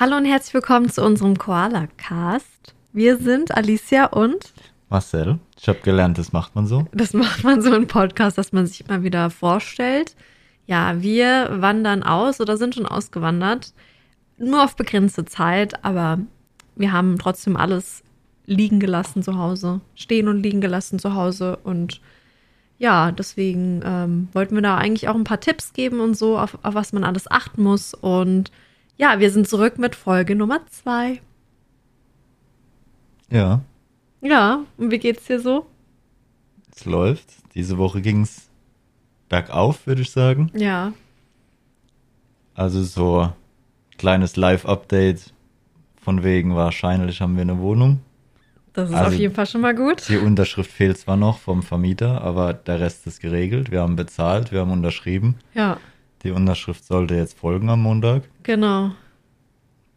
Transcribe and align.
Hallo 0.00 0.16
und 0.16 0.26
herzlich 0.26 0.54
willkommen 0.54 0.88
zu 0.88 1.04
unserem 1.04 1.36
Koala-Cast. 1.36 2.72
Wir 2.92 3.16
sind 3.16 3.56
Alicia 3.56 4.04
und 4.04 4.52
Marcel. 4.88 5.40
Ich 5.58 5.68
habe 5.68 5.80
gelernt, 5.80 6.18
das 6.18 6.32
macht 6.32 6.54
man 6.54 6.68
so. 6.68 6.86
Das 6.92 7.14
macht 7.14 7.42
man 7.42 7.62
so 7.62 7.74
im 7.74 7.88
Podcast, 7.88 8.38
dass 8.38 8.52
man 8.52 8.64
sich 8.64 8.86
immer 8.86 9.02
wieder 9.02 9.28
vorstellt. 9.28 10.14
Ja, 10.66 11.02
wir 11.02 11.48
wandern 11.50 12.04
aus 12.04 12.40
oder 12.40 12.56
sind 12.56 12.76
schon 12.76 12.86
ausgewandert. 12.86 13.72
Nur 14.36 14.62
auf 14.62 14.76
begrenzte 14.76 15.24
Zeit, 15.24 15.84
aber 15.84 16.20
wir 16.76 16.92
haben 16.92 17.18
trotzdem 17.18 17.56
alles 17.56 18.04
liegen 18.46 18.78
gelassen 18.78 19.24
zu 19.24 19.36
Hause, 19.36 19.80
stehen 19.96 20.28
und 20.28 20.44
liegen 20.44 20.60
gelassen 20.60 21.00
zu 21.00 21.14
Hause 21.14 21.58
und 21.64 22.00
ja, 22.78 23.10
deswegen 23.10 23.82
ähm, 23.84 24.28
wollten 24.32 24.54
wir 24.54 24.62
da 24.62 24.76
eigentlich 24.76 25.08
auch 25.08 25.16
ein 25.16 25.24
paar 25.24 25.40
Tipps 25.40 25.72
geben 25.72 25.98
und 25.98 26.16
so, 26.16 26.38
auf, 26.38 26.56
auf 26.62 26.74
was 26.76 26.92
man 26.92 27.02
alles 27.02 27.28
achten 27.28 27.64
muss. 27.64 27.94
Und 27.94 28.52
ja, 28.98 29.20
wir 29.20 29.30
sind 29.30 29.48
zurück 29.48 29.78
mit 29.78 29.94
Folge 29.94 30.34
Nummer 30.34 30.66
zwei. 30.66 31.20
Ja. 33.30 33.62
Ja, 34.20 34.64
und 34.76 34.90
wie 34.90 34.98
geht's 34.98 35.24
dir 35.26 35.40
so? 35.40 35.66
Es 36.74 36.84
läuft. 36.84 37.28
Diese 37.54 37.78
Woche 37.78 38.02
ging's 38.02 38.48
bergauf, 39.28 39.86
würde 39.86 40.02
ich 40.02 40.10
sagen. 40.10 40.50
Ja. 40.54 40.92
Also 42.54 42.82
so 42.82 43.32
kleines 43.96 44.36
Live-Update 44.36 45.32
von 46.00 46.24
wegen 46.24 46.56
wahrscheinlich 46.56 47.20
haben 47.20 47.36
wir 47.36 47.42
eine 47.42 47.58
Wohnung. 47.58 48.00
Das 48.72 48.90
ist 48.90 48.96
also, 48.96 49.14
auf 49.14 49.20
jeden 49.20 49.34
Fall 49.34 49.46
schon 49.46 49.60
mal 49.60 49.74
gut. 49.74 50.08
Die 50.08 50.18
Unterschrift 50.18 50.70
fehlt 50.70 50.98
zwar 50.98 51.16
noch 51.16 51.38
vom 51.38 51.62
Vermieter, 51.62 52.20
aber 52.22 52.52
der 52.54 52.80
Rest 52.80 53.06
ist 53.06 53.20
geregelt. 53.20 53.70
Wir 53.70 53.80
haben 53.80 53.96
bezahlt, 53.96 54.52
wir 54.52 54.60
haben 54.60 54.70
unterschrieben. 54.70 55.36
Ja. 55.54 55.78
Die 56.22 56.30
Unterschrift 56.30 56.84
sollte 56.84 57.14
jetzt 57.14 57.38
folgen 57.38 57.68
am 57.70 57.82
Montag. 57.82 58.24
Genau. 58.42 58.90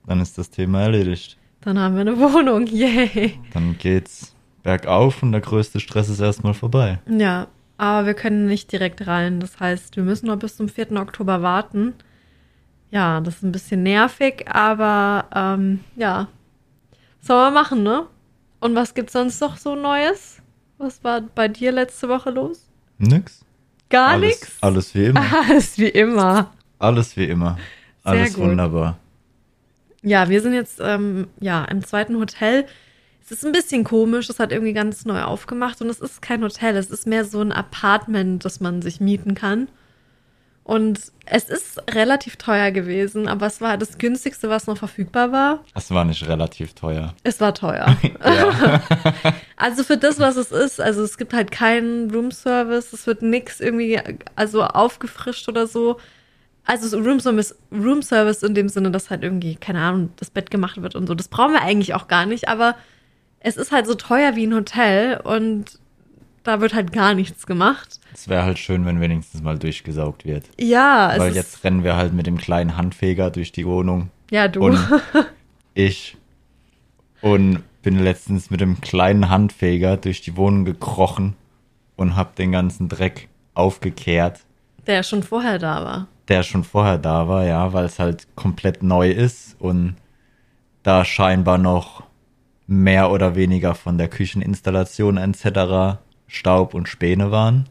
Dann 0.06 0.20
ist 0.20 0.38
das 0.38 0.50
Thema 0.50 0.82
erledigt. 0.82 1.38
Dann 1.62 1.80
haben 1.80 1.96
wir 1.96 2.02
eine 2.02 2.18
Wohnung, 2.20 2.68
yay. 2.68 3.40
Dann 3.54 3.78
geht's 3.78 4.36
bergauf 4.64 5.24
und 5.24 5.32
der 5.32 5.42
größte 5.42 5.80
Stress 5.80 6.10
ist 6.10 6.20
erstmal 6.20 6.54
vorbei. 6.54 7.00
Ja, 7.08 7.48
aber 7.78 8.06
wir 8.08 8.14
können 8.14 8.46
nicht 8.46 8.72
direkt 8.72 9.08
rein. 9.08 9.40
Das 9.40 9.60
heißt, 9.60 9.96
wir 9.96 10.04
müssen 10.04 10.28
noch 10.28 10.38
bis 10.38 10.58
zum 10.58 10.70
4. 10.70 10.92
Oktober 10.94 11.42
warten. 11.42 11.94
Ja, 12.92 13.22
das 13.22 13.38
ist 13.38 13.44
ein 13.44 13.52
bisschen 13.52 13.84
nervig, 13.84 14.46
aber 14.50 15.26
ähm, 15.34 15.80
ja. 15.96 16.28
Sollen 17.22 17.54
wir 17.54 17.60
machen, 17.60 17.84
ne? 17.84 18.08
Und 18.60 18.76
was 18.76 18.94
gibt's 18.94 19.14
sonst 19.14 19.40
noch 19.42 19.58
so 19.58 19.76
Neues? 19.76 20.42
Was 20.78 21.04
war 21.04 21.22
bei 21.22 21.48
dir 21.48 21.72
letzte 21.72 22.10
Woche 22.10 22.32
los? 22.32 22.68
Nix. 22.98 23.46
Gar 23.92 24.18
nichts? 24.18 24.52
Alles 24.62 24.96
wie 24.96 25.06
immer. 25.06 25.26
Alles 25.48 25.78
wie 25.78 25.90
immer. 25.90 26.52
Alles 26.80 27.16
wie 27.18 27.26
immer. 27.26 27.58
Alles 28.04 28.38
wunderbar. 28.38 28.98
Ja, 30.02 30.30
wir 30.30 30.42
sind 30.42 30.54
jetzt 30.54 30.80
ähm, 30.82 31.28
ja 31.40 31.64
im 31.66 31.86
zweiten 31.86 32.18
Hotel. 32.18 32.66
Es 33.24 33.32
ist 33.32 33.46
ein 33.46 33.52
bisschen 33.52 33.84
komisch, 33.84 34.30
es 34.30 34.40
hat 34.40 34.52
irgendwie 34.52 34.74
ganz 34.74 35.06
neu 35.06 35.22
aufgemacht 35.22 35.82
und 35.82 35.90
es 35.90 36.00
ist 36.00 36.22
kein 36.22 36.44
Hotel, 36.44 36.76
es 36.76 36.90
ist 36.90 37.06
mehr 37.06 37.24
so 37.24 37.40
ein 37.40 37.52
Apartment, 37.52 38.44
das 38.44 38.60
man 38.60 38.82
sich 38.82 39.00
mieten 39.00 39.36
kann. 39.36 39.68
Und 40.72 41.02
es 41.26 41.50
ist 41.50 41.84
relativ 41.94 42.38
teuer 42.38 42.72
gewesen, 42.72 43.28
aber 43.28 43.46
es 43.46 43.60
war 43.60 43.78
das 43.78 43.98
günstigste, 43.98 44.48
was 44.48 44.68
noch 44.68 44.78
verfügbar 44.78 45.34
war. 45.34 45.66
Es 45.76 45.92
war 45.92 46.06
nicht 46.06 46.26
relativ 46.30 46.76
teuer. 46.76 47.14
Es 47.24 47.42
war 47.42 47.54
teuer. 47.54 47.98
also 49.58 49.84
für 49.84 49.98
das, 49.98 50.18
was 50.22 50.38
es 50.38 50.54
ist, 50.54 50.80
also 50.80 51.04
es 51.04 51.18
gibt 51.18 51.34
halt 51.34 51.52
keinen 51.52 52.10
Roomservice, 52.10 52.94
es 52.94 53.06
wird 53.06 53.22
nichts 53.22 53.60
irgendwie, 53.60 54.00
also 54.38 54.64
aufgefrischt 54.64 55.50
oder 55.50 55.68
so. 55.68 55.98
Also 56.64 56.98
Roomservice, 56.98 57.54
Roomservice 57.74 58.42
in 58.42 58.56
dem 58.56 58.70
Sinne, 58.70 58.92
dass 58.92 59.10
halt 59.10 59.24
irgendwie, 59.24 59.56
keine 59.56 59.82
Ahnung, 59.82 60.14
das 60.16 60.30
Bett 60.30 60.52
gemacht 60.52 60.82
wird 60.82 60.96
und 60.96 61.06
so. 61.06 61.16
Das 61.16 61.28
brauchen 61.28 61.52
wir 61.52 61.64
eigentlich 61.64 61.96
auch 61.96 62.08
gar 62.08 62.26
nicht, 62.26 62.48
aber 62.48 62.78
es 63.42 63.58
ist 63.58 63.74
halt 63.74 63.88
so 63.88 63.96
teuer 63.96 64.38
wie 64.38 64.48
ein 64.48 64.56
Hotel 64.56 65.20
und 65.22 65.81
da 66.44 66.62
wird 66.62 66.74
halt 66.74 66.92
gar 66.92 67.14
nichts 67.14 67.46
gemacht. 67.46 68.00
Es 68.14 68.28
wäre 68.28 68.44
halt 68.44 68.60
schön, 68.60 68.86
wenn 68.86 69.00
wenigstens 69.00 69.42
mal 69.42 69.58
durchgesaugt 69.58 70.26
wird. 70.26 70.46
Ja. 70.60 71.14
Weil 71.18 71.36
jetzt 71.36 71.64
rennen 71.64 71.84
wir 71.84 71.96
halt 71.96 72.14
mit 72.14 72.28
dem 72.28 72.38
kleinen 72.38 72.78
Handfeger 72.78 73.30
durch 73.30 73.52
die 73.52 73.66
Wohnung. 73.66 74.10
Ja, 74.30 74.48
du. 74.48 74.62
Und 74.62 74.80
ich. 75.74 76.18
Und 77.22 77.64
bin 77.84 78.00
letztens 78.00 78.50
mit 78.50 78.62
dem 78.62 78.82
kleinen 78.82 79.30
Handfeger 79.30 79.98
durch 79.98 80.22
die 80.22 80.36
Wohnung 80.38 80.66
gekrochen 80.66 81.36
und 81.96 82.16
hab 82.16 82.36
den 82.36 82.52
ganzen 82.52 82.90
Dreck 82.90 83.28
aufgekehrt. 83.54 84.42
Der 84.88 85.04
schon 85.04 85.24
vorher 85.24 85.60
da 85.60 85.84
war 85.84 86.08
der 86.32 86.44
schon 86.44 86.64
vorher 86.64 86.98
da 86.98 87.28
war, 87.28 87.46
ja, 87.46 87.74
weil 87.74 87.84
es 87.84 88.00
halt 88.00 88.26
komplett 88.36 88.84
neu 88.84 89.12
ist 89.12 89.60
und 89.60 89.96
da 90.82 91.04
scheinbar 91.04 91.58
noch 91.58 92.04
mehr 92.68 93.12
oder 93.12 93.36
weniger 93.36 93.76
von 93.76 93.98
der 93.98 94.08
Kücheninstallation 94.08 95.18
etc. 95.18 96.00
Staub 96.32 96.74
und 96.74 96.88
Späne 96.88 97.30
waren. 97.30 97.66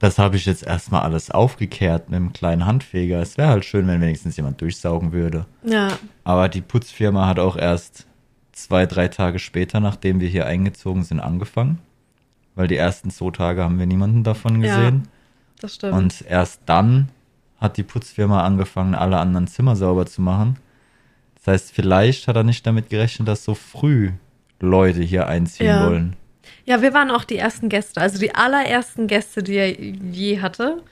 Das 0.00 0.18
habe 0.18 0.36
ich 0.36 0.44
jetzt 0.44 0.66
erstmal 0.66 1.02
alles 1.02 1.30
aufgekehrt 1.30 2.10
mit 2.10 2.16
einem 2.16 2.32
kleinen 2.32 2.66
Handfeger. 2.66 3.20
Es 3.20 3.38
wäre 3.38 3.48
halt 3.48 3.64
schön, 3.64 3.86
wenn 3.86 4.00
wenigstens 4.00 4.36
jemand 4.36 4.60
durchsaugen 4.60 5.12
würde. 5.12 5.46
Ja. 5.62 5.88
Aber 6.24 6.48
die 6.48 6.60
Putzfirma 6.60 7.26
hat 7.28 7.38
auch 7.38 7.56
erst 7.56 8.06
zwei, 8.52 8.86
drei 8.86 9.08
Tage 9.08 9.38
später, 9.38 9.78
nachdem 9.78 10.20
wir 10.20 10.28
hier 10.28 10.46
eingezogen 10.46 11.04
sind, 11.04 11.20
angefangen. 11.20 11.78
Weil 12.56 12.66
die 12.66 12.76
ersten 12.76 13.10
zwei 13.10 13.30
Tage 13.30 13.62
haben 13.62 13.78
wir 13.78 13.86
niemanden 13.86 14.24
davon 14.24 14.60
gesehen. 14.60 15.02
Ja. 15.04 15.10
Das 15.60 15.76
stimmt. 15.76 15.94
Und 15.94 16.24
erst 16.28 16.62
dann 16.66 17.08
hat 17.58 17.76
die 17.76 17.84
Putzfirma 17.84 18.42
angefangen, 18.42 18.94
alle 18.94 19.18
anderen 19.18 19.46
Zimmer 19.46 19.76
sauber 19.76 20.06
zu 20.06 20.20
machen. 20.20 20.58
Das 21.36 21.46
heißt, 21.46 21.72
vielleicht 21.72 22.26
hat 22.26 22.36
er 22.36 22.42
nicht 22.42 22.66
damit 22.66 22.90
gerechnet, 22.90 23.28
dass 23.28 23.44
so 23.44 23.54
früh 23.54 24.10
Leute 24.58 25.02
hier 25.02 25.28
einziehen 25.28 25.68
ja. 25.68 25.86
wollen. 25.86 26.16
Ja, 26.64 26.82
wir 26.82 26.94
waren 26.94 27.10
auch 27.10 27.24
die 27.24 27.36
ersten 27.36 27.68
Gäste, 27.68 28.00
also 28.00 28.18
die 28.18 28.34
allerersten 28.34 29.06
Gäste, 29.06 29.42
die 29.42 29.54
er 29.54 29.70
je 29.70 30.40
hatte. 30.40 30.82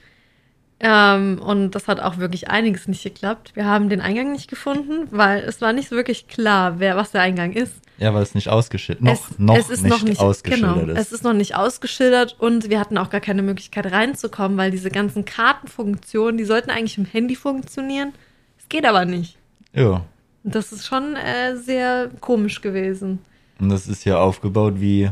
Ähm, 0.79 1.39
und 1.41 1.71
das 1.71 1.87
hat 1.87 2.01
auch 2.01 2.17
wirklich 2.17 2.49
einiges 2.49 2.87
nicht 2.87 3.03
geklappt. 3.03 3.51
Wir 3.55 3.65
haben 3.65 3.87
den 3.87 4.01
Eingang 4.01 4.33
nicht 4.33 4.49
gefunden, 4.49 5.07
weil 5.09 5.39
es 5.43 5.61
war 5.61 5.71
nicht 5.71 5.89
so 5.89 5.95
wirklich 5.95 6.27
klar, 6.27 6.79
wer 6.79 6.97
was 6.97 7.11
der 7.11 7.21
Eingang 7.21 7.53
ist. 7.53 7.73
Ja, 7.97 8.13
weil 8.13 8.23
es 8.23 8.35
nicht 8.35 8.49
ausgeschildert 8.49 9.03
noch, 9.03 9.31
es, 9.31 9.39
noch 9.39 9.57
es 9.57 9.69
ist 9.69 9.83
nicht, 9.83 9.89
noch 9.89 10.03
nicht 10.03 10.19
ausgeschildert 10.19 10.79
genau, 10.79 10.93
ist. 10.93 10.99
Es 10.99 11.11
ist 11.13 11.23
noch 11.23 11.33
nicht 11.33 11.55
ausgeschildert 11.55 12.35
und 12.39 12.69
wir 12.69 12.79
hatten 12.79 12.97
auch 12.97 13.09
gar 13.09 13.21
keine 13.21 13.41
Möglichkeit 13.41 13.89
reinzukommen, 13.89 14.57
weil 14.57 14.69
diese 14.69 14.89
ganzen 14.89 15.23
Kartenfunktionen, 15.23 16.37
die 16.37 16.43
sollten 16.43 16.69
eigentlich 16.69 16.97
im 16.97 17.05
Handy 17.05 17.37
funktionieren. 17.37 18.11
Es 18.59 18.67
geht 18.67 18.85
aber 18.85 19.05
nicht. 19.05 19.37
Ja. 19.73 20.03
Das 20.43 20.73
ist 20.73 20.85
schon 20.85 21.15
äh, 21.15 21.55
sehr 21.55 22.09
komisch 22.19 22.61
gewesen. 22.61 23.19
Und 23.59 23.69
das 23.69 23.87
ist 23.87 24.03
ja 24.03 24.17
aufgebaut 24.19 24.73
wie 24.77 25.09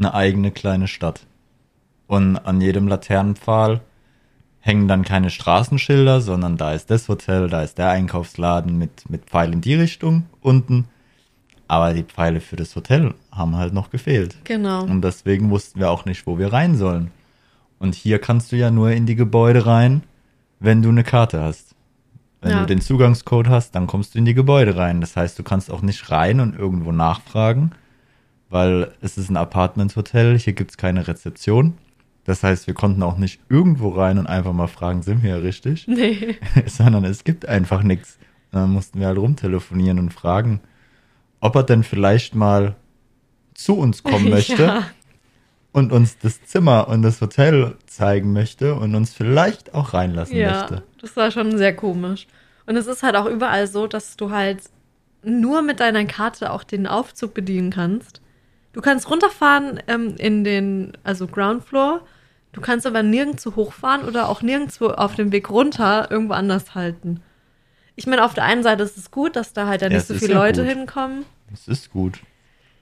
eine 0.00 0.14
eigene 0.14 0.50
kleine 0.50 0.88
Stadt. 0.88 1.26
Und 2.06 2.36
an 2.38 2.60
jedem 2.60 2.88
Laternenpfahl 2.88 3.82
hängen 4.60 4.88
dann 4.88 5.04
keine 5.04 5.30
Straßenschilder, 5.30 6.20
sondern 6.20 6.56
da 6.56 6.72
ist 6.72 6.90
das 6.90 7.08
Hotel, 7.08 7.48
da 7.48 7.62
ist 7.62 7.78
der 7.78 7.90
Einkaufsladen 7.90 8.76
mit, 8.76 9.08
mit 9.08 9.26
Pfeil 9.26 9.52
in 9.52 9.60
die 9.60 9.74
Richtung 9.74 10.26
unten. 10.40 10.86
Aber 11.68 11.94
die 11.94 12.02
Pfeile 12.02 12.40
für 12.40 12.56
das 12.56 12.74
Hotel 12.74 13.14
haben 13.30 13.56
halt 13.56 13.72
noch 13.72 13.90
gefehlt. 13.90 14.36
Genau. 14.44 14.82
Und 14.82 15.02
deswegen 15.02 15.50
wussten 15.50 15.78
wir 15.78 15.90
auch 15.90 16.04
nicht, 16.04 16.26
wo 16.26 16.36
wir 16.36 16.52
rein 16.52 16.76
sollen. 16.76 17.12
Und 17.78 17.94
hier 17.94 18.18
kannst 18.18 18.50
du 18.50 18.56
ja 18.56 18.70
nur 18.70 18.90
in 18.90 19.06
die 19.06 19.14
Gebäude 19.14 19.66
rein, 19.66 20.02
wenn 20.58 20.82
du 20.82 20.88
eine 20.88 21.04
Karte 21.04 21.40
hast. 21.40 21.74
Wenn 22.42 22.52
ja. 22.52 22.60
du 22.60 22.66
den 22.66 22.80
Zugangscode 22.80 23.48
hast, 23.48 23.74
dann 23.74 23.86
kommst 23.86 24.14
du 24.14 24.18
in 24.18 24.24
die 24.24 24.34
Gebäude 24.34 24.76
rein. 24.76 25.00
Das 25.00 25.16
heißt, 25.16 25.38
du 25.38 25.42
kannst 25.42 25.70
auch 25.70 25.82
nicht 25.82 26.10
rein 26.10 26.40
und 26.40 26.58
irgendwo 26.58 26.90
nachfragen, 26.90 27.72
weil 28.50 28.92
es 29.00 29.16
ist 29.16 29.30
ein 29.30 29.36
Apartment-Hotel, 29.36 30.38
hier 30.38 30.52
gibt 30.52 30.72
es 30.72 30.76
keine 30.76 31.08
Rezeption. 31.08 31.78
Das 32.24 32.42
heißt, 32.42 32.66
wir 32.66 32.74
konnten 32.74 33.02
auch 33.02 33.16
nicht 33.16 33.40
irgendwo 33.48 33.88
rein 33.90 34.18
und 34.18 34.26
einfach 34.26 34.52
mal 34.52 34.66
fragen, 34.66 35.02
sind 35.02 35.22
wir 35.22 35.30
ja 35.30 35.36
richtig? 35.36 35.88
Nee. 35.88 36.36
Sondern 36.66 37.04
es 37.04 37.24
gibt 37.24 37.46
einfach 37.46 37.82
nichts. 37.82 38.18
Dann 38.50 38.70
mussten 38.70 39.00
wir 39.00 39.06
halt 39.06 39.18
rumtelefonieren 39.18 39.98
und 39.98 40.12
fragen, 40.12 40.60
ob 41.40 41.54
er 41.54 41.62
denn 41.62 41.84
vielleicht 41.84 42.34
mal 42.34 42.74
zu 43.54 43.78
uns 43.78 44.02
kommen 44.02 44.28
möchte 44.30 44.62
ja. 44.62 44.82
und 45.72 45.92
uns 45.92 46.18
das 46.18 46.44
Zimmer 46.44 46.88
und 46.88 47.02
das 47.02 47.20
Hotel 47.20 47.76
zeigen 47.86 48.32
möchte 48.32 48.74
und 48.74 48.94
uns 48.94 49.14
vielleicht 49.14 49.74
auch 49.74 49.94
reinlassen 49.94 50.36
ja, 50.36 50.60
möchte. 50.60 50.82
Das 51.00 51.16
war 51.16 51.30
schon 51.30 51.56
sehr 51.56 51.74
komisch. 51.74 52.26
Und 52.66 52.76
es 52.76 52.86
ist 52.86 53.02
halt 53.02 53.16
auch 53.16 53.26
überall 53.26 53.66
so, 53.66 53.86
dass 53.86 54.16
du 54.16 54.30
halt 54.30 54.62
nur 55.22 55.62
mit 55.62 55.80
deiner 55.80 56.04
Karte 56.04 56.52
auch 56.52 56.64
den 56.64 56.86
Aufzug 56.86 57.34
bedienen 57.34 57.70
kannst. 57.70 58.20
Du 58.72 58.80
kannst 58.80 59.10
runterfahren 59.10 59.80
ähm, 59.88 60.14
in 60.16 60.44
den, 60.44 60.92
also 61.02 61.26
Ground 61.26 61.64
Floor. 61.64 62.02
Du 62.52 62.60
kannst 62.60 62.86
aber 62.86 63.02
nirgendwo 63.02 63.54
hochfahren 63.56 64.06
oder 64.06 64.28
auch 64.28 64.42
nirgendwo 64.42 64.88
auf 64.88 65.14
dem 65.14 65.32
Weg 65.32 65.50
runter 65.50 66.10
irgendwo 66.10 66.34
anders 66.34 66.74
halten. 66.74 67.20
Ich 67.96 68.06
meine, 68.06 68.24
auf 68.24 68.34
der 68.34 68.44
einen 68.44 68.62
Seite 68.62 68.82
ist 68.82 68.96
es 68.96 69.10
gut, 69.10 69.36
dass 69.36 69.52
da 69.52 69.66
halt 69.66 69.82
dann 69.82 69.92
ja, 69.92 69.98
nicht 69.98 70.06
so 70.06 70.14
viele 70.14 70.34
Leute 70.34 70.62
gut. 70.62 70.72
hinkommen. 70.72 71.24
Es 71.52 71.68
ist 71.68 71.90
gut. 71.92 72.20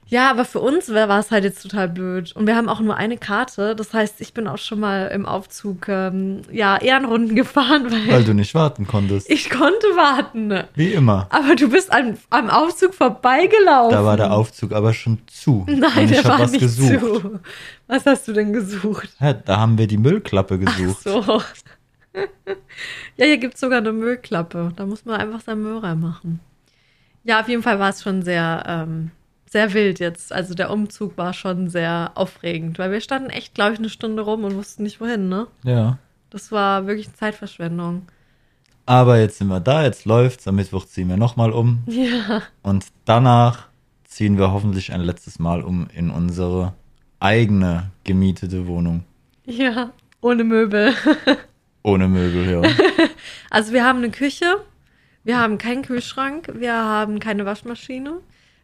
Ja, 0.09 0.31
aber 0.31 0.43
für 0.43 0.59
uns 0.59 0.91
war 0.91 1.19
es 1.19 1.29
halt 1.29 1.43
jetzt 1.43 1.61
total 1.61 1.87
blöd. 1.87 2.35
Und 2.35 2.47
wir 2.47 2.55
haben 2.55 2.67
auch 2.67 2.79
nur 2.79 2.95
eine 2.95 3.17
Karte. 3.17 3.75
Das 3.75 3.93
heißt, 3.93 4.21
ich 4.21 4.33
bin 4.33 4.47
auch 4.47 4.57
schon 4.57 4.79
mal 4.79 5.07
im 5.13 5.27
Aufzug 5.27 5.87
ähm, 5.87 6.41
ja, 6.51 6.77
Ehrenrunden 6.77 7.35
gefahren, 7.35 7.91
weil, 7.91 8.07
Weil 8.11 8.23
du 8.23 8.33
nicht 8.33 8.55
warten 8.55 8.87
konntest. 8.87 9.29
ich 9.29 9.51
konnte 9.51 9.85
warten. 9.95 10.63
Wie 10.73 10.93
immer. 10.93 11.27
Aber 11.29 11.55
du 11.55 11.69
bist 11.69 11.91
am, 11.93 12.15
am 12.31 12.49
Aufzug 12.49 12.95
vorbeigelaufen. 12.95 13.91
Da 13.91 14.03
war 14.03 14.17
der 14.17 14.33
Aufzug 14.33 14.73
aber 14.73 14.93
schon 14.93 15.19
zu. 15.27 15.63
Nein, 15.67 15.81
und 15.95 16.03
ich 16.05 16.11
der 16.21 16.25
war 16.25 16.39
was 16.39 16.51
nicht 16.51 16.61
gesucht. 16.61 16.99
zu. 16.99 17.39
Was 17.85 18.05
hast 18.07 18.27
du 18.27 18.33
denn 18.33 18.51
gesucht? 18.51 19.09
Ja, 19.19 19.33
da 19.33 19.57
haben 19.57 19.77
wir 19.77 19.85
die 19.85 19.97
Müllklappe 19.97 20.57
gesucht. 20.57 21.03
So. 21.03 21.21
ja, 22.13 23.25
hier 23.25 23.37
gibt 23.37 23.53
es 23.53 23.59
sogar 23.59 23.77
eine 23.77 23.91
Müllklappe. 23.93 24.71
Da 24.75 24.85
muss 24.87 25.05
man 25.05 25.19
einfach 25.21 25.41
sein 25.41 25.61
Müll 25.61 25.77
reinmachen. 25.77 26.39
Ja, 27.23 27.41
auf 27.41 27.47
jeden 27.47 27.61
Fall 27.61 27.77
war 27.79 27.89
es 27.89 28.01
schon 28.01 28.23
sehr, 28.23 28.63
ähm, 28.67 29.11
sehr 29.49 29.73
wild 29.73 29.99
jetzt. 29.99 30.31
Also 30.31 30.53
der 30.53 30.69
Umzug 30.69 31.17
war 31.17 31.33
schon 31.33 31.69
sehr 31.69 32.11
aufregend, 32.15 32.79
weil 32.79 32.91
wir 32.91 33.01
standen 33.01 33.29
echt, 33.29 33.55
glaube 33.55 33.73
ich, 33.73 33.79
eine 33.79 33.89
Stunde 33.89 34.21
rum 34.21 34.43
und 34.43 34.55
wussten 34.55 34.83
nicht 34.83 35.01
wohin, 35.01 35.27
ne? 35.27 35.47
Ja. 35.63 35.97
Das 36.29 36.51
war 36.51 36.85
wirklich 36.85 37.13
Zeitverschwendung. 37.15 38.03
Aber 38.85 39.19
jetzt 39.19 39.37
sind 39.39 39.47
wir 39.47 39.59
da, 39.59 39.83
jetzt 39.83 40.05
läuft's. 40.05 40.47
Am 40.47 40.55
Mittwoch 40.55 40.85
ziehen 40.85 41.09
wir 41.09 41.17
nochmal 41.17 41.51
um. 41.51 41.83
Ja. 41.87 42.43
Und 42.63 42.85
danach 43.05 43.67
ziehen 44.03 44.37
wir 44.37 44.51
hoffentlich 44.51 44.91
ein 44.91 45.01
letztes 45.01 45.39
Mal 45.39 45.61
um 45.61 45.87
in 45.93 46.09
unsere 46.09 46.73
eigene 47.19 47.91
gemietete 48.03 48.67
Wohnung. 48.67 49.03
Ja. 49.45 49.91
Ohne 50.21 50.43
Möbel. 50.43 50.93
Ohne 51.83 52.07
Möbel, 52.07 52.49
ja. 52.49 52.61
Also 53.49 53.73
wir 53.73 53.85
haben 53.85 53.99
eine 53.99 54.11
Küche, 54.11 54.45
wir 55.23 55.39
haben 55.39 55.57
keinen 55.57 55.81
Kühlschrank, 55.83 56.51
wir 56.55 56.73
haben 56.73 57.19
keine 57.19 57.45
Waschmaschine, 57.45 58.19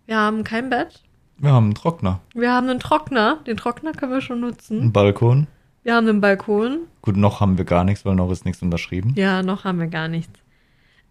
wir 0.05 0.17
haben 0.17 0.43
kein 0.43 0.69
Bett, 0.69 1.01
Wir 1.37 1.51
haben 1.51 1.65
einen 1.65 1.75
Trockner, 1.75 2.21
wir 2.33 2.51
haben 2.53 2.69
einen 2.69 2.79
Trockner. 2.79 3.39
Den 3.47 3.57
Trockner 3.57 3.91
können 3.93 4.11
wir 4.13 4.21
schon 4.21 4.39
nutzen. 4.39 4.79
einen 4.81 4.93
Balkon. 4.93 5.47
Wir 5.83 5.95
haben 5.95 6.07
einen 6.07 6.21
Balkon. 6.21 6.79
Gut, 7.01 7.15
noch 7.17 7.41
haben 7.41 7.57
wir 7.57 7.65
gar 7.65 7.83
nichts, 7.83 8.05
weil 8.05 8.15
noch 8.15 8.31
ist 8.31 8.45
nichts 8.45 8.61
unterschrieben. 8.61 9.13
Ja, 9.15 9.43
noch 9.43 9.63
haben 9.65 9.79
wir 9.79 9.87
gar 9.87 10.07
nichts. 10.07 10.39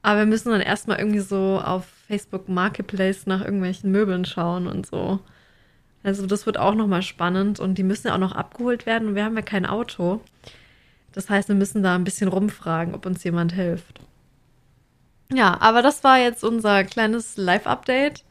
Aber 0.02 0.20
wir 0.20 0.26
müssen 0.26 0.50
dann 0.50 0.60
erstmal 0.60 0.98
irgendwie 0.98 1.20
so 1.20 1.60
auf 1.64 1.86
Facebook 2.08 2.48
Marketplace 2.48 3.26
nach 3.26 3.40
irgendwelchen 3.42 3.90
Möbeln 3.90 4.24
schauen 4.24 4.66
und 4.66 4.86
so. 4.86 5.20
Also 6.02 6.26
das 6.26 6.44
wird 6.44 6.58
auch 6.58 6.74
nochmal 6.74 7.02
spannend 7.02 7.60
und 7.60 7.78
die 7.78 7.82
müssen 7.82 8.08
ja 8.08 8.14
auch 8.14 8.18
noch 8.18 8.32
abgeholt 8.32 8.84
werden 8.84 9.08
und 9.08 9.14
wir 9.14 9.24
haben 9.24 9.36
ja 9.36 9.42
kein 9.42 9.64
Auto. 9.64 10.20
Das 11.12 11.30
heißt, 11.30 11.48
wir 11.48 11.54
müssen 11.54 11.82
da 11.82 11.94
ein 11.94 12.04
bisschen 12.04 12.28
rumfragen, 12.28 12.94
ob 12.94 13.06
uns 13.06 13.24
jemand 13.24 13.52
hilft. 13.52 14.00
Ja, 15.32 15.56
aber 15.60 15.80
das 15.80 16.04
war 16.04 16.18
jetzt 16.18 16.44
unser 16.44 16.84
kleines 16.84 17.36
Live-Update. 17.36 18.23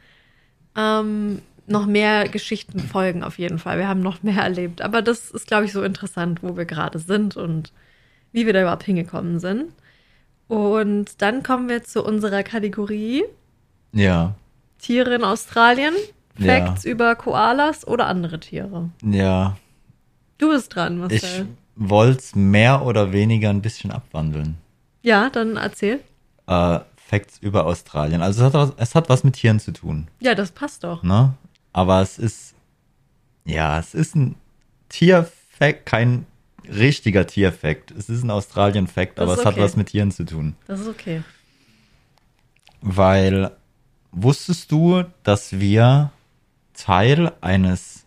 Ähm, 0.76 1.42
noch 1.68 1.86
mehr 1.86 2.28
Geschichten 2.28 2.80
folgen 2.80 3.24
auf 3.24 3.38
jeden 3.40 3.58
Fall. 3.60 3.78
Wir 3.78 3.88
haben 3.88 4.02
noch 4.02 4.22
mehr 4.24 4.42
erlebt. 4.44 4.82
Aber 4.82 5.02
das 5.02 5.32
ist, 5.32 5.48
glaube 5.48 5.66
ich, 5.66 5.72
so 5.72 5.82
interessant, 5.84 6.44
wo 6.44 6.58
wir 6.58 6.66
gerade 6.66 7.00
sind 7.00 7.38
und 7.38 7.72
wie 8.32 8.46
wir 8.46 8.54
da 8.54 8.62
überhaupt 8.62 8.84
hingekommen 8.84 9.40
sind. 9.40 9.72
Und 10.48 11.22
dann 11.22 11.42
kommen 11.44 11.70
wir 11.70 11.84
zu 11.84 12.04
unserer 12.04 12.44
Kategorie 12.44 13.24
Ja, 13.94 14.36
Tiere 14.80 15.16
in 15.16 15.24
Australien. 15.24 15.94
Ja. 16.38 16.66
Facts 16.66 16.84
über 16.84 17.16
Koalas 17.16 17.88
oder 17.88 18.08
andere 18.08 18.40
Tiere. 18.40 18.90
ja. 19.04 19.56
Du 20.40 20.50
bist 20.50 20.76
dran, 20.76 20.96
Ich 21.10 21.22
Marcel. 21.22 21.48
wollte 21.76 22.18
es 22.20 22.36
mehr 22.36 22.86
oder 22.86 23.14
weniger 23.14 23.50
ein 23.52 23.62
bisschen 23.62 23.92
abwandeln. 23.92 24.58
Ja, 25.04 25.30
dann 25.30 25.56
erzähl. 25.56 26.02
Äh, 26.48 26.80
Facts 27.14 27.38
über 27.42 27.66
Australien. 27.68 28.24
Also 28.24 28.42
es 28.42 28.46
hat, 28.48 28.54
was, 28.56 28.74
es 28.78 28.96
hat 28.96 29.08
was 29.10 29.24
mit 29.24 29.36
Tieren 29.36 29.60
zu 29.60 29.72
tun, 29.72 30.08
Ja, 30.20 30.34
das 30.34 30.52
passt 30.52 30.84
doch. 30.84 31.04
ne? 31.04 31.36
Aber 31.72 32.02
es 32.02 32.18
ist, 32.18 32.56
ja, 33.46 33.78
es 33.78 33.94
ist 33.94 34.16
ein 34.16 34.36
Tierfact, 34.90 35.86
kein 35.86 36.26
richtiger 36.68 37.28
Tierfact. 37.28 37.92
Es 37.92 38.10
ist 38.10 38.24
ein 38.24 38.32
Australien-Fact, 38.32 39.20
aber 39.20 39.34
ist 39.34 39.40
es 39.40 39.46
hat 39.46 39.54
okay. 39.54 39.64
was 39.64 39.76
mit 39.76 39.90
Tieren 39.90 40.10
zu 40.12 40.26
tun. 40.26 40.56
Das 40.66 40.80
ist 40.80 40.88
okay. 40.88 41.22
Weil 42.82 43.52
wusstest 44.12 44.72
du, 44.72 45.04
dass 45.22 45.60
wir 45.60 46.12
Teil 46.74 47.32
eines 47.42 48.06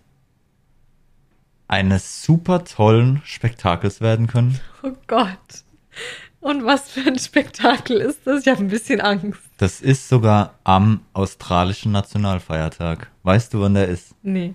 eines 1.68 2.22
super 2.24 2.64
tollen 2.64 3.22
Spektakels 3.24 4.00
werden 4.00 4.26
können? 4.26 4.58
Oh 4.82 4.92
Gott. 5.06 5.64
Und 6.40 6.64
was 6.64 6.90
für 6.90 7.00
ein 7.08 7.18
Spektakel 7.18 7.96
ist 8.00 8.20
das? 8.26 8.42
Ich 8.42 8.48
habe 8.48 8.60
ein 8.62 8.68
bisschen 8.68 9.00
Angst. 9.00 9.40
Das 9.58 9.80
ist 9.80 10.08
sogar 10.08 10.54
am 10.64 11.00
australischen 11.12 11.92
Nationalfeiertag. 11.92 13.10
Weißt 13.22 13.52
du, 13.54 13.60
wann 13.62 13.74
der 13.74 13.88
ist? 13.88 14.14
Nee. 14.22 14.54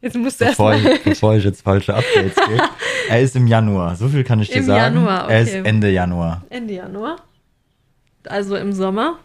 Jetzt 0.00 0.16
musst 0.16 0.40
du 0.40 0.44
erst 0.44 0.56
Bevor 0.58 0.70
mal. 0.70 0.86
ich, 0.86 1.02
bevor 1.04 1.36
ich 1.36 1.44
jetzt 1.44 1.62
falsche 1.62 1.94
Updates 1.94 2.34
gebe. 2.48 2.62
Er 3.08 3.20
ist 3.22 3.36
im 3.36 3.46
Januar. 3.46 3.94
So 3.94 4.08
viel 4.08 4.24
kann 4.24 4.40
ich 4.40 4.48
dir 4.48 4.56
Im 4.56 4.64
sagen. 4.64 4.96
Januar, 4.96 5.30
Er 5.30 5.40
ist 5.42 5.50
okay. 5.50 5.62
Ende 5.64 5.90
Januar. 5.90 6.42
Ende 6.50 6.74
Januar. 6.74 7.16
Also 8.26 8.56
im 8.56 8.72
Sommer. 8.72 9.20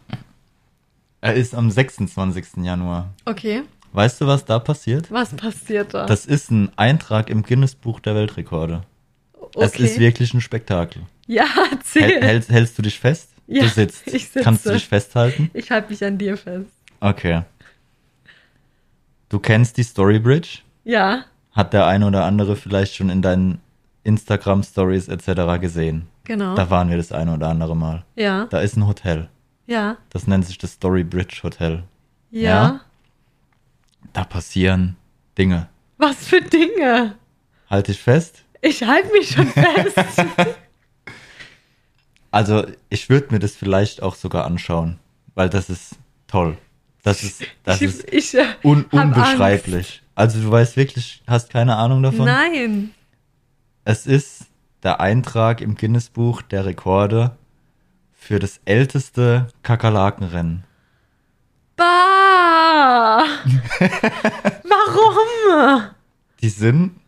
Er 1.22 1.34
ist 1.34 1.56
am 1.56 1.72
26. 1.72 2.58
Januar. 2.64 3.10
Okay. 3.26 3.64
Weißt 3.94 4.22
du, 4.22 4.28
was 4.28 4.46
da 4.46 4.60
passiert? 4.60 5.12
Was 5.12 5.34
passiert 5.36 5.96
da? 5.96 6.06
Das 6.06 6.28
ist 6.28 6.52
ein 6.52 6.72
Eintrag 6.78 7.30
im 7.32 7.42
Guinness-Buch 7.42 8.00
der 8.00 8.14
Weltrekorde. 8.14 8.84
Okay. 9.56 9.66
Es 9.66 9.92
ist 9.92 10.00
wirklich 10.00 10.34
ein 10.34 10.42
Spektakel. 10.42 11.04
Ja, 11.28 11.46
erzähl. 11.72 12.22
hältst, 12.22 12.50
hältst 12.50 12.78
du 12.78 12.82
dich 12.82 13.00
fest? 13.00 13.30
Ja, 13.48 13.64
du 13.64 13.70
sitzt. 13.70 14.08
ich 14.08 14.26
sitze. 14.26 14.42
Kannst 14.44 14.66
du 14.66 14.72
dich 14.72 14.88
festhalten? 14.88 15.50
Ich 15.54 15.70
halte 15.72 15.90
mich 15.90 16.04
an 16.04 16.18
dir 16.18 16.38
fest. 16.38 16.70
Okay. 17.00 17.44
Du 19.30 19.40
kennst 19.40 19.78
die 19.78 19.84
Storybridge? 19.84 20.60
Ja, 20.84 21.26
Hat 21.52 21.74
der 21.74 21.86
eine 21.88 22.08
oder 22.08 22.26
andere 22.26 22.56
vielleicht 22.56 22.96
schon 22.96 23.10
in 23.10 23.22
deinen 23.22 23.60
Instagram-Stories 24.04 25.08
etc. 25.10 25.60
gesehen? 25.60 26.08
genau. 26.24 26.56
Da 26.56 26.70
waren 26.70 26.90
wir 26.90 26.98
das 26.98 27.12
eine 27.12 27.34
oder 27.34 27.50
andere 27.50 27.76
Mal. 27.76 28.04
ja, 28.16 28.46
Da 28.46 28.60
ist 28.62 28.76
ein 28.78 28.88
Hotel. 28.88 29.30
ja, 29.68 29.98
Das 30.10 30.28
nennt 30.28 30.46
sich 30.46 30.58
das 30.58 30.74
Storybridge 30.74 31.42
Hotel. 31.44 31.84
ja, 32.30 32.42
Ja? 32.42 32.82
Da 34.14 34.24
passieren 34.24 34.96
Dinge. 35.38 35.68
Was 35.98 36.26
für 36.28 36.42
Dinge? 36.42 37.16
Halt 37.70 37.88
dich 37.88 38.00
fest. 38.02 38.44
Ich 38.62 38.84
halte 38.84 39.12
mich 39.12 39.32
schon 39.32 39.48
fest. 39.48 39.98
Also, 42.34 42.66
ich 42.90 43.10
würde 43.10 43.34
mir 43.34 43.40
das 43.40 43.58
vielleicht 43.58 44.02
auch 44.02 44.16
sogar 44.16 44.46
anschauen, 44.46 45.00
weil 45.36 45.50
das 45.50 45.70
ist 45.70 45.98
toll. 46.28 46.58
Das 47.04 47.24
ist, 47.24 47.44
das 47.64 47.82
ich, 47.82 47.90
ist 47.90 48.08
ich, 48.10 48.34
äh, 48.36 48.46
un 48.64 48.86
unbeschreiblich. 48.86 50.02
Also, 50.16 50.40
du 50.40 50.50
weißt 50.50 50.78
wirklich, 50.78 51.22
hast 51.28 51.50
keine 51.50 51.76
Ahnung 51.76 52.02
davon? 52.02 52.24
Nein. 52.24 52.92
Es 53.84 54.08
ist 54.08 54.46
der 54.82 55.02
Eintrag 55.02 55.60
im 55.60 55.76
Guinness-Buch 55.76 56.42
der 56.42 56.66
Rekorde 56.66 57.36
für 58.14 58.40
das 58.40 58.62
älteste 58.64 59.50
Kakerlakenrennen. 59.62 60.64
Bah. 61.76 63.26
Warum? 64.64 65.90
Die 66.42 66.50
sind, 66.50 67.01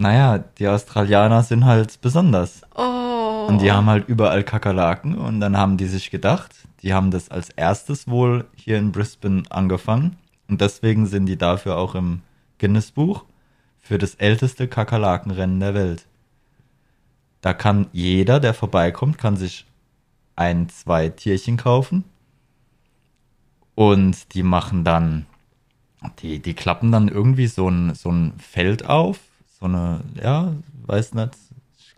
naja, 0.00 0.38
die 0.38 0.66
Australier 0.66 1.42
sind 1.42 1.66
halt 1.66 2.00
besonders. 2.00 2.62
Oh. 2.74 3.46
Und 3.48 3.60
die 3.60 3.70
haben 3.70 3.86
halt 3.86 4.08
überall 4.08 4.42
Kakerlaken 4.42 5.14
und 5.14 5.40
dann 5.40 5.56
haben 5.56 5.76
die 5.76 5.86
sich 5.86 6.10
gedacht, 6.10 6.54
die 6.82 6.94
haben 6.94 7.10
das 7.10 7.30
als 7.30 7.50
erstes 7.50 8.08
wohl 8.08 8.46
hier 8.56 8.78
in 8.78 8.92
Brisbane 8.92 9.42
angefangen 9.50 10.16
und 10.48 10.60
deswegen 10.60 11.06
sind 11.06 11.26
die 11.26 11.36
dafür 11.36 11.76
auch 11.76 11.94
im 11.94 12.22
Guinness-Buch 12.58 13.24
für 13.78 13.98
das 13.98 14.14
älteste 14.14 14.68
Kakerlakenrennen 14.68 15.60
der 15.60 15.74
Welt. 15.74 16.06
Da 17.40 17.52
kann 17.52 17.88
jeder, 17.92 18.40
der 18.40 18.54
vorbeikommt, 18.54 19.18
kann 19.18 19.36
sich 19.36 19.66
ein, 20.36 20.68
zwei 20.68 21.08
Tierchen 21.08 21.56
kaufen 21.56 22.04
und 23.74 24.34
die 24.34 24.42
machen 24.42 24.84
dann, 24.84 25.26
die, 26.20 26.40
die 26.40 26.54
klappen 26.54 26.92
dann 26.92 27.08
irgendwie 27.08 27.48
so 27.48 27.68
ein, 27.68 27.94
so 27.94 28.10
ein 28.10 28.34
Feld 28.38 28.86
auf, 28.86 29.18
so 29.60 29.66
eine, 29.66 30.00
ja, 30.22 30.52
weiß 30.86 31.14
nicht, 31.14 31.30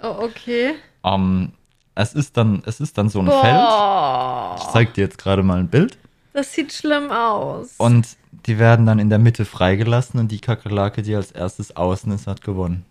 Oh, 0.02 0.16
okay. 0.24 0.74
ähm, 1.04 1.52
es 1.94 2.12
ist 2.14 2.36
dann, 2.36 2.62
es 2.66 2.80
ist 2.80 2.98
dann 2.98 3.08
so 3.08 3.20
ein 3.20 3.26
Feld. 3.26 3.42
Boah. 3.54 4.56
Ich 4.58 4.64
zeig 4.72 4.94
dir 4.94 5.02
jetzt 5.04 5.18
gerade 5.18 5.42
mal 5.42 5.58
ein 5.58 5.68
Bild. 5.68 5.96
Das 6.32 6.52
sieht 6.52 6.72
schlimm 6.72 7.10
aus. 7.10 7.74
Und 7.76 8.16
die 8.46 8.58
werden 8.58 8.86
dann 8.86 8.98
in 8.98 9.10
der 9.10 9.18
Mitte 9.18 9.44
freigelassen 9.44 10.18
und 10.18 10.28
die 10.32 10.40
Kakerlake, 10.40 11.02
die 11.02 11.14
als 11.14 11.30
erstes 11.30 11.76
außen 11.76 12.10
ist, 12.12 12.26
hat 12.26 12.42
gewonnen. 12.42 12.84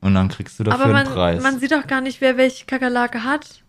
Und 0.00 0.14
dann 0.14 0.28
kriegst 0.28 0.58
du 0.58 0.64
dafür 0.64 0.84
Aber 0.86 0.94
einen 0.96 1.04
man, 1.04 1.14
Preis. 1.14 1.42
man 1.42 1.60
sieht 1.60 1.70
doch 1.70 1.86
gar 1.86 2.00
nicht, 2.00 2.20
wer 2.20 2.36
welche 2.36 2.64
Kakerlake 2.64 3.22
hat. 3.24 3.62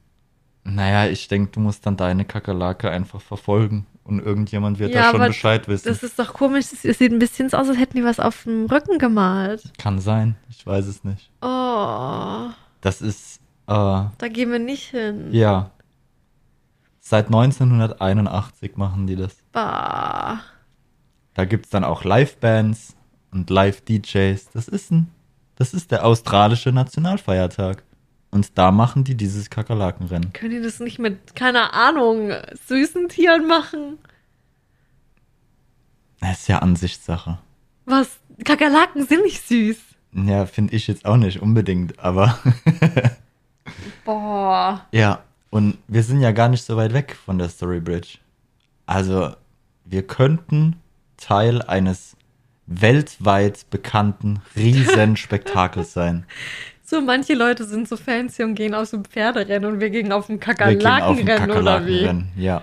naja, 0.64 1.06
ich 1.12 1.28
denke, 1.28 1.52
du 1.52 1.60
musst 1.60 1.86
dann 1.86 1.98
deine 1.98 2.26
Kakerlake 2.26 2.90
einfach 2.90 3.22
verfolgen. 3.22 3.86
Und 4.06 4.20
irgendjemand 4.20 4.80
wird 4.80 4.94
Ja, 4.94 5.04
da 5.04 5.12
schon 5.12 5.28
Bescheid 5.28 5.68
wissen. 5.70 5.88
Das 5.88 6.04
ist 6.04 6.20
doch 6.20 6.34
komisch. 6.34 6.66
Es 6.74 6.84
es 6.84 6.98
sieht 6.98 7.12
ein 7.14 7.20
bisschen 7.20 7.48
so 7.50 7.56
aus, 7.58 7.70
als 7.70 7.78
hätten 7.80 7.96
die 7.98 8.04
was 8.04 8.20
auf 8.20 8.44
dem 8.44 8.66
Rücken 8.66 8.98
gemalt. 9.00 9.64
Kann 9.78 10.00
sein. 10.00 10.36
Ich 10.50 10.66
weiß 10.66 10.88
es 10.88 11.04
nicht. 11.06 11.32
Oh, 11.42 12.50
Das 12.82 13.02
ist, 13.02 13.38
äh, 13.68 13.72
da 13.74 14.28
gehen 14.30 14.52
wir 14.52 14.60
nicht 14.60 14.90
hin. 14.92 15.30
ja. 15.32 15.70
Seit 17.06 17.26
1981 17.28 18.78
machen 18.78 19.08
die 19.08 19.18
das. 19.18 19.36
Bah. 19.52 20.40
Da 21.34 21.44
gibt 21.46 21.66
es 21.66 21.72
dann 21.72 21.84
auch 21.84 22.06
Live-Bands 22.06 22.96
und 23.32 23.50
Live-DJs. 23.50 24.50
Das 24.54 24.68
ist 24.70 24.90
ein, 24.92 25.10
das 25.56 25.74
ist 25.74 25.92
der 25.92 26.06
australische 26.06 26.72
Nationalfeiertag. 26.72 27.84
Und 28.34 28.58
da 28.58 28.72
machen 28.72 29.04
die 29.04 29.14
dieses 29.14 29.52
Kakerlakenrennen. 29.52 30.34
Können 30.34 30.50
die 30.50 30.62
das 30.64 30.80
nicht 30.80 30.98
mit, 30.98 31.36
keine 31.36 31.72
Ahnung, 31.74 32.32
süßen 32.68 33.08
Tieren 33.08 33.48
machen? 33.48 34.00
Das 36.20 36.40
ist 36.40 36.48
ja 36.48 36.58
Ansichtssache. 36.58 37.38
Was? 37.86 38.18
Kakerlaken 38.44 39.06
sind 39.06 39.22
nicht 39.22 39.48
süß. 39.48 39.78
Ja, 40.14 40.48
finde 40.48 40.74
ich 40.74 40.88
jetzt 40.88 41.06
auch 41.06 41.18
nicht 41.18 41.44
unbedingt, 41.44 42.00
aber. 42.00 42.40
Boah. 44.06 44.84
Ja, 44.92 45.22
und 45.52 45.78
wir 45.88 46.02
sind 46.02 46.20
ja 46.20 46.32
gar 46.32 46.50
nicht 46.50 46.64
so 46.64 46.76
weit 46.76 46.94
weg 46.94 47.16
von 47.16 47.38
der 47.38 47.50
Story 47.50 47.82
Bridge. 47.82 48.18
Also, 48.88 49.36
wir 49.86 50.08
könnten 50.08 50.78
Teil 51.18 51.62
eines 51.62 52.18
weltweit 52.66 53.70
bekannten 53.70 54.42
Riesenspektakels 54.56 55.94
sein. 55.94 56.26
So, 56.94 57.02
manche 57.02 57.34
Leute 57.34 57.64
sind 57.64 57.90
so 57.90 57.98
fancy 57.98 58.44
und 58.44 58.54
gehen 58.54 58.76
aus 58.76 58.92
dem 58.92 59.04
Pferderennen 59.04 59.68
und 59.68 59.80
wir 59.80 59.90
gehen 59.90 60.12
auf 60.12 60.30
ein 60.30 60.40
Kakerlakenrennen 60.40 61.50
oder 61.50 61.88
wie? 61.88 62.08
Ja. 62.38 62.62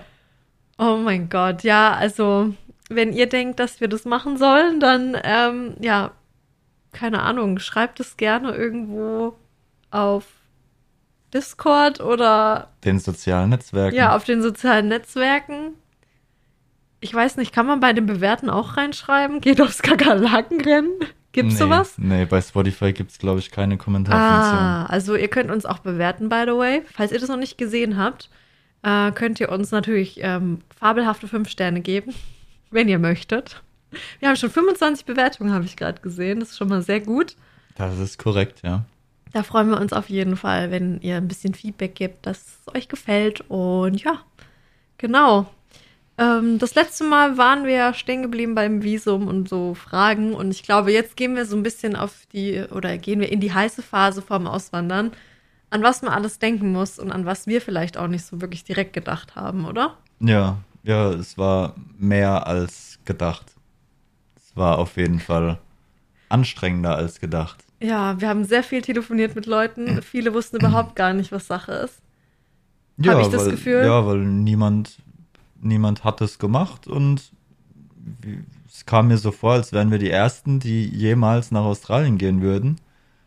Oh 0.77 0.95
mein 0.95 1.27
Gott, 1.27 1.63
ja, 1.63 1.91
also 1.91 2.53
wenn 2.87 3.11
ihr 3.11 3.27
denkt, 3.27 3.59
dass 3.59 3.81
wir 3.81 3.89
das 3.89 4.05
machen 4.05 4.37
sollen, 4.37 4.79
dann 4.79 5.17
ähm, 5.21 5.73
ja, 5.81 6.11
keine 6.93 7.23
Ahnung, 7.23 7.59
schreibt 7.59 7.99
es 7.99 8.15
gerne 8.15 8.55
irgendwo 8.55 9.35
auf 9.89 10.27
Discord 11.33 11.99
oder 11.99 12.69
den 12.85 12.99
sozialen 12.99 13.49
Netzwerken. 13.49 13.97
Ja, 13.97 14.15
auf 14.15 14.23
den 14.23 14.41
sozialen 14.41 14.87
Netzwerken. 14.87 15.73
Ich 17.01 17.13
weiß 17.13 17.35
nicht, 17.35 17.51
kann 17.51 17.65
man 17.65 17.81
bei 17.81 17.91
den 17.91 18.05
Bewerten 18.05 18.49
auch 18.49 18.77
reinschreiben? 18.77 19.41
Geht 19.41 19.59
aufs 19.59 19.81
Kakerlakenrennen? 19.81 20.99
Gibt's 21.33 21.53
nee, 21.53 21.59
sowas? 21.59 21.93
Nee, 21.97 22.25
bei 22.25 22.41
Spotify 22.41 22.91
gibt's 22.91 23.17
glaube 23.17 23.39
ich 23.39 23.51
keine 23.51 23.77
Kommentarfunktion. 23.77 24.59
Ah, 24.59 24.85
also 24.87 25.15
ihr 25.15 25.29
könnt 25.29 25.49
uns 25.49 25.65
auch 25.65 25.79
bewerten, 25.79 26.29
by 26.29 26.43
the 26.45 26.57
way. 26.57 26.83
Falls 26.93 27.11
ihr 27.11 27.19
das 27.19 27.29
noch 27.29 27.37
nicht 27.37 27.57
gesehen 27.57 27.97
habt, 27.97 28.29
äh, 28.83 29.11
könnt 29.11 29.39
ihr 29.39 29.51
uns 29.51 29.71
natürlich 29.71 30.19
ähm, 30.21 30.59
fabelhafte 30.75 31.27
fünf 31.27 31.49
Sterne 31.49 31.81
geben, 31.81 32.13
wenn 32.71 32.89
ihr 32.89 32.99
möchtet. 32.99 33.61
Wir 34.19 34.29
haben 34.29 34.35
schon 34.37 34.49
25 34.49 35.05
Bewertungen, 35.05 35.53
habe 35.53 35.65
ich 35.65 35.75
gerade 35.75 36.01
gesehen. 36.01 36.39
Das 36.39 36.51
ist 36.51 36.57
schon 36.57 36.69
mal 36.69 36.81
sehr 36.81 37.01
gut. 37.01 37.35
Das 37.75 37.97
ist 37.99 38.17
korrekt, 38.17 38.61
ja. 38.63 38.85
Da 39.33 39.43
freuen 39.43 39.69
wir 39.69 39.79
uns 39.79 39.93
auf 39.93 40.09
jeden 40.09 40.35
Fall, 40.35 40.71
wenn 40.71 40.99
ihr 41.01 41.15
ein 41.15 41.27
bisschen 41.27 41.53
Feedback 41.53 41.95
gebt, 41.95 42.25
dass 42.25 42.37
es 42.65 42.75
euch 42.75 42.87
gefällt. 42.89 43.41
Und 43.49 44.01
ja, 44.01 44.19
genau. 44.97 45.49
Ähm, 46.21 46.59
das 46.59 46.75
letzte 46.75 47.03
Mal 47.03 47.39
waren 47.39 47.65
wir 47.65 47.95
stehen 47.95 48.21
geblieben 48.21 48.53
beim 48.53 48.83
Visum 48.83 49.27
und 49.27 49.49
so 49.49 49.73
Fragen. 49.73 50.33
Und 50.35 50.51
ich 50.51 50.61
glaube, 50.61 50.91
jetzt 50.91 51.17
gehen 51.17 51.35
wir 51.35 51.45
so 51.45 51.55
ein 51.55 51.63
bisschen 51.63 51.95
auf 51.95 52.27
die, 52.31 52.63
oder 52.69 52.97
gehen 52.99 53.19
wir 53.19 53.31
in 53.31 53.39
die 53.39 53.53
heiße 53.53 53.81
Phase 53.81 54.21
vorm 54.21 54.45
Auswandern, 54.45 55.11
an 55.71 55.81
was 55.81 56.03
man 56.03 56.13
alles 56.13 56.37
denken 56.37 56.71
muss 56.71 56.99
und 56.99 57.11
an 57.11 57.25
was 57.25 57.47
wir 57.47 57.59
vielleicht 57.59 57.97
auch 57.97 58.07
nicht 58.07 58.25
so 58.25 58.39
wirklich 58.39 58.63
direkt 58.63 58.93
gedacht 58.93 59.35
haben, 59.35 59.65
oder? 59.65 59.97
Ja, 60.19 60.57
ja, 60.83 61.09
es 61.11 61.39
war 61.39 61.75
mehr 61.97 62.45
als 62.45 62.99
gedacht. 63.05 63.55
Es 64.35 64.55
war 64.55 64.77
auf 64.77 64.97
jeden 64.97 65.19
Fall 65.19 65.57
anstrengender 66.29 66.95
als 66.95 67.19
gedacht. 67.19 67.63
Ja, 67.79 68.21
wir 68.21 68.29
haben 68.29 68.45
sehr 68.45 68.61
viel 68.61 68.83
telefoniert 68.83 69.35
mit 69.35 69.47
Leuten. 69.47 70.03
Viele 70.03 70.35
wussten 70.35 70.57
überhaupt 70.57 70.95
gar 70.95 71.13
nicht, 71.13 71.31
was 71.31 71.47
Sache 71.47 71.71
ist. 71.71 71.99
Ja, 72.97 73.13
Habe 73.13 73.23
ich 73.23 73.29
das 73.29 73.45
weil, 73.45 73.51
Gefühl? 73.51 73.83
Ja, 73.83 74.05
weil 74.05 74.19
niemand, 74.19 74.97
niemand 75.61 76.03
hat 76.03 76.21
es 76.21 76.39
gemacht 76.39 76.87
und 76.87 77.31
es 78.67 78.85
kam 78.85 79.09
mir 79.09 79.17
so 79.17 79.31
vor, 79.31 79.53
als 79.53 79.73
wären 79.73 79.91
wir 79.91 79.99
die 79.99 80.09
Ersten, 80.09 80.59
die 80.59 80.87
jemals 80.87 81.51
nach 81.51 81.63
Australien 81.63 82.17
gehen 82.17 82.41
würden. 82.41 82.79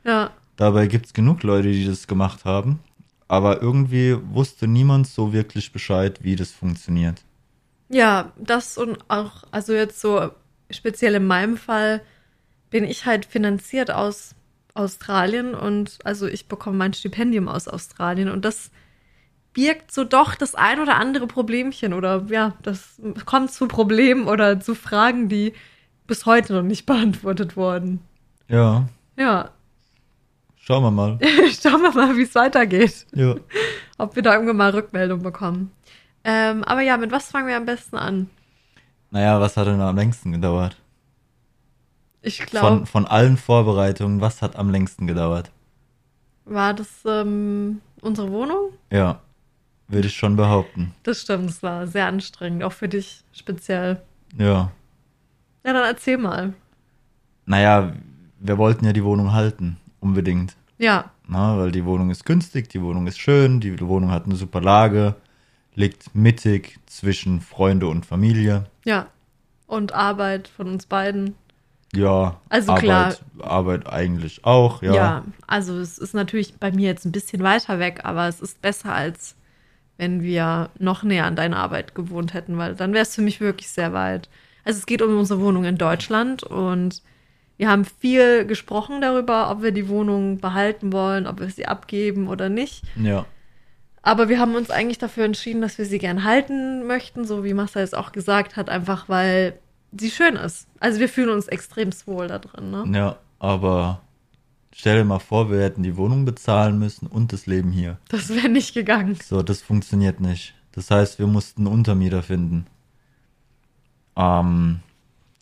Ja. 0.05 0.31
Dabei 0.57 0.87
gibt 0.87 1.07
es 1.07 1.13
genug 1.13 1.43
Leute, 1.43 1.71
die 1.71 1.87
das 1.87 2.07
gemacht 2.07 2.45
haben. 2.45 2.81
Aber 3.29 3.63
irgendwie 3.63 4.17
wusste 4.33 4.67
niemand 4.67 5.07
so 5.07 5.33
wirklich 5.33 5.73
Bescheid, 5.73 6.19
wie 6.23 6.37
das 6.37 6.51
funktioniert. 6.51 7.23
Ja, 7.89 8.33
das 8.37 8.79
und 8.79 8.99
auch, 9.09 9.45
also 9.51 9.73
jetzt 9.73 10.01
so 10.01 10.31
speziell 10.71 11.15
in 11.15 11.27
meinem 11.27 11.57
Fall 11.57 12.03
bin 12.71 12.85
ich 12.85 13.07
halt 13.07 13.25
finanziert 13.25 13.91
aus 13.91 14.35
Australien 14.75 15.55
und 15.55 15.99
also 16.05 16.27
ich 16.27 16.49
bekomme 16.49 16.77
mein 16.77 16.95
Stipendium 16.95 17.49
aus 17.49 17.69
Australien 17.69 18.29
und 18.29 18.45
das 18.45 18.71
birgt 19.55 19.93
so 19.93 20.05
doch 20.05 20.35
das 20.35 20.55
ein 20.55 20.81
oder 20.81 20.97
andere 20.97 21.27
Problemchen 21.27 21.95
oder 21.95 22.27
ja, 22.29 22.53
das 22.63 23.01
kommt 23.25 23.53
zu 23.53 23.67
Problemen 23.69 24.27
oder 24.27 24.61
zu 24.61 24.75
Fragen, 24.75 25.29
die 25.29 25.55
bis 26.07 26.27
heute 26.27 26.53
noch 26.53 26.63
nicht 26.63 26.85
beantwortet 26.87 27.57
wurden. 27.57 28.01
Ja. 28.49 28.87
Ja. 29.17 29.51
Schauen 30.57 30.83
wir 30.83 30.91
mal. 30.91 31.19
Schauen 31.63 31.83
wir 31.83 31.93
mal, 31.93 32.17
wie 32.17 32.23
es 32.23 32.35
weitergeht. 32.35 33.07
Ja. 33.15 33.37
Ob 33.99 34.17
wir 34.17 34.23
da 34.23 34.35
irgendwann 34.35 34.57
mal 34.57 34.71
Rückmeldung 34.71 35.23
bekommen. 35.23 35.71
Ähm, 36.25 36.65
aber 36.65 36.81
ja, 36.81 36.97
mit 36.97 37.13
was 37.13 37.31
fangen 37.31 37.49
wir 37.49 37.57
am 37.57 37.67
besten 37.67 37.97
an? 37.97 38.29
Naja, 39.11 39.41
was 39.41 39.57
hat 39.57 39.67
denn 39.67 39.81
am 39.81 39.97
längsten 39.97 40.33
gedauert? 40.33 40.77
Ich 42.23 42.39
glaube. 42.39 42.67
Von, 42.67 42.87
von 42.87 43.07
allen 43.07 43.37
Vorbereitungen, 43.37 44.21
was 44.21 44.43
hat 44.43 44.57
am 44.57 44.71
längsten 44.71 45.07
gedauert? 45.07 45.51
War 46.47 46.75
das 46.75 46.89
ähm, 47.07 47.83
unsere 48.01 48.33
Wohnung? 48.33 48.71
Ja, 48.91 49.21
würde 49.89 50.09
ich 50.09 50.15
schon 50.15 50.37
behaupten. 50.37 50.95
Das 51.03 51.23
stimmt, 51.23 51.51
es 51.51 51.63
war 51.63 51.87
sehr 51.87 52.07
anstrengend, 52.07 52.65
auch 52.65 52.73
für 52.73 52.89
dich 52.89 53.23
speziell. 53.33 54.01
Ja. 54.39 54.73
Ja, 55.65 55.73
dann 55.73 55.85
erzähl 55.85 56.19
mal. 56.19 56.55
Naja, 57.47 57.93
wir 58.41 58.59
wollten 58.59 58.85
ja 58.85 58.93
die 58.93 59.05
Wohnung 59.05 59.33
halten, 59.33 59.79
unbedingt. 60.01 60.57
Ja. 60.79 61.11
Na, 61.27 61.59
weil 61.59 61.73
die 61.73 61.85
Wohnung 61.85 62.11
ist 62.11 62.25
günstig, 62.27 62.69
die 62.69 62.83
Wohnung 62.83 63.07
ist 63.07 63.19
schön, 63.19 63.61
die 63.61 63.81
Wohnung 63.81 64.11
hat 64.11 64.27
eine 64.27 64.37
super 64.37 64.61
Lage 64.61 65.17
liegt 65.75 66.15
mittig 66.15 66.79
zwischen 66.87 67.41
Freunde 67.41 67.89
und 67.89 68.07
Familie. 68.07 68.65
Ja. 68.85 69.09
Und 69.67 69.93
Arbeit 69.93 70.49
von 70.49 70.69
uns 70.69 70.87
beiden. 70.87 71.35
Ja, 71.93 72.41
also 72.49 72.73
Arbeit, 72.73 72.83
klar. 72.83 73.15
Arbeit 73.41 73.87
eigentlich 73.89 74.45
auch, 74.45 74.83
ja. 74.83 74.95
Ja, 74.95 75.25
also 75.47 75.79
es 75.79 75.99
ist 75.99 76.13
natürlich 76.13 76.57
bei 76.59 76.73
mir 76.73 76.89
jetzt 76.89 77.05
ein 77.05 77.13
bisschen 77.13 77.43
weiter 77.43 77.79
weg, 77.79 78.01
aber 78.03 78.27
es 78.27 78.41
ist 78.41 78.61
besser 78.61 78.93
als 78.93 79.37
wenn 79.97 80.23
wir 80.23 80.71
noch 80.79 81.03
näher 81.03 81.27
an 81.27 81.37
deiner 81.37 81.59
Arbeit 81.59 81.95
gewohnt 81.95 82.35
hätten, 82.35 82.59
weil 82.59 82.75
dann 82.75 82.93
wäre 82.93 83.03
es 83.03 83.15
für 83.15 83.23
mich 83.23 83.41
wirklich 83.41 83.69
sehr 83.69 83.93
weit. 83.93 84.29
Also 84.65 84.79
es 84.79 84.87
geht 84.87 85.03
um 85.03 85.17
unsere 85.19 85.41
Wohnung 85.41 85.65
in 85.65 85.79
Deutschland 85.79 86.43
und 86.43 87.03
wir 87.57 87.69
haben 87.69 87.85
viel 87.85 88.47
gesprochen 88.47 89.01
darüber, 89.01 89.51
ob 89.51 89.63
wir 89.63 89.71
die 89.71 89.89
Wohnung 89.89 90.39
behalten 90.39 90.93
wollen, 90.93 91.27
ob 91.27 91.41
wir 91.41 91.51
sie 91.51 91.67
abgeben 91.67 92.29
oder 92.29 92.49
nicht. 92.49 92.83
Ja. 92.97 93.27
Aber 94.03 94.29
wir 94.29 94.39
haben 94.39 94.55
uns 94.55 94.71
eigentlich 94.71 94.99
dafür 94.99 95.25
entschieden, 95.25 95.63
dass 95.63 95.79
wir 95.79 95.87
sie 95.87 95.99
gern 95.99 96.25
halten 96.25 96.87
möchten, 96.87 97.25
so 97.25 97.45
wie 97.45 97.55
Massa 97.55 97.81
es 97.81 97.95
auch 97.95 98.13
gesagt 98.13 98.57
hat, 98.57 98.69
einfach 98.69 99.09
weil 99.09 99.59
sie 99.99 100.11
schön 100.11 100.37
ist. 100.37 100.67
Also 100.81 101.01
wir 101.01 101.09
fühlen 101.09 101.31
uns 101.31 101.47
extrem 101.47 101.91
wohl 102.07 102.27
da 102.27 102.39
drin. 102.39 102.71
Ne? 102.71 102.85
Ja, 102.93 103.17
aber 103.39 104.01
stell 104.75 104.99
dir 104.99 105.05
mal 105.05 105.19
vor, 105.19 105.51
wir 105.51 105.63
hätten 105.63 105.83
die 105.83 105.97
Wohnung 105.97 106.25
bezahlen 106.25 106.79
müssen 106.79 107.07
und 107.07 107.33
das 107.33 107.47
Leben 107.47 107.71
hier. 107.71 107.99
Das 108.09 108.29
wäre 108.29 108.49
nicht 108.49 108.75
gegangen. 108.75 109.17
So, 109.25 109.43
das 109.43 109.63
funktioniert 109.63 110.21
nicht. 110.21 110.55
Das 110.73 110.91
heißt, 110.91 111.19
wir 111.19 111.27
mussten 111.27 111.63
einen 111.63 111.75
Untermieter 111.75 112.23
finden. 112.23 112.67
Ähm, 114.17 114.81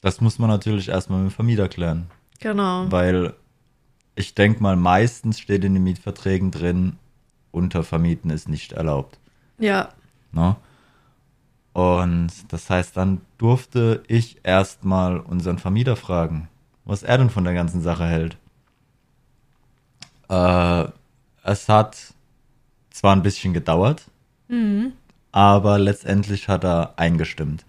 das 0.00 0.20
muss 0.20 0.38
man 0.38 0.50
natürlich 0.50 0.88
erstmal 0.88 1.20
mit 1.20 1.32
dem 1.32 1.34
Vermieter 1.34 1.68
klären. 1.68 2.06
Genau. 2.40 2.90
Weil 2.90 3.34
ich 4.14 4.34
denke 4.34 4.62
mal, 4.62 4.76
meistens 4.76 5.38
steht 5.38 5.64
in 5.64 5.74
den 5.74 5.84
Mietverträgen 5.84 6.50
drin, 6.50 6.96
untervermieten 7.50 8.30
ist 8.30 8.48
nicht 8.48 8.72
erlaubt. 8.72 9.18
Ja. 9.58 9.90
Ne? 10.32 10.56
Und 11.72 12.30
das 12.48 12.68
heißt, 12.68 12.96
dann 12.96 13.22
durfte 13.38 14.02
ich 14.06 14.40
erstmal 14.42 15.18
unseren 15.18 15.58
Vermieter 15.58 15.96
fragen, 15.96 16.48
was 16.84 17.02
er 17.02 17.18
denn 17.18 17.30
von 17.30 17.44
der 17.44 17.54
ganzen 17.54 17.80
Sache 17.80 18.04
hält. 18.04 18.36
Äh, 20.32 20.88
es 21.44 21.68
hat 21.68 22.14
zwar 22.90 23.14
ein 23.14 23.22
bisschen 23.22 23.52
gedauert, 23.52 24.04
mhm. 24.48 24.92
aber 25.30 25.78
letztendlich 25.78 26.48
hat 26.48 26.64
er 26.64 26.94
eingestimmt. 26.96 27.66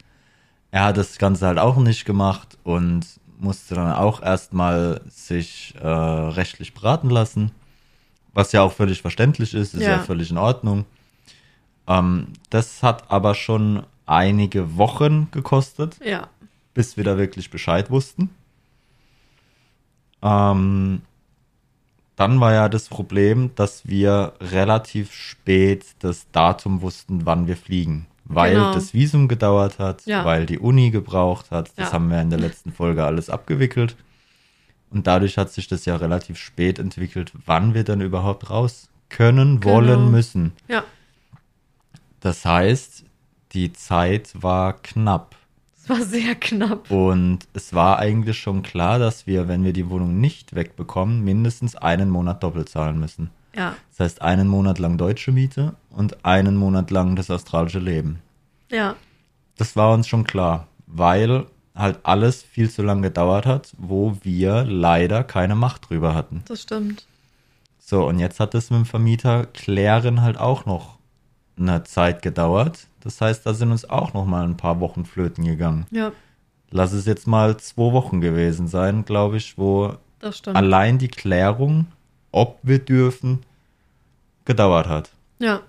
Er 0.72 0.86
hat 0.86 0.98
das 0.98 1.18
Ganze 1.18 1.46
halt 1.46 1.60
auch 1.60 1.76
nicht 1.78 2.06
gemacht 2.06 2.58
und 2.64 3.06
musste 3.38 3.76
dann 3.76 3.92
auch 3.92 4.22
erstmal 4.22 5.02
sich 5.10 5.76
äh, 5.82 5.88
rechtlich 5.88 6.74
beraten 6.74 7.10
lassen. 7.10 7.52
Was 8.34 8.54
ja 8.54 8.62
auch 8.62 8.72
völlig 8.72 9.02
verständlich 9.02 9.54
ist, 9.54 9.74
ist 9.74 9.84
ja, 9.84 9.92
ja 9.92 10.00
völlig 10.00 10.32
in 10.32 10.38
Ordnung. 10.38 10.86
Ähm, 11.86 12.30
das 12.50 12.82
hat 12.82 13.12
aber 13.12 13.36
schon 13.36 13.84
einige 14.06 14.78
Wochen 14.78 15.28
gekostet, 15.32 15.98
ja. 16.04 16.30
bis 16.74 16.96
wir 16.96 17.04
da 17.04 17.18
wirklich 17.18 17.50
Bescheid 17.50 17.90
wussten. 17.92 18.30
Ähm, 20.22 21.02
dann 22.16 22.40
war 22.40 22.54
ja 22.54 22.70
das 22.70 22.88
Problem, 22.90 23.52
dass 23.56 23.88
wir 23.88 24.34
relativ 24.40 25.14
spät 25.14 25.86
das 26.00 26.28
Datum 26.32 26.82
wussten, 26.82 27.26
wann 27.26 27.48
wir 27.48 27.58
fliegen. 27.58 28.08
weil 28.26 28.54
Genau. 28.54 28.74
das 28.74 28.94
Visum 28.94 29.28
gedauert 29.28 29.80
hat, 29.80 30.06
Ja. 30.06 30.24
weil 30.24 30.46
die 30.46 30.58
Uni 30.58 30.92
gebraucht 30.92 31.52
hat. 31.52 31.72
Das 31.76 31.90
Ja. 31.90 31.94
haben 31.94 32.10
wir 32.10 32.22
in 32.22 32.30
der 32.30 32.40
letzten 32.40 32.72
Folge 32.72 33.04
alles 33.04 33.30
abgewickelt. 33.30 33.98
Und 34.90 35.08
dadurch 35.08 35.38
hat 35.38 35.52
sich 35.52 35.68
das 35.68 35.84
ja 35.84 35.98
relativ 35.98 36.38
spät 36.38 36.80
entwickelt, 36.80 37.34
wann 37.46 37.74
wir 37.74 37.84
dann 37.84 38.00
überhaupt 38.00 38.50
raus 38.50 38.88
können, 39.10 39.60
Genau. 39.60 39.76
wollen, 39.76 40.10
müssen. 40.10 40.54
Ja, 40.70 40.84
Das 42.22 42.46
heißt, 42.46 43.04
die 43.52 43.74
Zeit 43.74 44.30
war 44.42 44.74
knapp. 44.82 45.36
Es 45.84 45.90
war 45.90 46.02
sehr 46.02 46.36
knapp. 46.36 46.90
Und 46.90 47.40
es 47.54 47.74
war 47.74 48.00
eigentlich 48.00 48.40
schon 48.40 48.64
klar, 48.64 49.00
dass 49.00 49.28
wir, 49.28 49.48
wenn 49.48 49.64
wir 49.64 49.74
die 49.74 49.90
Wohnung 49.90 50.20
nicht 50.22 50.56
wegbekommen, 50.56 51.24
mindestens 51.24 51.76
einen 51.76 52.10
Monat 52.10 52.42
doppelt 52.44 52.70
zahlen 52.70 53.00
müssen. 53.00 53.32
Ja, 53.56 53.76
Das 53.92 54.00
heißt, 54.00 54.22
einen 54.22 54.48
Monat 54.48 54.80
lang 54.80 54.98
deutsche 54.98 55.32
Miete 55.32 55.76
und 55.92 56.26
einen 56.26 56.56
Monat 56.56 56.90
lang 56.90 57.16
das 57.16 57.30
australische 57.30 57.80
Leben. 57.80 58.20
ja, 58.72 58.96
Das 59.58 59.76
war 59.76 59.94
uns 59.94 60.08
schon 60.08 60.24
klar, 60.24 60.68
weil 60.88 61.46
halt 61.76 62.00
alles 62.04 62.42
viel 62.44 62.70
zu 62.70 62.82
lange 62.82 63.02
gedauert 63.02 63.46
hat, 63.46 63.74
wo 63.78 64.18
wir 64.24 64.64
leider 64.64 65.24
keine 65.24 65.56
Macht 65.56 65.90
drüber 65.90 66.16
hatten. 66.16 66.44
das 66.48 66.62
stimmt. 66.64 67.06
So, 67.78 68.08
und 68.08 68.18
jetzt 68.20 68.40
hat 68.40 68.56
es 68.56 68.70
mit 68.72 68.80
dem 68.80 68.86
Vermieter 68.86 69.46
klären 69.48 70.22
halt 70.22 70.38
auch 70.38 70.66
noch 70.66 70.98
eine 71.58 71.84
Zeit 71.84 72.22
gedauert. 72.22 72.88
Das 73.02 73.20
heißt, 73.22 73.46
da 73.46 73.54
sind 73.54 73.72
uns 73.72 73.90
auch 73.90 74.14
noch 74.14 74.26
mal 74.26 74.44
ein 74.46 74.58
paar 74.58 74.80
Wochen 74.80 75.06
flöten 75.06 75.46
gegangen. 75.46 75.86
Ja, 75.92 76.12
Lass 76.72 76.92
es 76.92 77.06
jetzt 77.06 77.28
mal 77.28 77.58
zwei 77.58 77.92
Wochen 77.94 78.20
gewesen 78.20 78.68
sein, 78.68 79.06
glaube 79.06 79.38
ich, 79.38 79.60
wo 79.60 79.94
allein 80.54 80.98
die 80.98 81.08
Klärung, 81.08 81.86
ob 82.32 82.58
wir 82.64 82.80
dürfen, 82.80 83.44
gedauert 84.46 84.88
hat. 84.88 85.12
Ja, 85.38 85.62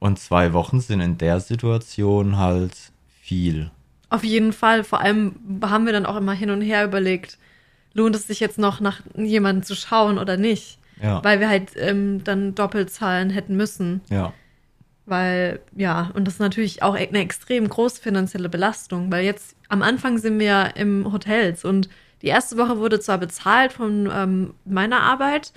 Und 0.00 0.18
zwei 0.18 0.52
Wochen 0.52 0.80
sind 0.80 1.00
in 1.00 1.16
der 1.16 1.40
Situation 1.40 2.36
halt 2.36 2.76
viel. 3.22 3.70
auf 4.10 4.22
jeden 4.22 4.52
Fall. 4.52 4.84
Vor 4.84 5.00
allem 5.00 5.36
haben 5.62 5.86
wir 5.86 5.92
dann 5.94 6.04
auch 6.06 6.16
immer 6.16 6.34
hin 6.34 6.50
und 6.50 6.60
her 6.60 6.84
überlegt, 6.84 7.38
lohnt 7.94 8.14
es 8.14 8.26
sich 8.26 8.40
jetzt 8.40 8.58
noch 8.58 8.80
nach 8.80 9.00
jemandem 9.16 9.62
zu 9.64 9.74
schauen 9.74 10.18
oder 10.18 10.36
nicht? 10.36 10.78
Ja. 11.02 11.22
Weil 11.24 11.40
wir 11.40 11.48
halt 11.48 11.72
ähm, 11.76 12.22
dann 12.24 12.54
doppelt 12.54 12.90
zahlen 12.90 13.30
hätten 13.30 13.56
müssen. 13.56 14.00
ja. 14.10 14.32
Weil, 15.06 15.60
ja, 15.76 16.10
und 16.14 16.24
das 16.24 16.34
ist 16.34 16.40
natürlich 16.40 16.82
auch 16.82 16.94
eine 16.94 17.18
extrem 17.18 17.68
große 17.68 18.00
finanzielle 18.00 18.48
Belastung, 18.48 19.12
weil 19.12 19.22
jetzt 19.22 19.54
am 19.68 19.82
Anfang 19.82 20.16
sind 20.16 20.38
wir 20.38 20.46
ja 20.46 20.62
im 20.62 21.12
Hotels 21.12 21.62
und 21.66 21.90
die 22.22 22.28
erste 22.28 22.56
Woche 22.56 22.78
wurde 22.78 23.00
zwar 23.00 23.18
bezahlt 23.18 23.74
von 23.74 24.08
ähm, 24.10 24.54
meiner 24.64 25.02
Arbeit, 25.02 25.52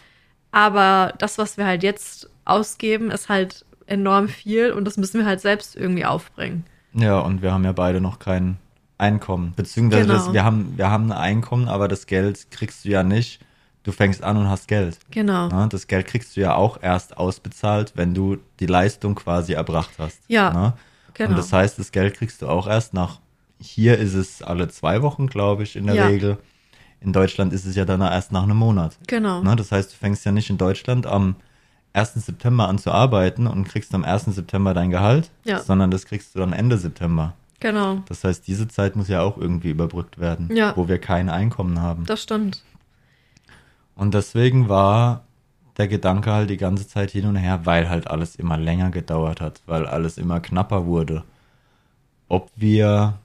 aber 0.52 1.14
das, 1.20 1.38
was 1.38 1.58
wir 1.58 1.66
halt 1.66 1.82
jetzt 1.82 2.30
ausgeben, 2.44 3.10
ist 3.10 3.30
halt 3.30 3.64
enorm 3.86 4.28
viel 4.28 4.72
und 4.72 4.84
das 4.84 4.98
müssen 4.98 5.20
wir 5.22 5.26
halt 5.26 5.40
selbst 5.40 5.78
irgendwie 5.78 6.04
aufbringen. 6.04 6.66
Ja, 6.92 7.20
und 7.20 7.42
wir 7.42 7.54
haben 7.54 7.64
ja 7.64 7.72
beide 7.72 8.02
noch 8.02 8.20
kein 8.20 8.58
Einkommen. 8.98 9.54
Beziehungsweise 9.56 10.08
Genau. 10.08 10.14
das, 10.14 10.34
wir, 10.34 10.44
haben, 10.44 10.74
wir 10.76 10.92
haben 10.92 11.06
ein 11.12 11.18
Einkommen, 11.18 11.70
aber 11.70 11.88
das 11.88 12.06
Geld 12.06 12.52
kriegst 12.52 12.84
du 12.84 12.90
ja 12.90 13.04
nicht. 13.04 13.40
Du 13.88 13.94
fängst 13.94 14.22
an 14.22 14.36
und 14.36 14.50
hast 14.50 14.68
Geld. 14.68 15.00
Genau. 15.12 15.48
Ne? 15.48 15.70
Das 15.72 15.88
Geld 15.88 16.08
kriegst 16.08 16.36
du 16.36 16.42
ja 16.42 16.56
auch 16.56 16.78
erst 16.82 17.16
ausbezahlt, 17.16 17.94
wenn 17.96 18.14
du 18.14 18.36
die 18.60 18.66
Leistung 18.66 19.16
quasi 19.16 19.54
erbracht 19.54 19.92
hast. 19.98 20.20
Ja, 20.28 20.52
Ne? 20.52 20.74
genau. 21.14 21.30
Und 21.30 21.38
das 21.38 21.54
heißt, 21.54 21.80
das 21.80 21.94
Geld 21.94 22.16
kriegst 22.16 22.42
du 22.42 22.50
auch 22.50 22.68
erst 22.68 22.94
nach, 22.94 23.22
hier 23.62 23.98
ist 23.98 24.14
es 24.14 24.42
alle 24.42 24.68
zwei 24.68 25.02
Wochen, 25.04 25.28
glaube 25.28 25.64
ich, 25.64 25.78
in 25.78 25.86
der 25.88 25.96
Ja. 25.96 26.08
Regel. 26.08 26.38
In 27.00 27.14
Deutschland 27.14 27.54
ist 27.54 27.64
es 27.64 27.78
ja 27.78 27.86
dann 27.86 28.02
erst 28.02 28.34
nach 28.34 28.44
einem 28.44 28.58
Monat. 28.58 28.98
Genau. 29.08 29.42
Ne? 29.42 29.56
Das 29.56 29.72
heißt, 29.72 29.90
du 29.94 29.96
fängst 29.96 30.26
ja 30.26 30.34
nicht 30.34 30.50
in 30.50 30.58
Deutschland 30.58 31.08
am 31.08 31.38
1. 31.94 32.16
September 32.26 32.68
an 32.68 32.80
zu 32.80 32.92
arbeiten 32.92 33.48
und 33.48 33.70
kriegst 33.70 33.96
am 33.96 34.04
1. 34.04 34.26
September 34.36 34.74
dein 34.74 34.90
Gehalt, 34.90 35.32
Ja. 35.46 35.60
sondern 35.62 35.92
das 35.92 36.06
kriegst 36.06 36.36
du 36.36 36.40
dann 36.40 36.52
Ende 36.52 36.78
September. 36.78 37.36
Genau. 37.62 38.04
Das 38.08 38.24
heißt, 38.24 38.46
diese 38.48 38.68
Zeit 38.68 38.96
muss 38.96 39.08
ja 39.08 39.22
auch 39.22 39.38
irgendwie 39.38 39.70
überbrückt 39.72 40.20
werden, 40.20 40.54
Ja. 40.56 40.74
wo 40.76 40.88
wir 40.90 41.00
kein 41.00 41.30
Einkommen 41.30 41.82
haben. 41.82 42.06
Das 42.06 42.22
stimmt. 42.22 42.62
Und 43.98 44.14
deswegen 44.14 44.70
war 44.70 45.24
der 45.78 45.88
Gedanke 45.88 46.32
halt 46.32 46.50
die 46.50 46.58
ganze 46.58 46.88
Zeit 46.88 47.12
hin 47.12 47.26
und 47.26 47.36
her, 47.36 47.66
weil 47.66 47.90
halt 47.90 48.08
alles 48.08 48.36
immer 48.36 48.58
länger 48.58 48.90
gedauert 48.92 49.42
hat, 49.42 49.62
weil 49.66 49.86
alles 49.86 50.18
immer 50.18 50.40
knapper 50.40 50.86
wurde, 50.86 51.24
ob 52.30 52.50
wir 52.56 53.16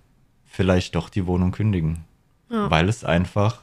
vielleicht 0.47 0.95
doch 0.95 1.09
die 1.09 1.27
Wohnung 1.27 1.53
kündigen, 1.53 2.05
Ja. 2.51 2.71
weil 2.71 2.89
es 2.89 3.05
einfach 3.05 3.61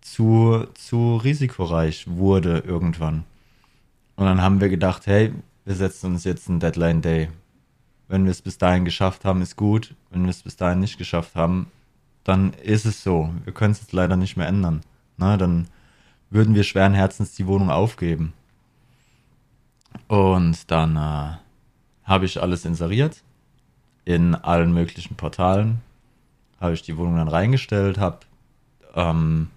zu, 0.00 0.66
zu 0.74 1.16
risikoreich 1.16 2.06
wurde 2.08 2.58
irgendwann. 2.58 3.24
Und 4.16 4.24
dann 4.26 4.40
haben 4.40 4.60
wir 4.60 4.68
gedacht, 4.68 5.06
hey, 5.06 5.32
wir 5.64 5.74
setzen 5.74 6.12
uns 6.12 6.24
jetzt 6.24 6.48
einen 6.48 6.60
Deadline 6.60 7.02
Day. 7.02 7.28
Wenn 8.08 8.24
wir 8.24 8.30
es 8.30 8.40
bis 8.40 8.56
dahin 8.56 8.84
geschafft 8.84 9.24
haben, 9.24 9.42
ist 9.42 9.56
gut. 9.56 9.94
Wenn 10.10 10.22
wir 10.22 10.30
es 10.30 10.42
bis 10.42 10.56
dahin 10.56 10.80
nicht 10.80 10.96
geschafft 10.96 11.34
haben, 11.34 11.66
dann 12.24 12.52
ist 12.54 12.86
es 12.86 13.02
so. 13.02 13.30
Wir 13.44 13.52
können 13.52 13.72
es 13.72 13.80
jetzt 13.80 13.92
leider 13.92 14.16
nicht 14.16 14.36
mehr 14.36 14.46
ändern. 14.46 14.82
Na, 15.18 15.36
dann 15.36 15.66
würden 16.30 16.54
wir 16.54 16.64
schweren 16.64 16.94
Herzens 16.94 17.34
die 17.34 17.46
Wohnung 17.46 17.70
aufgeben. 17.70 18.32
Und 20.08 20.70
dann 20.70 20.96
äh, 20.96 21.36
habe 22.04 22.24
ich 22.24 22.40
alles 22.40 22.64
inseriert 22.64 23.22
in 24.04 24.34
allen 24.34 24.72
möglichen 24.72 25.16
Portalen. 25.16 25.80
Habe 26.60 26.74
ich 26.74 26.82
die 26.82 26.96
Wohnung 26.96 27.16
dann 27.16 27.28
reingestellt, 27.28 27.98
habe 27.98 28.20
ähm, 28.94 29.48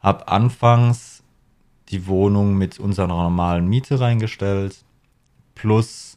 hab 0.00 0.30
anfangs 0.30 1.22
die 1.88 2.06
Wohnung 2.06 2.54
mit 2.54 2.78
unserer 2.78 3.08
normalen 3.08 3.68
Miete 3.68 3.98
reingestellt, 4.00 4.84
plus, 5.54 6.16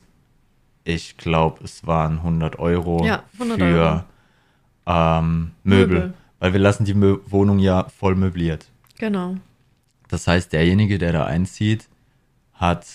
ich 0.84 1.18
glaube, 1.18 1.64
es 1.64 1.86
waren 1.88 2.18
100 2.18 2.60
Euro 2.60 3.04
Ja, 3.06 3.24
100 3.34 3.58
für 3.58 3.66
Euro. 3.66 4.04
Ähm, 4.86 5.52
Möbel. 5.64 6.00
Möbel. 6.00 6.14
Weil 6.40 6.54
wir 6.54 6.60
lassen 6.60 6.86
die 6.86 6.94
Mö 6.94 7.20
Wohnung 7.28 7.60
ja 7.60 7.88
voll 7.90 8.16
möbliert. 8.16 8.68
Genau. 9.04 9.36
Das 10.08 10.28
heißt, 10.28 10.54
derjenige, 10.54 10.98
der 10.98 11.12
da 11.12 11.26
einzieht, 11.26 11.90
hat 12.54 12.86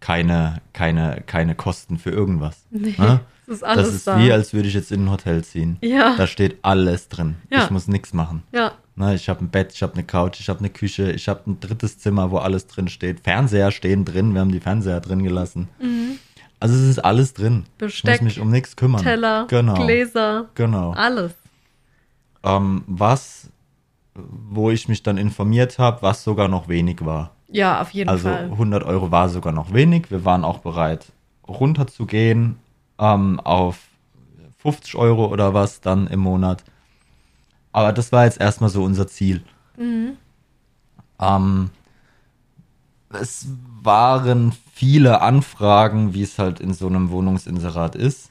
keine, 0.00 0.60
keine, 0.72 1.22
keine 1.26 1.54
Kosten 1.54 1.96
für 1.96 2.10
irgendwas. 2.10 2.64
Nee, 2.70 2.96
Ne? 2.98 3.20
das 3.46 3.56
ist 3.58 3.62
alles 3.62 3.86
das 3.86 3.94
ist 3.94 4.06
da. 4.08 4.18
wie, 4.18 4.32
als 4.32 4.52
würde 4.52 4.66
ich 4.66 4.74
jetzt 4.74 4.90
in 4.90 5.04
ein 5.04 5.10
Hotel 5.12 5.44
ziehen. 5.44 5.76
Ja. 5.80 6.16
Da 6.16 6.26
steht 6.26 6.58
alles 6.62 7.08
drin. 7.08 7.36
Ja. 7.50 7.62
Ich 7.62 7.70
muss 7.70 7.86
nichts 7.86 8.12
machen. 8.12 8.42
Ja, 8.52 8.72
Ne, 8.96 9.14
ich 9.14 9.28
habe 9.28 9.44
ein 9.44 9.48
Bett, 9.48 9.72
ich 9.72 9.82
habe 9.84 9.92
eine 9.94 10.02
Couch, 10.02 10.40
ich 10.40 10.48
habe 10.48 10.58
eine 10.58 10.70
Küche, 10.70 11.12
ich 11.12 11.28
habe 11.28 11.48
ein 11.48 11.60
drittes 11.60 11.98
Zimmer, 12.00 12.32
wo 12.32 12.38
alles 12.38 12.66
drin 12.66 12.88
steht. 12.88 13.20
Fernseher 13.20 13.70
stehen 13.70 14.04
drin, 14.04 14.34
wir 14.34 14.40
haben 14.40 14.50
die 14.52 14.60
Fernseher 14.60 15.00
drin 15.00 15.22
gelassen. 15.22 15.68
Also 16.58 16.74
es 16.74 16.82
ist 16.88 16.98
alles 17.04 17.32
drin. 17.34 17.54
Mhm. 17.58 17.64
Besteck, 17.78 18.14
ich 18.16 18.20
muss 18.22 18.30
mich 18.36 18.40
um 18.40 18.50
nichts 18.50 18.74
kümmern. 18.74 19.02
Teller, 19.04 19.46
genau. 19.48 19.74
Gläser, 19.74 20.46
Genau. 20.56 20.92
alles. 20.94 21.32
Ähm, 22.44 22.82
was, 22.86 23.50
wo 24.14 24.70
ich 24.70 24.88
mich 24.88 25.02
dann 25.02 25.16
informiert 25.18 25.78
habe, 25.78 26.02
was 26.02 26.22
sogar 26.24 26.48
noch 26.48 26.68
wenig 26.68 27.04
war. 27.04 27.32
Ja, 27.48 27.80
auf 27.80 27.90
jeden 27.90 28.08
Also 28.10 28.28
Fall. 28.28 28.44
100 28.50 28.82
Euro 28.84 29.10
war 29.10 29.28
sogar 29.28 29.52
noch 29.52 29.72
wenig. 29.72 30.10
Wir 30.10 30.24
waren 30.24 30.44
auch 30.44 30.58
bereit, 30.58 31.12
runterzugehen 31.46 32.56
ähm, 32.98 33.40
auf 33.40 33.78
50 34.58 34.96
Euro 34.96 35.26
oder 35.26 35.52
was 35.54 35.80
dann 35.80 36.06
im 36.06 36.20
Monat. 36.20 36.64
Aber 37.72 37.92
das 37.92 38.12
war 38.12 38.24
jetzt 38.24 38.40
erstmal 38.40 38.70
so 38.70 38.82
unser 38.84 39.06
Ziel. 39.08 39.42
Ähm, 41.20 41.70
es 43.10 43.46
waren 43.82 44.52
viele 44.72 45.20
Anfragen, 45.20 46.14
wie 46.14 46.22
es 46.22 46.38
halt 46.38 46.60
in 46.60 46.72
so 46.72 46.86
einem 46.86 47.10
Wohnungsinserat 47.10 47.94
ist. 47.94 48.30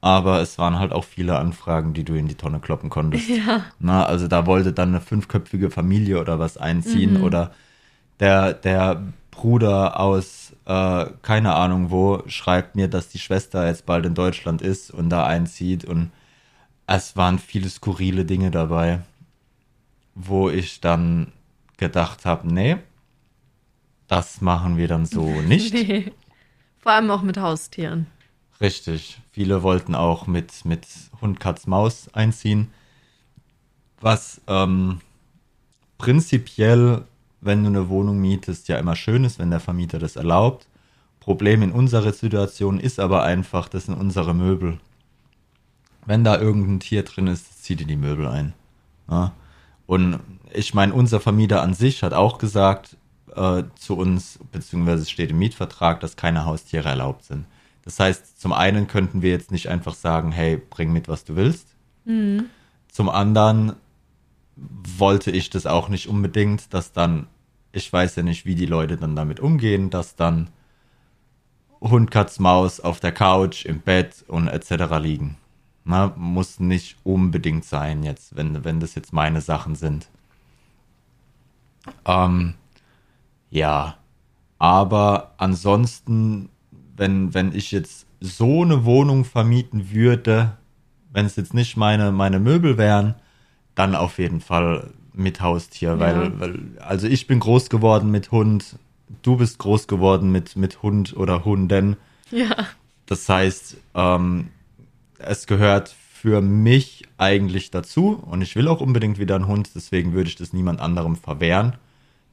Aber 0.00 0.40
es 0.40 0.58
waren 0.58 0.78
halt 0.78 0.92
auch 0.92 1.04
viele 1.04 1.38
Anfragen, 1.38 1.92
die 1.92 2.04
du 2.04 2.14
in 2.14 2.28
die 2.28 2.36
Tonne 2.36 2.60
kloppen 2.60 2.88
konntest. 2.88 3.28
Ja, 3.28 3.64
Na, 3.80 4.06
also 4.06 4.28
da 4.28 4.46
wollte 4.46 4.72
dann 4.72 4.90
eine 4.90 5.00
fünfköpfige 5.00 5.70
Familie 5.70 6.20
oder 6.20 6.38
was 6.38 6.56
einziehen 6.56 7.16
oder 7.20 7.52
der, 8.20 8.52
der 8.52 9.02
Bruder 9.32 9.98
aus 9.98 10.52
äh, 10.68 11.06
keine 11.22 11.54
Ahnung 11.54 11.90
wo 11.90 12.22
schreibt 12.26 12.76
mir, 12.76 12.88
dass 12.88 13.08
die 13.08 13.18
Schwester 13.18 13.66
jetzt 13.66 13.86
bald 13.86 14.04
in 14.04 14.14
Deutschland 14.14 14.60
ist 14.62 14.90
und 14.90 15.08
da 15.08 15.26
einzieht 15.26 15.84
und 15.84 16.10
es 16.86 17.16
waren 17.16 17.38
viele 17.38 17.68
skurrile 17.68 18.24
Dinge 18.24 18.50
dabei, 18.50 19.00
wo 20.14 20.50
ich 20.50 20.80
dann 20.80 21.32
gedacht 21.78 22.24
habe, 22.24 22.52
nee, 22.52 22.76
das 24.08 24.40
machen 24.40 24.76
wir 24.76 24.88
dann 24.88 25.06
so 25.06 25.22
nicht. 25.42 25.72
nee. 25.72 26.12
Vor 26.80 26.92
allem 26.92 27.10
auch 27.10 27.22
mit 27.22 27.38
Haustieren. 27.38 28.06
Richtig. 28.60 29.20
Viele 29.30 29.62
wollten 29.62 29.94
auch 29.94 30.26
mit, 30.26 30.64
mit 30.64 30.86
Hund, 31.20 31.38
Katz, 31.38 31.66
Maus 31.66 32.08
einziehen. 32.12 32.70
Was 34.00 34.40
ähm, 34.46 35.00
prinzipiell, 35.96 37.04
wenn 37.40 37.62
du 37.62 37.68
eine 37.68 37.88
Wohnung 37.88 38.18
mietest, 38.18 38.68
ja 38.68 38.78
immer 38.78 38.96
schön 38.96 39.24
ist, 39.24 39.38
wenn 39.38 39.50
der 39.50 39.60
Vermieter 39.60 39.98
das 39.98 40.16
erlaubt. 40.16 40.66
Problem 41.20 41.62
in 41.62 41.72
unserer 41.72 42.12
Situation 42.12 42.80
ist 42.80 42.98
aber 42.98 43.22
einfach, 43.22 43.68
das 43.68 43.86
sind 43.86 43.94
unsere 43.94 44.34
Möbel. 44.34 44.78
Wenn 46.06 46.24
da 46.24 46.40
irgendein 46.40 46.80
Tier 46.80 47.02
drin 47.02 47.26
ist, 47.26 47.62
zieht 47.62 47.80
ihr 47.80 47.86
die 47.86 47.96
Möbel 47.96 48.26
ein. 48.26 48.54
Ja? 49.10 49.32
Und 49.86 50.20
ich 50.52 50.74
meine, 50.74 50.94
unser 50.94 51.20
Vermieter 51.20 51.62
an 51.62 51.74
sich 51.74 52.02
hat 52.02 52.14
auch 52.14 52.38
gesagt 52.38 52.96
äh, 53.34 53.64
zu 53.76 53.96
uns, 53.96 54.38
beziehungsweise 54.52 55.04
steht 55.06 55.30
im 55.30 55.38
Mietvertrag, 55.38 56.00
dass 56.00 56.16
keine 56.16 56.44
Haustiere 56.44 56.88
erlaubt 56.88 57.24
sind. 57.24 57.44
Das 57.88 57.98
heißt, 58.00 58.38
zum 58.38 58.52
einen 58.52 58.86
könnten 58.86 59.22
wir 59.22 59.30
jetzt 59.30 59.50
nicht 59.50 59.70
einfach 59.70 59.94
sagen, 59.94 60.30
hey, 60.30 60.58
bring 60.58 60.92
mit, 60.92 61.08
was 61.08 61.24
du 61.24 61.36
willst. 61.36 61.74
Mhm. 62.04 62.50
Zum 62.92 63.08
anderen 63.08 63.76
wollte 64.56 65.30
ich 65.30 65.48
das 65.48 65.64
auch 65.64 65.88
nicht 65.88 66.06
unbedingt, 66.06 66.74
dass 66.74 66.92
dann, 66.92 67.28
ich 67.72 67.90
weiß 67.90 68.16
ja 68.16 68.22
nicht, 68.22 68.44
wie 68.44 68.54
die 68.54 68.66
Leute 68.66 68.98
dann 68.98 69.16
damit 69.16 69.40
umgehen, 69.40 69.88
dass 69.88 70.16
dann 70.16 70.50
Hund, 71.80 72.10
Katz, 72.10 72.38
Maus 72.38 72.78
auf 72.78 73.00
der 73.00 73.12
Couch, 73.12 73.64
im 73.64 73.80
Bett 73.80 74.22
und 74.28 74.48
etc. 74.48 74.98
liegen. 75.00 75.38
Na, 75.84 76.12
muss 76.14 76.60
nicht 76.60 76.98
unbedingt 77.04 77.64
sein 77.64 78.02
jetzt, 78.02 78.36
wenn, 78.36 78.66
wenn 78.66 78.80
das 78.80 78.96
jetzt 78.96 79.14
meine 79.14 79.40
Sachen 79.40 79.76
sind. 79.76 80.10
Ähm, 82.04 82.52
ja, 83.48 83.96
aber 84.58 85.32
ansonsten, 85.38 86.50
wenn, 86.98 87.32
wenn 87.32 87.54
ich 87.54 87.72
jetzt 87.72 88.06
so 88.20 88.62
eine 88.62 88.84
Wohnung 88.84 89.24
vermieten 89.24 89.90
würde, 89.92 90.56
wenn 91.10 91.24
es 91.24 91.36
jetzt 91.36 91.54
nicht 91.54 91.76
meine, 91.76 92.12
meine 92.12 92.40
Möbel 92.40 92.76
wären, 92.76 93.14
dann 93.74 93.94
auf 93.94 94.18
jeden 94.18 94.40
Fall 94.40 94.90
mit 95.14 95.40
Haustier, 95.40 95.90
ja. 95.90 95.98
weil, 95.98 96.40
weil, 96.40 96.60
also 96.80 97.06
ich 97.06 97.26
bin 97.26 97.40
groß 97.40 97.70
geworden 97.70 98.10
mit 98.10 98.30
Hund, 98.30 98.76
du 99.22 99.36
bist 99.36 99.58
groß 99.58 99.86
geworden 99.86 100.30
mit, 100.30 100.56
mit 100.56 100.82
Hund 100.82 101.16
oder 101.16 101.44
Hunden. 101.44 101.96
Ja. 102.30 102.66
Das 103.06 103.28
heißt, 103.28 103.78
ähm, 103.94 104.48
es 105.18 105.46
gehört 105.46 105.94
für 106.12 106.40
mich 106.40 107.04
eigentlich 107.16 107.70
dazu 107.70 108.22
und 108.26 108.42
ich 108.42 108.54
will 108.56 108.68
auch 108.68 108.80
unbedingt 108.80 109.18
wieder 109.18 109.36
einen 109.36 109.46
Hund, 109.46 109.70
deswegen 109.74 110.12
würde 110.12 110.28
ich 110.28 110.36
das 110.36 110.52
niemand 110.52 110.80
anderem 110.80 111.16
verwehren, 111.16 111.76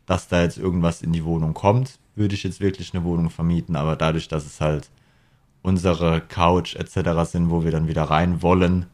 dass 0.05 0.27
da 0.27 0.41
jetzt 0.41 0.57
irgendwas 0.57 1.01
in 1.01 1.13
die 1.13 1.23
Wohnung 1.23 1.53
kommt, 1.53 1.99
würde 2.15 2.35
ich 2.35 2.43
jetzt 2.43 2.61
wirklich 2.61 2.93
eine 2.93 3.03
Wohnung 3.03 3.29
vermieten, 3.29 3.75
aber 3.75 3.95
dadurch, 3.95 4.27
dass 4.27 4.45
es 4.45 4.61
halt 4.61 4.89
unsere 5.61 6.21
Couch 6.21 6.75
etc. 6.75 7.29
sind, 7.29 7.49
wo 7.49 7.63
wir 7.63 7.71
dann 7.71 7.87
wieder 7.87 8.03
rein 8.03 8.41
wollen 8.41 8.85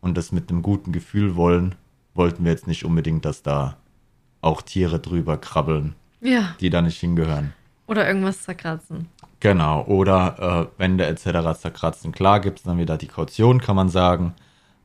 und 0.00 0.16
das 0.16 0.32
mit 0.32 0.50
einem 0.50 0.62
guten 0.62 0.92
Gefühl 0.92 1.36
wollen, 1.36 1.74
wollten 2.14 2.44
wir 2.44 2.52
jetzt 2.52 2.66
nicht 2.66 2.84
unbedingt, 2.84 3.24
dass 3.24 3.42
da 3.42 3.76
auch 4.40 4.62
Tiere 4.62 4.98
drüber 4.98 5.36
krabbeln, 5.36 5.94
ja. 6.20 6.54
die 6.60 6.70
da 6.70 6.82
nicht 6.82 6.98
hingehören. 6.98 7.52
Oder 7.86 8.06
irgendwas 8.06 8.42
zerkratzen. 8.42 9.08
Genau, 9.40 9.84
oder 9.86 10.70
äh, 10.76 10.80
Wände 10.80 11.06
etc. 11.06 11.58
zerkratzen. 11.58 12.12
Klar 12.12 12.40
gibt 12.40 12.58
es 12.58 12.64
dann 12.64 12.78
wieder 12.78 12.96
die 12.96 13.08
Kaution, 13.08 13.60
kann 13.60 13.76
man 13.76 13.88
sagen. 13.88 14.34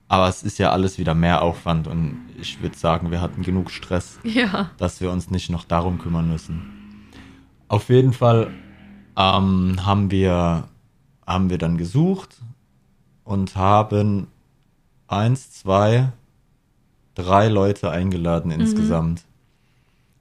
Aber 0.08 0.28
es 0.28 0.44
ist 0.44 0.60
ja 0.60 0.72
alles 0.72 0.98
wieder 0.98 1.14
mehr 1.14 1.42
Aufwand 1.42 1.88
und 1.88 2.18
ich 2.40 2.62
würde 2.62 2.78
sagen, 2.78 3.12
wir 3.12 3.22
hatten 3.22 3.42
genug 3.42 3.72
Stress, 3.72 4.20
ja. 4.24 4.70
dass 4.78 5.02
wir 5.02 5.12
uns 5.12 5.32
nicht 5.32 5.50
noch 5.50 5.64
darum 5.66 5.98
kümmern 5.98 6.30
müssen. 6.30 6.85
Auf 7.68 7.90
jeden 7.90 8.14
Fall 8.14 8.52
ähm, 9.18 9.86
haben, 9.86 10.12
wir, 10.12 10.66
haben 11.26 11.50
wir 11.50 11.58
dann 11.58 11.78
gesucht 11.78 12.38
und 13.24 13.56
haben 13.56 14.28
eins, 15.08 15.52
zwei, 15.52 16.12
drei 17.16 17.48
Leute 17.48 17.90
eingeladen 17.90 18.54
mhm. 18.54 18.60
insgesamt. 18.60 19.24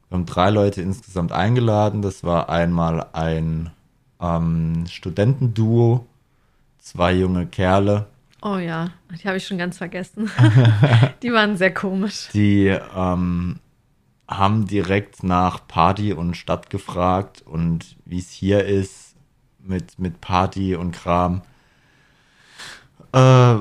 Wir 0.08 0.18
haben 0.18 0.26
drei 0.26 0.50
Leute 0.50 0.80
insgesamt 0.80 1.32
eingeladen. 1.32 2.02
Das 2.02 2.24
war 2.24 2.48
einmal 2.48 3.06
ein 3.12 3.70
ähm, 4.20 4.84
Studentenduo, 4.88 6.06
zwei 6.78 7.12
junge 7.12 7.46
Kerle. 7.46 8.06
Oh 8.40 8.56
ja, 8.56 8.90
die 9.10 9.26
habe 9.26 9.38
ich 9.38 9.46
schon 9.46 9.58
ganz 9.58 9.78
vergessen. 9.78 10.30
die 11.22 11.32
waren 11.32 11.56
sehr 11.56 11.72
komisch. 11.72 12.28
Die 12.34 12.66
ähm, 12.94 13.58
haben 14.28 14.66
direkt 14.66 15.22
nach 15.22 15.66
Party 15.66 16.12
und 16.12 16.36
Stadt 16.36 16.70
gefragt 16.70 17.42
und 17.44 17.96
wie 18.04 18.18
es 18.18 18.30
hier 18.30 18.64
ist 18.64 19.14
mit, 19.62 19.98
mit 19.98 20.20
Party 20.20 20.74
und 20.74 20.92
Kram. 20.92 21.42
Äh, 23.12 23.56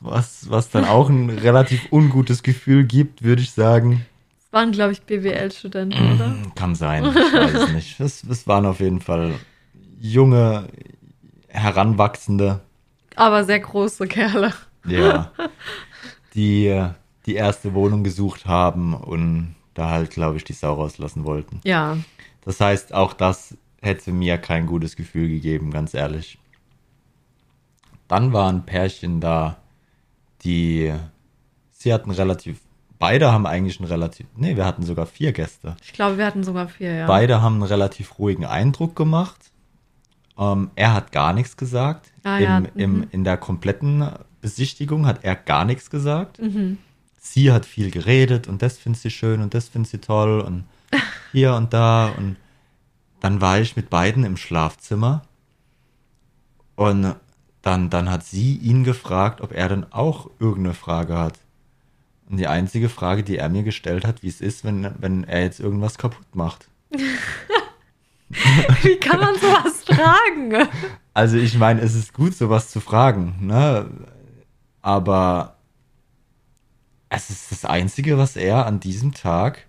was, 0.00 0.50
was 0.50 0.70
dann 0.70 0.84
auch 0.84 1.08
ein 1.08 1.30
relativ 1.38 1.92
ungutes 1.92 2.42
Gefühl 2.42 2.84
gibt, 2.84 3.22
würde 3.22 3.42
ich 3.42 3.52
sagen. 3.52 4.04
Es 4.38 4.52
waren, 4.52 4.72
glaube 4.72 4.92
ich, 4.92 5.02
BWL-Studenten, 5.02 6.14
oder? 6.14 6.28
Mm, 6.28 6.54
kann 6.54 6.74
sein, 6.74 7.04
ich 7.04 7.14
weiß 7.32 7.54
es 7.54 7.72
nicht. 7.72 8.00
Es, 8.00 8.24
es 8.24 8.46
waren 8.46 8.66
auf 8.66 8.80
jeden 8.80 9.00
Fall 9.00 9.34
junge, 10.00 10.68
heranwachsende. 11.48 12.60
Aber 13.16 13.44
sehr 13.44 13.60
große 13.60 14.06
Kerle. 14.06 14.52
Ja. 14.86 15.32
Die 16.34 16.90
die 17.26 17.34
erste 17.34 17.74
Wohnung 17.74 18.04
gesucht 18.04 18.46
haben 18.46 18.94
und 18.94 19.54
da 19.74 19.90
halt, 19.90 20.10
glaube 20.10 20.36
ich, 20.36 20.44
die 20.44 20.52
Sau 20.52 20.74
rauslassen 20.74 21.24
wollten. 21.24 21.60
Ja. 21.64 21.98
Das 22.42 22.60
heißt, 22.60 22.94
auch 22.94 23.12
das 23.12 23.56
hätte 23.82 24.12
mir 24.12 24.38
kein 24.38 24.66
gutes 24.66 24.96
Gefühl 24.96 25.28
gegeben, 25.28 25.70
ganz 25.70 25.94
ehrlich. 25.94 26.38
Dann 28.08 28.32
war 28.32 28.50
ein 28.50 28.64
Pärchen 28.64 29.20
da, 29.20 29.58
die, 30.42 30.92
sie 31.70 31.92
hatten 31.92 32.10
relativ, 32.10 32.60
beide 32.98 33.32
haben 33.32 33.46
eigentlich 33.46 33.80
einen 33.80 33.88
relativ, 33.88 34.26
nee, 34.36 34.56
wir 34.56 34.64
hatten 34.64 34.82
sogar 34.82 35.06
vier 35.06 35.32
Gäste. 35.32 35.76
Ich 35.82 35.92
glaube, 35.92 36.18
wir 36.18 36.26
hatten 36.26 36.44
sogar 36.44 36.68
vier, 36.68 36.94
ja. 36.94 37.06
Beide 37.06 37.42
haben 37.42 37.54
einen 37.54 37.62
relativ 37.64 38.18
ruhigen 38.18 38.44
Eindruck 38.44 38.94
gemacht. 38.94 39.50
Ähm, 40.38 40.70
er 40.74 40.92
hat 40.94 41.12
gar 41.12 41.32
nichts 41.32 41.56
gesagt. 41.56 42.12
Ah, 42.24 42.38
Im, 42.38 42.42
ja. 42.42 42.62
im, 42.74 42.96
mhm. 42.96 43.06
in 43.10 43.24
der 43.24 43.36
kompletten 43.36 44.08
Besichtigung 44.40 45.06
hat 45.06 45.24
er 45.24 45.36
gar 45.36 45.64
nichts 45.64 45.90
gesagt. 45.90 46.40
Mhm. 46.40 46.78
Sie 47.26 47.50
hat 47.50 47.64
viel 47.64 47.90
geredet 47.90 48.48
und 48.48 48.60
das 48.60 48.76
findet 48.76 49.00
sie 49.00 49.10
schön 49.10 49.40
und 49.40 49.54
das 49.54 49.68
findet 49.68 49.90
sie 49.90 49.98
toll 49.98 50.42
und 50.42 50.64
hier 51.32 51.54
und 51.54 51.72
da. 51.72 52.08
Und 52.08 52.36
dann 53.20 53.40
war 53.40 53.58
ich 53.58 53.76
mit 53.76 53.88
beiden 53.88 54.24
im 54.24 54.36
Schlafzimmer 54.36 55.22
und 56.76 57.16
dann, 57.62 57.88
dann 57.88 58.10
hat 58.10 58.26
sie 58.26 58.56
ihn 58.56 58.84
gefragt, 58.84 59.40
ob 59.40 59.52
er 59.52 59.70
denn 59.70 59.90
auch 59.90 60.28
irgendeine 60.38 60.74
Frage 60.74 61.16
hat. 61.16 61.38
Und 62.28 62.36
die 62.36 62.46
einzige 62.46 62.90
Frage, 62.90 63.22
die 63.22 63.38
er 63.38 63.48
mir 63.48 63.62
gestellt 63.62 64.06
hat, 64.06 64.22
wie 64.22 64.28
es 64.28 64.42
ist, 64.42 64.62
wenn, 64.62 64.94
wenn 64.98 65.24
er 65.24 65.44
jetzt 65.44 65.60
irgendwas 65.60 65.96
kaputt 65.96 66.34
macht. 66.34 66.68
Wie 68.82 68.96
kann 68.96 69.20
man 69.20 69.34
sowas 69.36 69.84
fragen? 69.84 70.68
Also 71.14 71.36
ich 71.36 71.56
meine, 71.56 71.80
es 71.80 71.94
ist 71.94 72.12
gut, 72.12 72.34
sowas 72.34 72.70
zu 72.70 72.80
fragen, 72.80 73.46
ne? 73.46 73.88
Aber 74.82 75.53
es 77.14 77.30
ist 77.30 77.52
das 77.52 77.64
Einzige, 77.64 78.18
was 78.18 78.36
er 78.36 78.66
an 78.66 78.80
diesem 78.80 79.14
Tag 79.14 79.66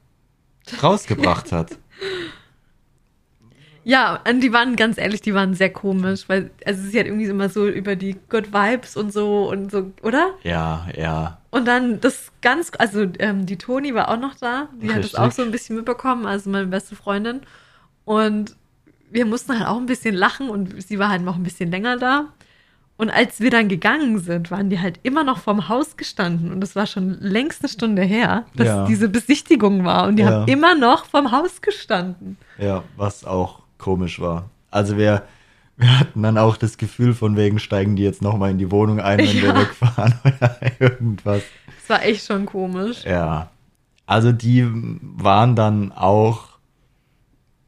rausgebracht 0.81 1.51
hat. 1.51 1.77
Ja, 3.87 4.19
und 4.27 4.41
die 4.41 4.51
waren 4.51 4.75
ganz 4.75 4.97
ehrlich, 4.97 5.21
die 5.21 5.35
waren 5.35 5.53
sehr 5.53 5.71
komisch, 5.71 6.27
weil 6.27 6.49
also 6.65 6.81
sie 6.81 6.99
hat 6.99 7.05
irgendwie 7.05 7.25
immer 7.25 7.49
so 7.49 7.67
über 7.67 7.95
die 7.95 8.15
Good 8.29 8.51
Vibes 8.51 8.97
und 8.97 9.13
so 9.13 9.47
und 9.47 9.69
so, 9.69 9.91
oder? 10.01 10.31
Ja, 10.41 10.87
ja. 10.97 11.37
Und 11.51 11.67
dann 11.67 12.01
das 12.01 12.31
ganz, 12.41 12.71
also 12.79 13.05
ähm, 13.19 13.45
die 13.45 13.57
Toni 13.57 13.93
war 13.93 14.09
auch 14.09 14.17
noch 14.17 14.33
da, 14.33 14.69
die 14.81 14.89
hat 14.89 14.97
das 14.97 15.13
Richtig. 15.13 15.19
auch 15.19 15.31
so 15.31 15.43
ein 15.43 15.51
bisschen 15.51 15.75
mitbekommen, 15.75 16.25
also 16.25 16.49
meine 16.49 16.65
beste 16.65 16.95
Freundin. 16.95 17.41
Und 18.05 18.55
wir 19.11 19.27
mussten 19.27 19.53
halt 19.53 19.67
auch 19.67 19.77
ein 19.77 19.85
bisschen 19.85 20.15
lachen 20.15 20.49
und 20.49 20.81
sie 20.81 20.97
war 20.97 21.09
halt 21.09 21.21
noch 21.21 21.35
ein 21.35 21.43
bisschen 21.43 21.69
länger 21.69 21.97
da. 21.97 22.33
Und 22.97 23.09
als 23.09 23.41
wir 23.41 23.49
dann 23.51 23.67
gegangen 23.67 24.19
sind, 24.19 24.51
waren 24.51 24.69
die 24.69 24.79
halt 24.79 24.99
immer 25.03 25.23
noch 25.25 25.39
vorm 25.39 25.67
Haus 25.67 25.97
gestanden. 25.97 26.51
Und 26.51 26.63
es 26.63 26.75
war 26.77 26.87
schon 26.87 27.17
längst 27.19 27.61
eine 27.61 27.69
Stunde 27.69 28.03
her, 28.03 28.45
dass 28.55 28.67
Ja. 28.67 28.85
diese 28.85 29.09
Besichtigung 29.09 29.83
war. 29.83 30.07
Und 30.07 30.15
die 30.15 30.23
Ja. 30.23 30.29
haben 30.31 30.47
immer 30.47 30.75
noch 30.75 31.05
vorm 31.05 31.31
Haus 31.31 31.61
gestanden. 31.61 32.37
Ja, 32.57 32.83
was 32.95 33.25
auch 33.25 33.59
komisch 33.77 34.21
war. 34.21 34.49
Also 34.71 34.97
wir, 34.97 35.23
wir 35.75 35.99
hatten 35.99 36.23
dann 36.23 36.37
auch 36.37 36.55
das 36.55 36.77
Gefühl 36.77 37.13
von 37.13 37.35
wegen, 37.35 37.59
steigen 37.59 37.97
die 37.97 38.03
jetzt 38.03 38.21
nochmal 38.21 38.51
in 38.51 38.57
die 38.59 38.71
Wohnung 38.71 39.01
ein, 39.01 39.17
wenn 39.19 39.27
wir 39.41 39.49
Ja. 39.49 39.59
wegfahren 39.59 40.13
oder 40.23 40.57
irgendwas. 40.79 41.43
Es 41.83 41.89
war 41.89 42.01
echt 42.01 42.25
schon 42.25 42.45
komisch. 42.45 43.03
Ja. 43.03 43.49
Also 44.05 44.31
die 44.31 44.65
waren 45.01 45.55
dann 45.57 45.91
auch 45.91 46.47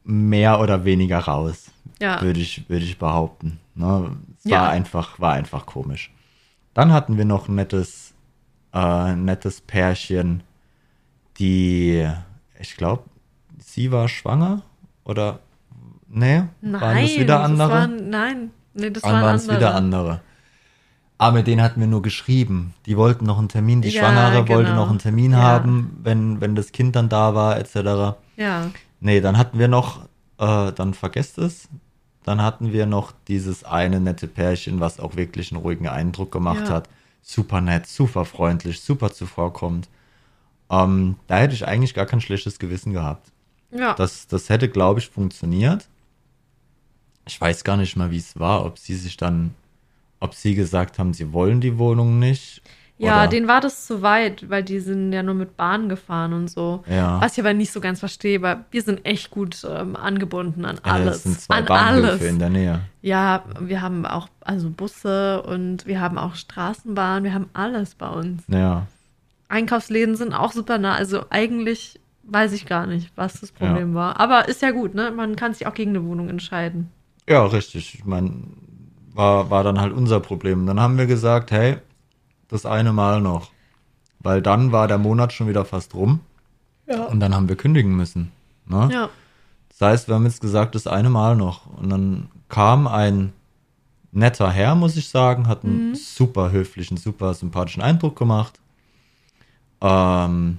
mehr 0.04 0.60
oder 0.60 0.84
weniger 0.84 1.18
raus, 1.18 1.70
Ja. 2.00 2.22
würde 2.22 2.40
ich, 2.40 2.64
würde 2.68 2.84
ich 2.84 2.96
behaupten. 2.98 3.58
Ne? 3.74 4.16
Es 4.38 4.50
Ja. 4.50 4.62
war 4.62 4.70
einfach, 4.70 5.18
war 5.20 5.32
einfach 5.32 5.66
komisch. 5.66 6.12
Dann 6.74 6.92
hatten 6.92 7.16
wir 7.18 7.24
noch 7.24 7.48
ein 7.48 7.54
nettes, 7.56 8.14
äh, 8.72 9.14
nettes 9.14 9.60
Pärchen, 9.60 10.42
die, 11.38 12.06
ich 12.58 12.76
glaube, 12.76 13.04
sie 13.58 13.90
war 13.92 14.08
schwanger 14.08 14.62
oder 15.04 15.40
nee, 16.08 16.42
Nein, 16.60 16.80
waren 16.80 17.02
das 17.02 17.16
wieder 17.16 17.40
andere? 17.42 17.68
Das 17.68 17.78
waren, 17.78 18.10
nein, 18.10 18.50
nee, 18.74 18.90
das 18.90 19.02
waren 19.02 19.22
waren 19.22 19.36
es 19.36 19.48
wieder 19.48 19.74
andere. 19.74 20.20
Aber 21.20 21.38
mit 21.38 21.48
denen 21.48 21.62
hatten 21.62 21.80
wir 21.80 21.88
nur 21.88 22.02
geschrieben. 22.02 22.74
Die 22.86 22.96
wollten 22.96 23.24
noch 23.24 23.38
einen 23.38 23.48
Termin, 23.48 23.82
die 23.82 23.88
Ja, 23.88 24.02
Schwangere 24.02 24.48
wollte 24.48 24.70
genau. 24.70 24.82
noch 24.84 24.90
einen 24.90 25.00
Termin 25.00 25.32
Ja. 25.32 25.38
haben, 25.38 25.98
wenn, 26.02 26.40
wenn 26.40 26.54
das 26.54 26.70
Kind 26.70 26.94
dann 26.94 27.08
da 27.08 27.34
war, 27.34 27.56
etc. 27.58 28.16
Ja, 28.36 28.70
Nee, 29.00 29.20
dann 29.20 29.36
hatten 29.36 29.58
wir 29.58 29.68
noch, 29.68 30.06
äh, 30.38 30.72
dann 30.72 30.94
vergesst 30.94 31.38
es, 31.38 31.68
dann 32.24 32.42
hatten 32.42 32.72
wir 32.72 32.86
noch 32.86 33.12
dieses 33.28 33.64
eine 33.64 34.00
nette 34.00 34.26
Pärchen, 34.28 34.80
was 34.80 35.00
auch 35.00 35.16
wirklich 35.16 35.52
einen 35.52 35.62
ruhigen 35.62 35.88
Eindruck 35.88 36.30
gemacht 36.32 36.64
Ja. 36.68 36.74
hat. 36.74 36.88
Super 37.22 37.60
nett, 37.60 37.86
super 37.86 38.24
freundlich, 38.24 38.80
super 38.80 39.12
zuvorkommend. 39.12 39.88
Ähm, 40.70 41.16
da 41.26 41.38
hätte 41.38 41.54
ich 41.54 41.66
eigentlich 41.66 41.94
gar 41.94 42.06
kein 42.06 42.20
schlechtes 42.20 42.58
Gewissen 42.58 42.92
gehabt. 42.92 43.30
ja. 43.70 43.94
Das, 43.94 44.26
das 44.26 44.48
hätte, 44.48 44.68
glaube 44.68 45.00
ich, 45.00 45.08
funktioniert. 45.08 45.88
ich 47.26 47.38
weiß 47.40 47.64
gar 47.64 47.76
nicht 47.76 47.96
mal, 47.96 48.10
wie 48.10 48.16
es 48.18 48.38
war, 48.38 48.64
ob 48.64 48.78
sie 48.78 48.94
sich 48.94 49.16
dann, 49.18 49.54
ob 50.20 50.34
sie 50.34 50.54
gesagt 50.54 50.98
haben, 50.98 51.12
sie 51.14 51.32
wollen 51.32 51.60
die 51.60 51.76
Wohnung 51.78 52.18
nicht. 52.18 52.62
Ja, 52.98 53.20
oder- 53.22 53.28
denen 53.28 53.46
war 53.48 53.60
das 53.60 53.86
zu 53.86 54.02
weit, 54.02 54.50
weil 54.50 54.62
die 54.64 54.80
sind 54.80 55.12
ja 55.12 55.22
nur 55.22 55.34
mit 55.34 55.56
Bahn 55.56 55.88
gefahren 55.88 56.32
und 56.32 56.48
so. 56.50 56.82
Ja. 56.90 57.20
Was 57.20 57.32
ich 57.34 57.40
aber 57.44 57.54
nicht 57.54 57.72
so 57.72 57.80
ganz 57.80 58.00
verstehe, 58.00 58.42
weil 58.42 58.64
wir 58.72 58.82
sind 58.82 59.06
echt 59.06 59.30
gut 59.30 59.64
ähm, 59.68 59.94
angebunden 59.96 60.64
an 60.64 60.80
Ja, 60.84 60.92
alles. 60.92 61.06
das 61.14 61.22
sind 61.22 61.40
zwei 61.40 61.58
an 61.58 61.64
Bahnhöfe 61.66 62.08
alles. 62.10 62.22
in 62.22 62.38
der 62.40 62.50
Nähe. 62.50 62.80
Ja, 63.00 63.44
wir 63.60 63.80
haben 63.82 64.04
auch 64.04 64.28
also 64.40 64.68
Busse 64.70 65.42
und 65.42 65.86
wir 65.86 66.00
haben 66.00 66.18
auch 66.18 66.34
Straßenbahn, 66.34 67.22
wir 67.22 67.32
haben 67.34 67.48
alles 67.52 67.94
bei 67.94 68.08
uns. 68.08 68.42
Ja. 68.48 68.86
Einkaufsläden 69.48 70.16
sind 70.16 70.32
auch 70.34 70.52
super 70.52 70.78
nah. 70.78 70.94
Also 70.94 71.24
eigentlich 71.30 72.00
weiß 72.24 72.52
ich 72.52 72.66
gar 72.66 72.86
nicht, 72.86 73.10
was 73.16 73.40
das 73.40 73.52
Problem 73.52 73.94
war. 73.94 74.20
Aber 74.20 74.48
ist 74.48 74.60
ja 74.60 74.70
gut, 74.72 74.94
ne? 74.94 75.10
Man 75.10 75.36
kann 75.36 75.54
sich 75.54 75.66
auch 75.66 75.74
gegen 75.74 75.90
eine 75.90 76.04
Wohnung 76.04 76.28
entscheiden. 76.28 76.90
Ja, 77.28 77.44
richtig. 77.46 77.94
Ich 77.94 78.04
meine, 78.04 78.32
war, 79.14 79.50
war 79.50 79.64
dann 79.64 79.80
halt 79.80 79.92
unser 79.92 80.20
Problem. 80.20 80.66
Dann 80.66 80.80
haben 80.80 80.98
wir 80.98 81.06
gesagt, 81.06 81.50
hey, 81.50 81.78
das 82.48 82.66
eine 82.66 82.92
Mal 82.92 83.20
noch. 83.20 83.50
Weil 84.20 84.42
dann 84.42 84.72
war 84.72 84.88
der 84.88 84.98
Monat 84.98 85.32
schon 85.32 85.48
wieder 85.48 85.64
fast 85.64 85.94
rum 85.94 86.20
Ja. 86.86 87.04
und 87.04 87.20
dann 87.20 87.34
haben 87.34 87.48
wir 87.48 87.56
kündigen 87.56 87.96
müssen. 87.96 88.32
Ne? 88.66 88.88
Ja. 88.92 89.08
Das 89.68 89.80
heißt, 89.80 90.08
wir 90.08 90.16
haben 90.16 90.24
jetzt 90.24 90.40
gesagt, 90.40 90.74
das 90.74 90.86
eine 90.86 91.10
Mal 91.10 91.36
noch. 91.36 91.66
Und 91.76 91.88
dann 91.90 92.28
kam 92.48 92.86
ein 92.88 93.32
netter 94.10 94.50
Herr, 94.50 94.74
muss 94.74 94.96
ich 94.96 95.08
sagen, 95.08 95.46
hat 95.46 95.64
einen 95.64 95.94
super 95.94 96.50
höflichen, 96.50 96.96
super 96.96 97.32
sympathischen 97.34 97.82
Eindruck 97.82 98.16
gemacht. 98.18 98.58
Ähm, 99.80 100.58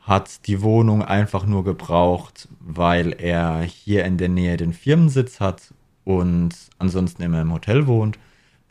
hat 0.00 0.46
die 0.46 0.60
Wohnung 0.62 1.02
einfach 1.02 1.46
nur 1.46 1.64
gebraucht, 1.64 2.48
weil 2.60 3.12
er 3.12 3.62
hier 3.62 4.04
in 4.04 4.18
der 4.18 4.28
Nähe 4.28 4.56
den 4.56 4.72
Firmensitz 4.72 5.40
hat 5.40 5.72
und 6.04 6.50
ansonsten 6.78 7.22
immer 7.22 7.40
im 7.40 7.52
Hotel 7.52 7.86
wohnt. 7.86 8.18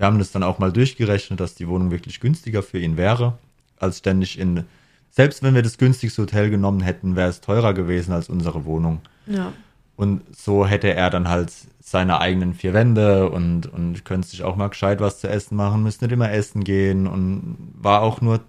Wir 0.02 0.08
haben 0.08 0.18
das 0.18 0.32
dann 0.32 0.42
auch 0.42 0.58
mal 0.58 0.72
durchgerechnet, 0.72 1.40
dass 1.40 1.54
die 1.54 1.68
Wohnung 1.68 1.92
wirklich 1.92 2.20
günstiger 2.20 2.64
für 2.64 2.80
ihn 2.80 2.98
wäre, 2.98 3.38
als 3.78 4.00
ständig 4.00 4.40
in. 4.40 4.64
Selbst 5.12 5.44
wenn 5.44 5.54
wir 5.54 5.62
das 5.62 5.78
günstigste 5.78 6.24
Hotel 6.24 6.50
genommen 6.50 6.82
hätten, 6.82 7.16
wäre 7.16 7.30
es 7.30 7.40
teurer 7.40 7.76
gewesen 7.76 8.12
als 8.12 8.28
unsere 8.28 8.66
Wohnung. 8.66 9.02
Ja. 9.28 9.54
Und 9.96 10.24
so 10.36 10.66
hätte 10.66 10.92
er 10.92 11.12
dann 11.12 11.30
halt 11.30 11.54
seine 11.82 12.20
eigenen 12.20 12.56
vier 12.56 12.74
Wände 12.74 13.30
und, 13.30 13.68
und 13.68 14.04
könnte 14.04 14.28
sich 14.28 14.42
auch 14.42 14.56
mal 14.56 14.70
gescheit 14.70 15.02
was 15.02 15.20
zu 15.20 15.30
essen 15.30 15.56
machen, 15.56 15.84
müsste 15.84 16.06
nicht 16.06 16.14
immer 16.14 16.32
essen 16.32 16.64
gehen 16.64 17.06
und 17.06 17.58
war 17.76 18.02
auch 18.02 18.22
nur 18.22 18.40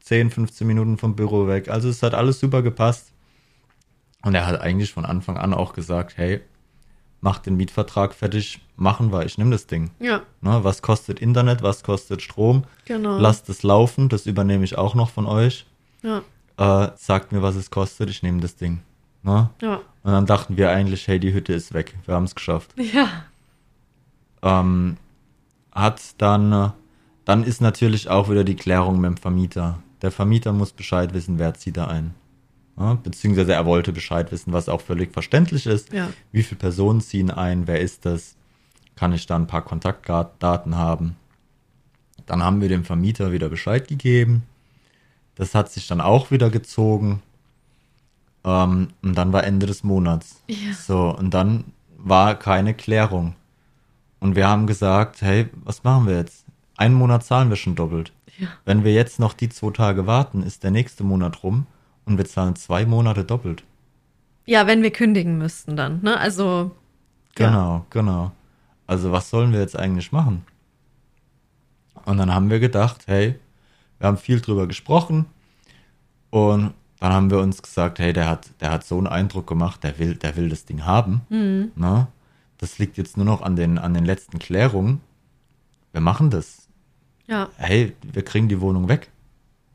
10, 0.00 0.30
15 0.30 0.66
Minuten 0.66 0.98
vom 0.98 1.14
Büro 1.14 1.46
weg. 1.46 1.68
Also 1.68 1.88
es 1.88 2.02
hat 2.02 2.14
alles 2.14 2.40
super 2.40 2.62
gepasst. 2.62 3.12
Und 4.22 4.34
er 4.34 4.48
hat 4.48 4.60
eigentlich 4.60 4.92
von 4.92 5.04
Anfang 5.04 5.36
an 5.36 5.54
auch 5.54 5.74
gesagt, 5.74 6.16
hey, 6.16 6.40
mach 7.20 7.38
den 7.38 7.56
Mietvertrag 7.56 8.14
fertig, 8.14 8.60
machen 8.76 9.12
wir, 9.12 9.26
ich 9.26 9.38
nehme 9.38 9.50
das 9.50 9.66
Ding. 9.66 9.90
Ja, 10.00 10.22
Ne, 10.40 10.62
was 10.62 10.82
kostet 10.82 11.20
Internet, 11.20 11.62
was 11.62 11.82
kostet 11.82 12.22
Strom? 12.22 12.64
genau. 12.84 13.18
Lasst 13.18 13.48
es 13.48 13.62
laufen, 13.62 14.08
das 14.08 14.26
übernehme 14.26 14.64
ich 14.64 14.78
auch 14.78 14.94
noch 14.94 15.10
von 15.10 15.26
euch. 15.26 15.66
Ja, 16.02 16.22
Äh, 16.56 16.90
sagt 16.96 17.32
mir, 17.32 17.42
was 17.42 17.54
es 17.56 17.70
kostet, 17.70 18.10
ich 18.10 18.22
nehme 18.22 18.40
das 18.40 18.56
Ding. 18.56 18.80
Ne? 19.22 19.50
ja. 19.62 19.80
Und 20.04 20.12
dann 20.12 20.26
dachten 20.26 20.56
wir 20.56 20.70
eigentlich, 20.70 21.06
hey, 21.08 21.18
die 21.20 21.32
Hütte 21.34 21.52
ist 21.52 21.74
weg. 21.74 21.94
Wir 22.06 22.14
haben 22.14 22.24
es 22.24 22.34
geschafft. 22.34 22.72
Ja. 22.92 23.08
Ähm, 24.42 24.96
hat 25.72 26.00
dann, 26.18 26.72
dann 27.24 27.44
ist 27.44 27.60
natürlich 27.60 28.08
auch 28.08 28.30
wieder 28.30 28.44
die 28.44 28.56
Klärung 28.56 29.00
mit 29.00 29.10
dem 29.10 29.16
Vermieter. 29.16 29.78
Der 30.02 30.10
Vermieter 30.12 30.52
muss 30.52 30.72
Bescheid 30.72 31.12
wissen, 31.14 31.38
wer 31.38 31.54
zieht 31.54 31.76
da 31.76 31.86
ein. 31.88 32.14
Beziehungsweise 33.02 33.54
er 33.54 33.66
wollte 33.66 33.92
Bescheid 33.92 34.30
wissen, 34.30 34.52
was 34.52 34.68
auch 34.68 34.80
völlig 34.80 35.12
verständlich 35.12 35.66
ist. 35.66 35.92
Ja. 35.92 36.10
Wie 36.30 36.44
viele 36.44 36.60
Personen 36.60 37.00
ziehen 37.00 37.30
ein? 37.30 37.66
Wer 37.66 37.80
ist 37.80 38.06
das? 38.06 38.36
Kann 38.94 39.12
ich 39.12 39.26
da 39.26 39.36
ein 39.36 39.48
paar 39.48 39.62
Kontaktdaten 39.62 40.76
haben? 40.76 41.16
Dann 42.26 42.42
haben 42.42 42.60
wir 42.60 42.68
dem 42.68 42.84
Vermieter 42.84 43.32
wieder 43.32 43.48
Bescheid 43.48 43.88
gegeben. 43.88 44.44
Das 45.34 45.54
hat 45.54 45.72
sich 45.72 45.86
dann 45.88 46.00
auch 46.00 46.30
wieder 46.30 46.50
gezogen. 46.50 47.22
Ähm, 48.44 48.88
und 49.02 49.14
dann 49.16 49.32
war 49.32 49.44
Ende 49.44 49.66
des 49.66 49.82
Monats. 49.82 50.42
Ja. 50.46 50.72
So, 50.74 51.16
und 51.16 51.34
dann 51.34 51.64
war 51.96 52.36
keine 52.36 52.74
Klärung. 52.74 53.34
Und 54.20 54.36
wir 54.36 54.48
haben 54.48 54.66
gesagt, 54.66 55.22
hey, 55.22 55.48
was 55.64 55.84
machen 55.84 56.06
wir 56.06 56.16
jetzt? 56.16 56.44
Einen 56.76 56.94
Monat 56.94 57.24
zahlen 57.24 57.50
wir 57.50 57.56
schon 57.56 57.74
doppelt. 57.74 58.12
Ja. 58.38 58.48
Wenn 58.64 58.84
wir 58.84 58.92
jetzt 58.92 59.18
noch 59.18 59.32
die 59.32 59.48
zwei 59.48 59.70
Tage 59.70 60.06
warten, 60.06 60.42
ist 60.44 60.62
der 60.62 60.70
nächste 60.70 61.02
Monat 61.02 61.42
rum 61.42 61.66
und 62.08 62.18
wir 62.18 62.24
zahlen 62.24 62.56
zwei 62.56 62.86
Monate 62.86 63.24
doppelt. 63.24 63.64
Ja, 64.46 64.66
wenn 64.66 64.82
wir 64.82 64.90
kündigen 64.90 65.38
müssten 65.38 65.76
dann, 65.76 66.00
ne? 66.02 66.18
Also. 66.18 66.72
Ja. 67.38 67.48
Genau, 67.48 67.86
genau. 67.90 68.32
Also 68.86 69.12
was 69.12 69.28
sollen 69.30 69.52
wir 69.52 69.60
jetzt 69.60 69.78
eigentlich 69.78 70.10
machen? 70.10 70.44
Und 72.06 72.16
dann 72.16 72.34
haben 72.34 72.48
wir 72.48 72.58
gedacht, 72.58 73.02
hey, 73.06 73.38
wir 73.98 74.06
haben 74.06 74.16
viel 74.16 74.40
drüber 74.40 74.66
gesprochen 74.66 75.26
und 76.30 76.72
dann 77.00 77.12
haben 77.12 77.30
wir 77.30 77.38
uns 77.38 77.62
gesagt, 77.62 77.98
hey, 77.98 78.12
der 78.12 78.28
hat, 78.28 78.48
der 78.60 78.70
hat 78.70 78.84
so 78.84 78.96
einen 78.96 79.06
Eindruck 79.06 79.46
gemacht, 79.46 79.84
der 79.84 79.98
will, 79.98 80.14
der 80.14 80.36
will 80.36 80.48
das 80.48 80.64
Ding 80.64 80.84
haben. 80.84 81.20
Mhm. 81.28 81.72
Ne? 81.76 82.08
Das 82.56 82.78
liegt 82.78 82.96
jetzt 82.96 83.16
nur 83.16 83.26
noch 83.26 83.42
an 83.42 83.54
den, 83.54 83.78
an 83.78 83.94
den 83.94 84.04
letzten 84.04 84.38
Klärungen. 84.38 85.00
Wir 85.92 86.00
machen 86.00 86.30
das. 86.30 86.68
Ja. 87.26 87.50
Hey, 87.56 87.94
wir 88.02 88.24
kriegen 88.24 88.48
die 88.48 88.60
Wohnung 88.60 88.88
weg. 88.88 89.10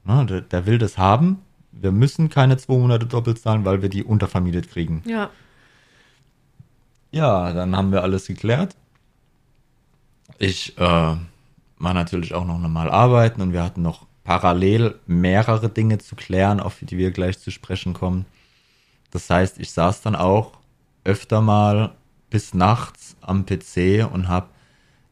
Ne? 0.03 0.25
Der, 0.25 0.41
der 0.41 0.65
will 0.65 0.79
das 0.79 0.97
haben. 0.97 1.39
Wir 1.81 1.91
müssen 1.91 2.29
keine 2.29 2.57
zwei 2.57 2.77
Monate 2.77 3.05
doppelt 3.05 3.39
zahlen, 3.39 3.65
weil 3.65 3.81
wir 3.81 3.89
die 3.89 4.03
untervermietet 4.03 4.69
kriegen. 4.69 5.03
Ja. 5.05 5.29
Ja, 7.11 7.53
dann 7.53 7.75
haben 7.75 7.91
wir 7.91 8.01
alles 8.01 8.25
geklärt. 8.27 8.75
Ich 10.39 10.77
äh, 10.77 10.81
war 10.81 11.93
natürlich 11.93 12.33
auch 12.33 12.45
noch 12.45 12.59
normal 12.59 12.89
arbeiten 12.89 13.41
und 13.41 13.53
wir 13.53 13.63
hatten 13.63 13.81
noch 13.81 14.07
parallel 14.23 14.99
mehrere 15.05 15.69
Dinge 15.69 15.97
zu 15.97 16.15
klären, 16.15 16.59
auf 16.59 16.77
die 16.81 16.97
wir 16.97 17.11
gleich 17.11 17.39
zu 17.39 17.51
sprechen 17.51 17.93
kommen. 17.93 18.25
Das 19.11 19.29
heißt, 19.29 19.59
ich 19.59 19.71
saß 19.71 20.01
dann 20.01 20.15
auch 20.15 20.53
öfter 21.03 21.41
mal 21.41 21.91
bis 22.29 22.53
nachts 22.53 23.15
am 23.21 23.45
PC 23.45 24.09
und 24.11 24.27
habe 24.27 24.47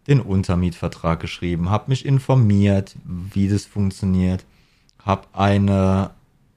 den 0.08 0.22
Untermietvertrag 0.22 1.20
geschrieben, 1.20 1.70
habe 1.70 1.90
mich 1.90 2.06
informiert, 2.06 2.96
wie 3.04 3.48
das 3.48 3.66
funktioniert, 3.66 4.46
habe 5.06 5.28
eine 5.34 6.12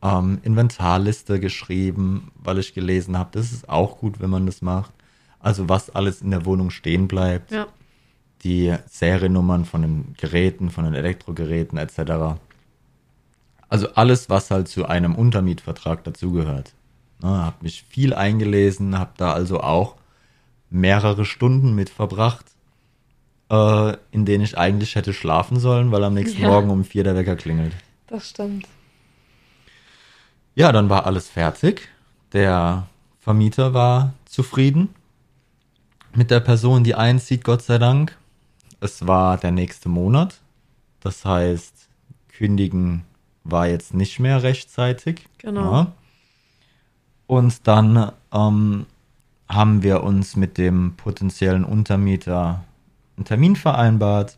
ähm, 0.05 0.39
Inventarliste 0.43 1.41
geschrieben, 1.41 2.31
weil 2.37 2.59
ich 2.59 2.75
gelesen 2.75 3.19
habe, 3.19 3.31
das 3.33 3.51
ist 3.53 3.69
auch 3.69 3.99
gut, 3.99 4.21
wenn 4.21 4.31
man 4.31 4.47
das 4.47 4.63
macht. 4.63 4.93
Also 5.41 5.69
was 5.69 5.91
alles 5.91 6.21
in 6.23 6.31
der 6.31 6.45
Wohnung 6.45 6.71
stehen 6.71 7.09
bleibt, 7.09 7.51
Ja. 7.51 7.67
die 8.45 8.75
Seriennummern 8.87 9.65
von 9.65 9.83
den 9.83 10.15
Geräten, 10.19 10.71
von 10.71 10.85
den 10.85 10.95
Elektrogeräten 10.95 11.79
etc. 11.79 12.39
Also 13.69 13.89
alles, 13.95 14.29
was 14.31 14.51
halt 14.51 14.69
zu 14.69 14.87
einem 14.87 15.15
Untermietvertrag 15.15 16.05
dazugehört. 16.05 16.75
Ne, 17.23 17.29
habe 17.29 17.57
mich 17.63 17.83
viel 17.89 18.13
eingelesen, 18.15 18.99
habe 18.99 19.13
da 19.17 19.33
also 19.33 19.61
auch 19.61 19.97
mehrere 20.71 21.25
Stunden 21.25 21.75
mit 21.75 21.89
verbracht, 21.89 22.45
äh, 23.51 23.95
in 24.11 24.25
denen 24.27 24.45
ich 24.45 24.59
eigentlich 24.59 24.95
hätte 24.97 25.13
schlafen 25.15 25.59
sollen, 25.59 25.91
weil 25.93 26.05
am 26.05 26.15
nächsten 26.15 26.43
Ja. 26.43 26.49
Morgen 26.49 26.71
um 26.71 26.85
vier 26.85 27.05
der 27.05 27.15
Wecker 27.17 27.37
klingelt. 27.37 27.73
Das 28.09 28.29
stimmt. 28.31 28.67
Ja, 30.55 30.73
dann 30.73 30.89
war 30.89 31.07
alles 31.07 31.29
fertig. 31.29 31.89
Der 32.33 32.87
Vermieter 33.21 33.75
war 33.75 34.15
zufrieden 34.25 34.95
mit 36.15 36.31
der 36.31 36.41
Person, 36.41 36.85
die 36.85 36.95
einzieht, 36.95 37.45
Gott 37.45 37.63
sei 37.63 37.79
Dank. 37.79 38.17
Es 38.81 39.07
war 39.07 39.37
der 39.37 39.51
nächste 39.51 39.89
Monat. 39.89 40.41
Das 41.01 41.25
heißt, 41.25 41.89
kündigen 42.29 43.05
war 43.43 43.67
jetzt 43.67 43.95
nicht 43.95 44.21
mehr 44.21 44.43
rechtzeitig. 44.43 45.27
Genau. 45.39 45.73
Ja. 45.73 45.93
Und 47.27 47.67
dann 47.67 48.13
ähm, 48.33 48.87
haben 49.49 49.83
wir 49.83 50.03
uns 50.03 50.37
mit 50.37 50.59
dem 50.59 50.95
potenziellen 50.97 51.65
Untermieter 51.65 52.65
einen 53.17 53.25
Termin 53.25 53.57
vereinbart. 53.57 54.37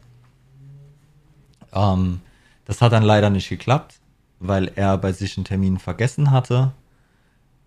Ähm, 1.72 2.20
das 2.64 2.80
hat 2.80 2.92
dann 2.92 3.02
leider 3.02 3.30
nicht 3.30 3.48
geklappt, 3.48 3.95
weil 4.38 4.70
er 4.76 4.98
bei 4.98 5.12
sich 5.12 5.36
einen 5.36 5.44
Termin 5.44 5.78
vergessen 5.78 6.30
hatte. 6.30 6.72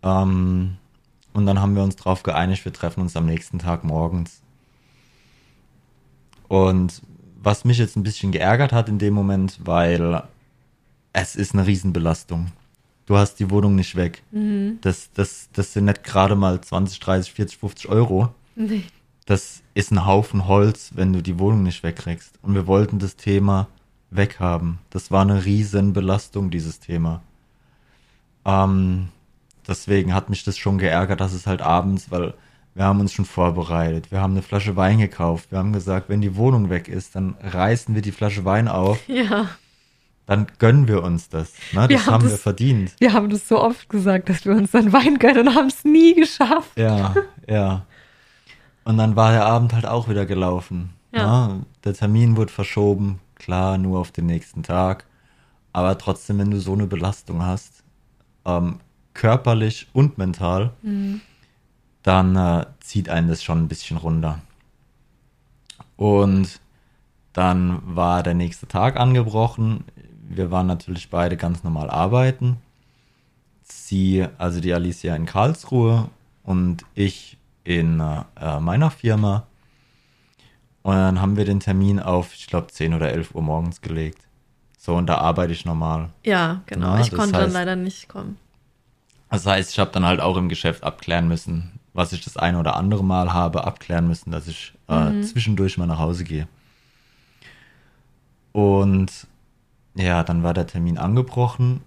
Ähm, 0.04 0.78
und 1.34 1.46
dann 1.46 1.60
haben 1.60 1.76
wir 1.76 1.84
uns 1.84 1.96
darauf 1.96 2.24
geeinigt, 2.24 2.66
wir 2.66 2.74
treffen 2.74 3.02
uns 3.02 3.16
am 3.16 3.26
nächsten 3.26 3.60
Tag 3.60 3.84
morgens. 3.84 4.42
Und 6.48 7.02
was 7.42 7.64
mich 7.64 7.78
jetzt 7.78 7.96
ein 7.96 8.04
bisschen 8.04 8.32
geärgert 8.32 8.74
hat 8.74 8.90
in 8.90 9.00
dem 9.00 9.14
Moment, 9.14 9.60
weil 9.64 10.24
es 11.14 11.36
ist 11.36 11.54
eine 11.54 11.66
Riesenbelastung. 11.66 12.52
Du 13.06 13.18
hast 13.18 13.36
die 13.36 13.50
Wohnung 13.50 13.76
nicht 13.76 13.96
weg. 13.96 14.24
Das, 14.82 15.12
das, 15.14 15.50
das 15.54 15.74
sind 15.74 15.86
nicht 15.86 16.04
gerade 16.04 16.36
mal 16.36 16.60
20, 16.60 17.00
30, 17.00 17.34
40, 17.34 17.58
50 17.58 17.90
Euro. 17.90 18.34
Nee. 18.56 18.84
Das 19.26 19.62
ist 19.74 19.92
ein 19.92 20.06
Haufen 20.06 20.48
Holz, 20.48 20.92
wenn 20.96 21.14
du 21.14 21.22
die 21.22 21.40
Wohnung 21.40 21.64
nicht 21.64 21.84
wegkriegst. 21.84 22.40
Und 22.42 22.56
wir 22.56 22.68
wollten 22.68 23.00
das 23.00 23.16
Thema 23.16 23.68
weghaben. 24.12 24.80
Das 24.90 25.12
war 25.12 25.22
eine 25.22 25.46
Riesenbelastung, 25.46 26.50
dieses 26.50 26.80
Thema. 26.80 27.22
Ähm, 28.46 29.10
deswegen 29.68 30.14
hat 30.14 30.30
mich 30.30 30.44
das 30.44 30.58
schon 30.58 30.78
geärgert, 30.78 31.20
dass 31.22 31.34
es 31.34 31.48
halt 31.48 31.62
abends, 31.62 32.12
weil 32.12 32.34
Wir 32.76 32.86
haben 32.86 33.00
uns 33.02 33.12
schon 33.12 33.26
vorbereitet. 33.26 34.12
Wir 34.12 34.22
haben 34.22 34.32
eine 34.34 34.42
Flasche 34.44 34.76
Wein 34.76 35.00
gekauft. 35.00 35.52
Wir 35.52 35.58
haben 35.58 35.74
gesagt, 35.74 36.08
wenn 36.08 36.22
die 36.22 36.36
Wohnung 36.38 36.70
weg 36.70 36.88
ist, 36.88 37.16
dann 37.16 37.36
reißen 37.42 37.94
wir 37.96 38.02
die 38.02 38.12
Flasche 38.14 38.46
Wein 38.46 38.68
auf. 38.68 39.00
Ja. 39.10 39.50
Dann 40.28 40.46
gönnen 40.60 40.88
wir 40.88 41.04
uns 41.04 41.28
das. 41.30 41.52
Ne? 41.74 41.90
Wir 41.90 41.98
Das 41.98 42.06
haben 42.06 42.14
haben 42.14 42.24
wir 42.26 42.30
das- 42.30 42.42
verdient. 42.42 42.94
Wir 43.00 43.12
haben 43.14 43.30
das 43.32 43.48
so 43.48 43.60
oft 43.60 43.90
gesagt, 43.90 44.30
dass 44.30 44.46
wir 44.46 44.54
uns 44.56 44.72
dann 44.72 44.94
Wein 44.94 45.18
gönnen 45.18 45.48
und 45.48 45.56
haben 45.56 45.68
es 45.68 45.84
nie 45.84 46.14
geschafft. 46.14 46.78
Ja, 46.78 47.16
ja. 47.50 47.86
Und 48.86 48.98
dann 48.98 49.16
war 49.16 49.32
der 49.32 49.46
Abend 49.46 49.74
halt 49.74 49.88
auch 49.88 50.08
wieder 50.08 50.26
gelaufen. 50.28 50.92
Ja. 51.12 51.48
Ne? 51.48 51.66
Der 51.84 51.96
Termin 51.96 52.38
wurde 52.38 52.54
verschoben, 52.54 53.20
klar, 53.40 53.78
nur 53.78 54.00
auf 54.00 54.12
den 54.12 54.28
nächsten 54.28 54.62
Tag. 54.62 55.06
Aber 55.74 55.98
trotzdem, 55.98 56.40
wenn 56.40 56.52
du 56.52 56.60
so 56.60 56.74
eine 56.74 56.88
Belastung 56.88 57.44
hast, 57.44 57.84
ähm, 58.46 58.80
körperlich 59.14 59.88
und 59.94 60.18
mental, 60.18 60.72
dann 62.04 62.36
äh, 62.36 62.66
zieht 62.80 63.10
einen 63.10 63.28
das 63.28 63.44
schon 63.44 63.60
ein 63.60 63.68
bisschen 63.68 63.98
runter. 63.98 64.42
Und 65.96 66.60
dann 67.34 67.82
war 67.84 68.24
der 68.24 68.34
nächste 68.34 68.68
Tag 68.68 68.98
angebrochen. 68.98 69.84
Wir 70.28 70.52
waren 70.52 70.68
natürlich 70.68 71.10
beide 71.10 71.38
ganz 71.38 71.64
normal 71.64 71.90
arbeiten. 71.90 72.58
Sie, 73.64 74.26
also 74.38 74.62
die 74.62 74.74
Alicia 74.74 75.16
in 75.16 75.26
Karlsruhe 75.26 76.10
und 76.44 76.86
ich 76.96 77.38
in 77.64 78.00
äh, 78.00 78.60
meiner 78.60 78.90
Firma. 78.90 79.46
Und 80.82 80.96
dann 80.96 81.22
haben 81.22 81.36
wir 81.38 81.46
den 81.46 81.60
Termin 81.60 82.00
auf, 82.00 82.34
ich 82.34 82.48
glaube, 82.48 82.68
10 82.68 82.94
oder 82.94 83.12
11 83.12 83.36
Uhr 83.36 83.42
morgens 83.42 83.82
gelegt. 83.82 84.20
So, 84.78 84.96
und 84.96 85.08
da 85.08 85.18
arbeite 85.18 85.52
ich 85.52 85.66
normal. 85.66 86.10
Ja, 86.24 86.62
genau. 86.66 86.96
Ja, 86.96 87.02
ich 87.02 87.12
konnte 87.12 87.34
dann 87.34 87.50
heißt- 87.50 87.54
leider 87.54 87.76
nicht 87.76 88.08
kommen. 88.08 88.38
Das 89.30 89.46
heißt, 89.46 89.72
ich 89.72 89.80
habe 89.80 89.92
dann 89.92 90.06
halt 90.06 90.22
auch 90.22 90.38
im 90.38 90.50
Geschäft 90.50 90.84
abklären 90.84 91.28
müssen, 91.28 91.80
was 91.94 92.14
ich 92.14 92.24
das 92.24 92.38
eine 92.38 92.58
oder 92.60 92.76
andere 92.78 93.04
Mal 93.04 93.34
habe 93.34 93.66
abklären 93.66 94.08
müssen, 94.08 94.32
dass 94.32 94.48
ich 94.48 94.74
äh, 94.88 95.22
zwischendurch 95.22 95.78
mal 95.78 95.86
nach 95.86 96.00
Hause 96.00 96.24
gehe. 96.24 96.48
Und 98.52 99.28
ja, 99.96 100.24
dann 100.24 100.44
war 100.44 100.54
der 100.54 100.68
Termin 100.68 100.98
angebrochen. 100.98 101.82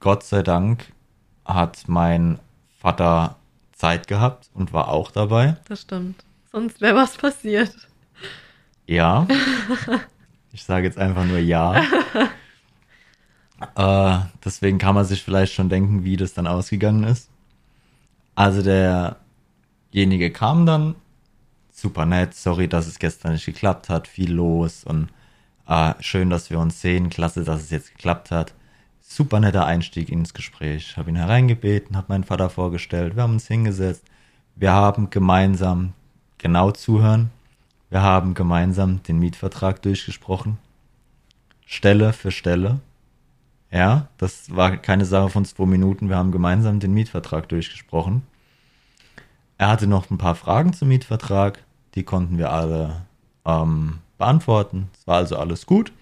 Gott 0.00 0.22
sei 0.22 0.42
Dank 0.42 0.92
hat 1.44 1.84
mein 1.88 2.38
Vater 2.78 3.36
Zeit 3.72 4.06
gehabt 4.06 4.48
und 4.54 4.72
war 4.72 4.88
auch 4.88 5.10
dabei. 5.10 5.56
Das 5.68 5.82
stimmt. 5.82 6.24
Sonst 6.52 6.80
wäre 6.80 6.96
was 6.96 7.16
passiert. 7.16 7.74
Ja. 8.86 9.26
Ich 10.52 10.64
sage 10.64 10.86
jetzt 10.86 10.98
einfach 10.98 11.24
nur 11.24 11.38
ja. 11.38 11.82
äh, 13.76 14.18
deswegen 14.44 14.78
kann 14.78 14.94
man 14.94 15.04
sich 15.04 15.22
vielleicht 15.22 15.52
schon 15.52 15.68
denken, 15.68 16.04
wie 16.04 16.16
das 16.16 16.34
dann 16.34 16.46
ausgegangen 16.46 17.04
ist. 17.04 17.28
Also 18.34 18.62
derjenige 18.62 20.30
kam 20.30 20.66
dann, 20.66 20.96
super 21.72 22.06
nett, 22.06 22.34
sorry, 22.34 22.68
dass 22.68 22.86
es 22.86 22.98
gestern 22.98 23.32
nicht 23.32 23.46
geklappt 23.46 23.88
hat, 23.88 24.08
viel 24.08 24.32
los 24.32 24.84
und 24.84 25.08
äh, 25.66 25.94
schön, 26.00 26.30
dass 26.30 26.50
wir 26.50 26.58
uns 26.58 26.80
sehen, 26.80 27.10
klasse, 27.10 27.44
dass 27.44 27.62
es 27.62 27.70
jetzt 27.70 27.92
geklappt 27.92 28.30
hat. 28.30 28.54
Super 29.00 29.40
netter 29.40 29.66
Einstieg 29.66 30.08
ins 30.08 30.34
Gespräch. 30.34 30.96
Habe 30.96 31.10
ihn 31.10 31.16
hereingebeten, 31.16 31.96
habe 31.96 32.06
meinen 32.08 32.24
Vater 32.24 32.50
vorgestellt, 32.50 33.16
wir 33.16 33.22
haben 33.22 33.34
uns 33.34 33.46
hingesetzt, 33.46 34.04
wir 34.56 34.72
haben 34.72 35.10
gemeinsam 35.10 35.92
genau 36.38 36.70
zuhören, 36.70 37.30
wir 37.90 38.02
haben 38.02 38.34
gemeinsam 38.34 39.02
den 39.02 39.18
Mietvertrag 39.18 39.82
durchgesprochen. 39.82 40.58
Stelle 41.66 42.12
für 42.12 42.30
Stelle. 42.30 42.80
Ja, 43.70 44.08
das 44.18 44.54
war 44.54 44.76
keine 44.76 45.04
Sache 45.04 45.30
von 45.30 45.44
zwei 45.44 45.66
Minuten. 45.66 46.08
Wir 46.08 46.16
haben 46.16 46.32
gemeinsam 46.32 46.80
den 46.80 46.94
Mietvertrag 46.94 47.48
durchgesprochen. 47.48 48.22
Er 49.58 49.68
hatte 49.68 49.86
noch 49.86 50.10
ein 50.10 50.18
paar 50.18 50.34
Fragen 50.34 50.72
zum 50.72 50.88
Mietvertrag. 50.88 51.62
Die 51.94 52.02
konnten 52.02 52.38
wir 52.38 52.52
alle 52.52 53.02
ähm, 53.44 53.98
beantworten. 54.18 54.90
Es 54.96 55.06
war 55.06 55.16
also 55.16 55.36
alles 55.36 55.66
gut. 55.66 55.92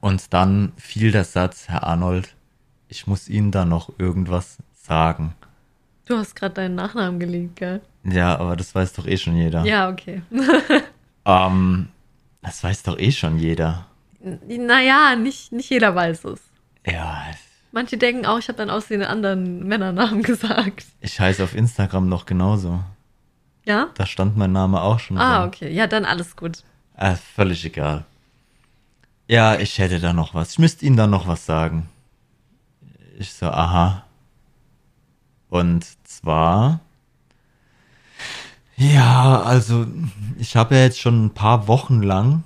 Und 0.00 0.32
dann 0.32 0.72
fiel 0.76 1.12
der 1.12 1.24
Satz, 1.24 1.68
Herr 1.68 1.84
Arnold, 1.84 2.34
ich 2.88 3.06
muss 3.06 3.28
Ihnen 3.28 3.50
da 3.50 3.64
noch 3.64 3.98
irgendwas 3.98 4.58
sagen. 4.74 5.34
Du 6.06 6.16
hast 6.16 6.36
gerade 6.36 6.54
deinen 6.54 6.74
Nachnamen 6.74 7.20
gelegt, 7.20 7.56
gell? 7.56 7.80
Ja, 8.04 8.38
aber 8.38 8.56
das 8.56 8.74
weiß 8.74 8.94
doch 8.94 9.06
eh 9.06 9.16
schon 9.16 9.36
jeder. 9.36 9.64
Ja, 9.64 9.88
okay. 9.88 10.22
Ähm, 11.24 11.88
das 12.42 12.64
weiß 12.64 12.82
doch 12.82 12.98
eh 12.98 13.12
schon 13.12 13.38
jeder. 13.38 13.86
naja, 14.20 15.14
nicht, 15.14 15.52
nicht 15.52 15.70
jeder 15.70 15.94
weiß 15.94 16.24
es. 16.24 16.40
Ja, 16.84 17.24
Manche 17.74 17.96
denken 17.96 18.26
auch, 18.26 18.38
ich 18.38 18.48
habe 18.48 18.58
dann 18.58 18.68
aussehende 18.68 19.08
anderen 19.08 19.66
Männernamen 19.66 20.22
gesagt. 20.24 20.84
ich 21.00 21.18
heiße 21.18 21.42
auf 21.42 21.54
Instagram 21.54 22.08
noch 22.08 22.26
genauso. 22.26 22.80
Ja? 23.64 23.88
Da 23.94 24.04
stand 24.04 24.36
mein 24.36 24.52
Name 24.52 24.82
auch 24.82 24.98
schon. 24.98 25.16
Ah, 25.16 25.38
drin. 25.40 25.48
okay. 25.48 25.72
Ja, 25.72 25.86
dann 25.86 26.04
alles 26.04 26.36
gut. 26.36 26.64
Äh, 26.96 27.14
völlig 27.14 27.64
egal. 27.64 28.04
Ja, 29.26 29.54
ich 29.58 29.78
hätte 29.78 30.00
da 30.00 30.12
noch 30.12 30.34
was. 30.34 30.52
Ich 30.52 30.58
müsste 30.58 30.84
Ihnen 30.84 30.96
da 30.98 31.06
noch 31.06 31.26
was 31.26 31.46
sagen. 31.46 31.88
Ich 33.18 33.32
so, 33.32 33.46
aha. 33.46 34.04
Und 35.48 35.86
zwar, 36.06 36.80
ja, 38.76 39.42
also 39.42 39.86
ich 40.38 40.56
habe 40.56 40.74
ja 40.76 40.82
jetzt 40.82 41.00
schon 41.00 41.26
ein 41.26 41.34
paar 41.34 41.68
Wochen 41.68 42.02
lang 42.02 42.42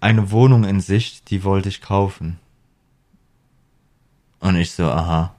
eine 0.00 0.30
Wohnung 0.30 0.64
in 0.64 0.80
Sicht, 0.80 1.30
die 1.30 1.44
wollte 1.44 1.68
ich 1.68 1.80
kaufen. 1.80 2.38
Und 4.40 4.56
ich 4.56 4.72
so, 4.72 4.84
aha, 4.84 5.34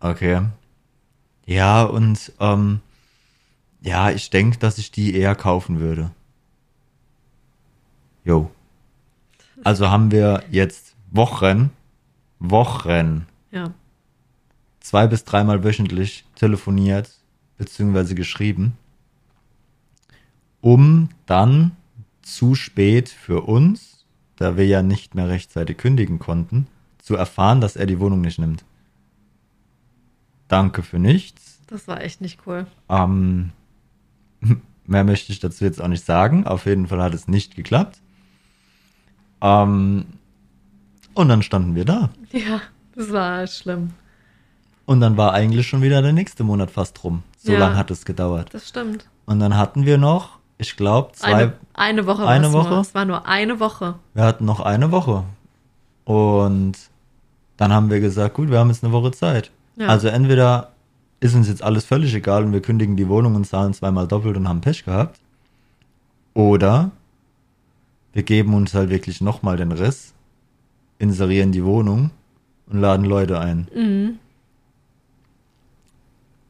okay. 0.00 0.42
Ja, 1.46 1.84
und 1.84 2.32
ähm, 2.40 2.80
ja, 3.80 4.10
ich 4.10 4.30
denke, 4.30 4.58
dass 4.58 4.78
ich 4.78 4.90
die 4.90 5.14
eher 5.14 5.36
kaufen 5.36 5.78
würde. 5.78 6.10
Jo. 8.24 8.50
Also 9.62 9.90
haben 9.90 10.10
wir 10.10 10.42
jetzt 10.50 10.94
Wochen, 11.10 11.70
Wochen, 12.40 13.26
Ja. 13.52 13.72
zwei 14.80 15.06
bis 15.06 15.24
dreimal 15.24 15.62
wöchentlich 15.62 16.24
telefoniert 16.34 17.10
beziehungsweise 17.56 18.14
geschrieben, 18.16 18.76
um 20.64 21.10
dann 21.26 21.72
zu 22.22 22.54
spät 22.54 23.10
für 23.10 23.42
uns, 23.42 24.06
da 24.36 24.56
wir 24.56 24.66
ja 24.66 24.82
nicht 24.82 25.14
mehr 25.14 25.28
rechtzeitig 25.28 25.76
kündigen 25.76 26.18
konnten, 26.18 26.68
zu 27.02 27.16
erfahren, 27.16 27.60
dass 27.60 27.76
er 27.76 27.84
die 27.84 28.00
Wohnung 28.00 28.22
nicht 28.22 28.38
nimmt. 28.38 28.64
Danke 30.48 30.82
für 30.82 30.98
nichts. 30.98 31.60
Das 31.66 31.86
war 31.86 32.00
echt 32.00 32.22
nicht 32.22 32.40
cool. 32.46 32.66
Ähm, 32.88 33.52
mehr 34.86 35.04
möchte 35.04 35.32
ich 35.32 35.38
dazu 35.40 35.64
jetzt 35.64 35.82
auch 35.82 35.88
nicht 35.88 36.06
sagen. 36.06 36.46
Auf 36.46 36.64
jeden 36.64 36.86
Fall 36.86 37.02
hat 37.02 37.12
es 37.12 37.28
nicht 37.28 37.56
geklappt. 37.56 38.00
Ähm, 39.42 40.06
und 41.12 41.28
dann 41.28 41.42
standen 41.42 41.74
wir 41.74 41.84
da. 41.84 42.08
Ja, 42.32 42.62
das 42.96 43.12
war 43.12 43.46
schlimm. 43.46 43.90
Und 44.86 45.00
dann 45.00 45.18
war 45.18 45.34
eigentlich 45.34 45.68
schon 45.68 45.82
wieder 45.82 46.00
der 46.00 46.14
nächste 46.14 46.42
Monat 46.42 46.70
fast 46.70 47.04
rum. 47.04 47.22
So 47.36 47.52
Ja. 47.52 47.58
lange 47.58 47.76
hat 47.76 47.90
es 47.90 48.06
gedauert. 48.06 48.54
Das 48.54 48.66
stimmt. 48.66 49.06
Und 49.26 49.40
dann 49.40 49.58
hatten 49.58 49.84
wir 49.84 49.98
noch, 49.98 50.38
ich 50.64 50.76
glaube, 50.76 51.12
zwei, 51.12 51.34
Eine, 51.34 51.52
eine 51.74 52.06
Woche 52.06 52.26
Eine 52.26 52.52
Woche? 52.52 52.70
Nur. 52.70 52.80
Es 52.80 52.94
war 52.94 53.04
nur 53.04 53.26
eine 53.26 53.60
Woche. 53.60 53.94
wir 54.14 54.24
hatten 54.24 54.44
noch 54.44 54.60
eine 54.60 54.90
Woche. 54.90 55.24
Und 56.04 56.72
dann 57.56 57.72
haben 57.72 57.90
wir 57.90 58.00
gesagt, 58.00 58.34
gut, 58.34 58.50
wir 58.50 58.58
haben 58.58 58.68
jetzt 58.68 58.82
eine 58.82 58.92
Woche 58.92 59.12
Zeit. 59.12 59.50
Ja. 59.76 59.88
Also 59.88 60.08
entweder 60.08 60.72
ist 61.20 61.34
uns 61.34 61.48
jetzt 61.48 61.62
alles 61.62 61.84
völlig 61.84 62.14
egal 62.14 62.44
und 62.44 62.52
wir 62.52 62.62
kündigen 62.62 62.96
die 62.96 63.08
Wohnung 63.08 63.34
und 63.34 63.46
zahlen 63.46 63.72
zweimal 63.74 64.06
doppelt 64.06 64.36
und 64.36 64.48
haben 64.48 64.60
Pech 64.60 64.84
gehabt. 64.84 65.20
Oder 66.34 66.90
wir 68.12 68.22
geben 68.22 68.54
uns 68.54 68.74
halt 68.74 68.90
wirklich 68.90 69.20
nochmal 69.20 69.56
den 69.56 69.72
Riss, 69.72 70.14
inserieren 70.98 71.52
die 71.52 71.64
Wohnung 71.64 72.10
und 72.66 72.80
laden 72.80 73.04
Leute 73.04 73.38
ein. 73.38 73.68
Mhm. 73.74 74.18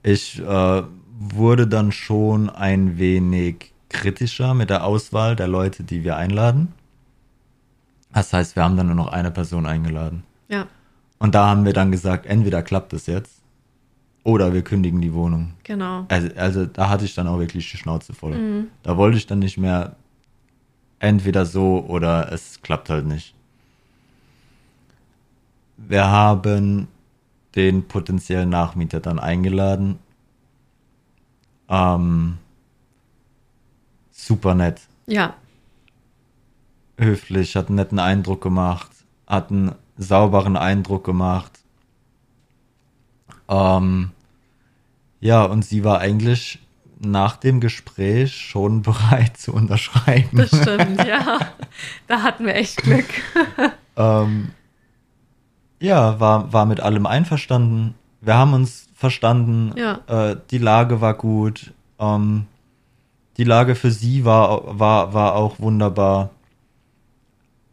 Ich 0.03 0.41
äh, 0.41 0.83
wurde 1.19 1.67
dann 1.67 1.93
schon 1.93 2.51
ein 2.51 2.99
wenig 2.99 3.74
kritischer 3.95 4.53
mit 4.55 4.69
der 4.71 4.85
Auswahl 4.85 5.37
der 5.37 5.49
Leute, 5.49 5.85
die 5.85 6.05
wir 6.05 6.17
einladen. 6.17 6.73
Das 8.13 8.33
heißt, 8.33 8.55
wir 8.57 8.63
haben 8.63 8.77
dann 8.77 8.87
nur 8.87 8.97
noch 8.97 9.09
eine 9.09 9.31
Person 9.31 9.67
eingeladen. 9.67 10.23
Ja, 10.49 10.67
Und 11.19 11.35
da 11.35 11.47
haben 11.49 11.65
wir 11.65 11.73
dann 11.73 11.91
gesagt, 11.91 12.27
entweder 12.27 12.63
klappt 12.63 12.93
es 12.93 13.07
jetzt 13.07 13.41
oder 14.23 14.53
wir 14.53 14.63
kündigen 14.63 15.01
die 15.01 15.13
Wohnung. 15.15 15.55
genau. 15.65 16.07
Also, 16.09 16.29
also 16.37 16.67
da 16.67 16.89
hatte 16.91 17.05
ich 17.05 17.15
dann 17.15 17.27
auch 17.27 17.39
wirklich 17.39 17.71
die 17.71 17.77
Schnauze 17.77 18.13
voll. 18.15 18.37
Mhm. 18.37 18.67
Da 18.83 18.97
wollte 18.97 19.17
ich 19.17 19.27
dann 19.27 19.39
nicht 19.39 19.59
mehr 19.59 19.97
entweder 20.99 21.45
so 21.47 21.85
oder 21.89 22.31
es 22.33 22.61
klappt 22.63 22.89
halt 22.91 23.07
nicht. 23.07 23.35
Wir 25.77 26.07
haben 26.07 26.89
den 27.57 27.87
potenziellen 27.89 28.49
Nachmieter 28.49 29.01
dann 29.01 29.19
eingeladen. 29.19 29.99
Ähm, 31.69 32.39
super 34.27 34.55
nett, 34.55 34.81
Ja, 35.07 35.35
höflich, 36.99 37.57
hat 37.57 37.69
einen 37.69 37.77
netten 37.77 37.99
Eindruck 37.99 38.41
gemacht, 38.43 38.91
hat 39.27 39.51
einen 39.51 39.73
sauberen 39.97 40.57
Eindruck 40.57 41.05
gemacht. 41.05 41.53
Ähm, 43.49 44.11
Ja, 45.21 45.45
und 45.45 45.65
sie 45.65 45.85
war 45.85 46.01
eigentlich 46.01 46.59
nach 47.01 47.37
dem 47.37 47.61
Gespräch 47.61 48.35
schon 48.37 48.83
bereit 48.83 49.37
zu 49.37 49.53
unterschreiben. 49.53 50.39
Das 50.39 50.49
stimmt, 50.49 51.05
ja. 51.05 51.41
Da 52.07 52.23
hatten 52.23 52.47
wir 52.47 52.55
echt 52.55 52.77
Glück. 52.79 53.07
ähm, 53.97 54.51
ja, 55.81 56.21
war, 56.21 56.53
war 56.53 56.67
mit 56.67 56.81
allem 56.81 57.07
einverstanden. 57.07 57.95
Wir 58.21 58.35
haben 58.35 58.55
uns 58.55 58.87
verstanden. 58.95 59.73
Ja. 59.77 60.01
Äh, 60.07 60.37
die 60.51 60.59
Lage 60.59 61.01
war 61.01 61.15
gut. 61.15 61.73
Ähm, 61.99 62.47
die 63.37 63.45
Lage 63.45 63.75
für 63.75 63.91
sie 63.91 64.25
war, 64.25 64.79
war, 64.79 65.13
war 65.15 65.35
auch 65.35 65.59
wunderbar. 65.59 66.31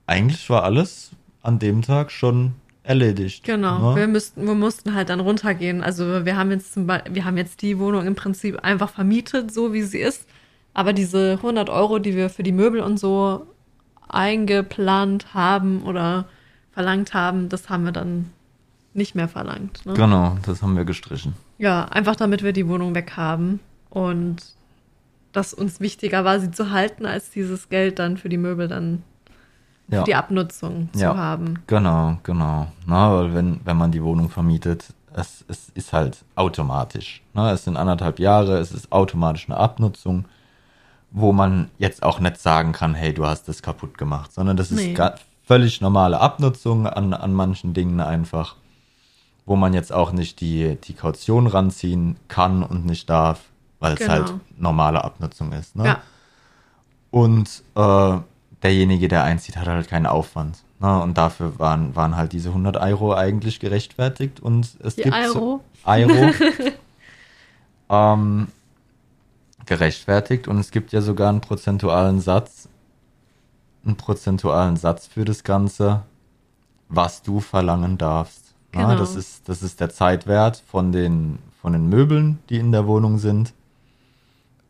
Eigentlich 0.07 0.49
war 0.49 0.63
alles 0.63 1.11
an 1.43 1.59
dem 1.59 1.81
Tag 1.81 2.11
schon 2.11 2.53
erledigt. 2.83 3.43
Genau. 3.43 3.91
Ne? 3.91 3.95
Wir, 3.95 4.07
müssten, 4.07 4.45
wir 4.45 4.55
mussten 4.55 4.93
halt 4.93 5.09
dann 5.09 5.19
runtergehen. 5.19 5.83
Also 5.83 6.25
wir 6.25 6.35
haben 6.35 6.51
jetzt 6.51 6.73
zum 6.73 6.87
Beispiel, 6.87 7.15
wir 7.15 7.25
haben 7.25 7.37
jetzt 7.37 7.61
die 7.61 7.77
Wohnung 7.79 8.05
im 8.05 8.15
Prinzip 8.15 8.59
einfach 8.63 8.89
vermietet, 8.89 9.53
so 9.53 9.73
wie 9.73 9.83
sie 9.83 9.99
ist. 9.99 10.27
Aber 10.73 10.93
diese 10.93 11.33
100 11.33 11.69
Euro, 11.69 11.99
die 11.99 12.15
wir 12.15 12.29
für 12.29 12.43
die 12.43 12.51
Möbel 12.51 12.81
und 12.81 12.97
so 12.97 13.45
eingeplant 14.07 15.33
haben 15.33 15.83
oder 15.83 16.25
verlangt 16.71 17.13
haben, 17.13 17.49
das 17.49 17.69
haben 17.69 17.85
wir 17.85 17.91
dann 17.91 18.31
nicht 18.93 19.15
mehr 19.15 19.27
verlangt. 19.27 19.85
Ne? 19.85 19.93
Genau, 19.93 20.37
das 20.45 20.61
haben 20.61 20.75
wir 20.75 20.85
gestrichen. 20.85 21.33
Ja, 21.57 21.85
einfach 21.85 22.15
damit 22.15 22.43
wir 22.43 22.53
die 22.53 22.67
Wohnung 22.67 22.95
weg 22.95 23.13
haben 23.15 23.59
und 23.89 24.37
das 25.31 25.53
uns 25.53 25.79
wichtiger 25.79 26.23
war, 26.25 26.39
sie 26.39 26.51
zu 26.51 26.71
halten, 26.71 27.05
als 27.05 27.29
dieses 27.29 27.69
Geld 27.69 27.99
dann 27.99 28.17
für 28.17 28.29
die 28.29 28.37
Möbel 28.37 28.67
dann 28.67 29.03
für 29.89 29.95
Ja. 29.97 30.03
die 30.03 30.15
Abnutzung 30.15 30.89
zu 30.93 30.99
Ja. 30.99 31.15
haben. 31.17 31.59
Genau, 31.67 32.17
genau. 32.23 32.67
Na, 32.85 33.13
weil 33.15 33.33
wenn, 33.33 33.59
wenn 33.65 33.77
man 33.77 33.91
die 33.91 34.03
Wohnung 34.03 34.29
vermietet, 34.29 34.85
es, 35.13 35.43
es 35.49 35.69
ist 35.73 35.91
halt 35.93 36.23
automatisch. 36.35 37.21
Na, 37.33 37.51
es 37.51 37.65
sind 37.65 37.75
anderthalb 37.77 38.19
Jahre, 38.19 38.57
es 38.59 38.71
ist 38.71 38.91
automatisch 38.91 39.49
eine 39.49 39.57
Abnutzung, 39.57 40.25
wo 41.11 41.33
man 41.33 41.69
jetzt 41.77 42.03
auch 42.03 42.19
nicht 42.21 42.37
sagen 42.39 42.71
kann, 42.71 42.93
hey, 42.93 43.13
du 43.13 43.25
hast 43.25 43.49
das 43.49 43.61
kaputt 43.61 43.97
gemacht, 43.97 44.31
sondern 44.31 44.55
das 44.55 44.71
ist 44.71 44.77
Nee. 44.77 44.93
ga- 44.93 45.15
völlig 45.43 45.81
normale 45.81 46.21
Abnutzung 46.21 46.87
an, 46.87 47.13
an 47.13 47.33
manchen 47.33 47.73
Dingen 47.73 47.99
einfach, 47.99 48.55
wo 49.45 49.57
man 49.57 49.73
jetzt 49.73 49.91
auch 49.91 50.13
nicht 50.13 50.39
die, 50.39 50.77
die 50.81 50.93
Kaution 50.93 51.47
ranziehen 51.47 52.15
kann 52.29 52.63
und 52.63 52.85
nicht 52.85 53.09
darf, 53.09 53.41
weil 53.81 53.93
es 53.93 53.99
Genau. 53.99 54.11
halt 54.13 54.33
normale 54.57 55.03
Abnutzung 55.03 55.51
ist. 55.51 55.75
Ne? 55.75 55.85
Ja, 55.85 56.01
Und 57.09 57.63
äh, 57.75 58.19
derjenige, 58.63 59.09
der 59.09 59.23
einzieht, 59.25 59.57
hat 59.57 59.67
halt 59.67 59.89
keinen 59.89 60.05
Aufwand. 60.05 60.63
Ne? 60.79 61.01
Und 61.01 61.17
dafür 61.17 61.59
waren, 61.59 61.93
waren 61.95 62.15
halt 62.15 62.31
diese 62.31 62.49
100 62.49 62.77
Euro 62.77 63.13
eigentlich 63.13 63.59
gerechtfertigt. 63.59 64.39
Und 64.39 64.77
es 64.81 64.95
Die 64.95 65.01
gibt 65.01 65.15
Euro? 65.15 65.33
So, 65.33 65.61
Euro 65.91 66.31
ähm, 67.89 68.47
gerechtfertigt. 69.65 70.47
Und 70.47 70.59
es 70.59 70.71
gibt 70.71 70.91
ja 70.93 71.01
sogar 71.01 71.29
einen 71.29 71.41
prozentualen 71.41 72.21
Satz, 72.21 72.69
einen 73.83 73.97
prozentualen 73.97 74.77
Satz 74.77 75.07
für 75.07 75.25
das 75.25 75.43
Ganze, 75.43 76.03
was 76.87 77.23
du 77.23 77.39
verlangen 77.39 77.97
darfst. 77.97 78.53
Ne? 78.73 78.81
Genau. 78.83 78.95
Das, 78.95 79.15
ist, 79.15 79.49
das 79.49 79.63
ist 79.63 79.79
der 79.79 79.89
Zeitwert 79.89 80.61
von 80.67 80.91
den, 80.91 81.39
von 81.61 81.73
den 81.73 81.89
Möbeln, 81.89 82.37
die 82.49 82.57
in 82.57 82.71
der 82.71 82.85
Wohnung 82.85 83.17
sind 83.17 83.53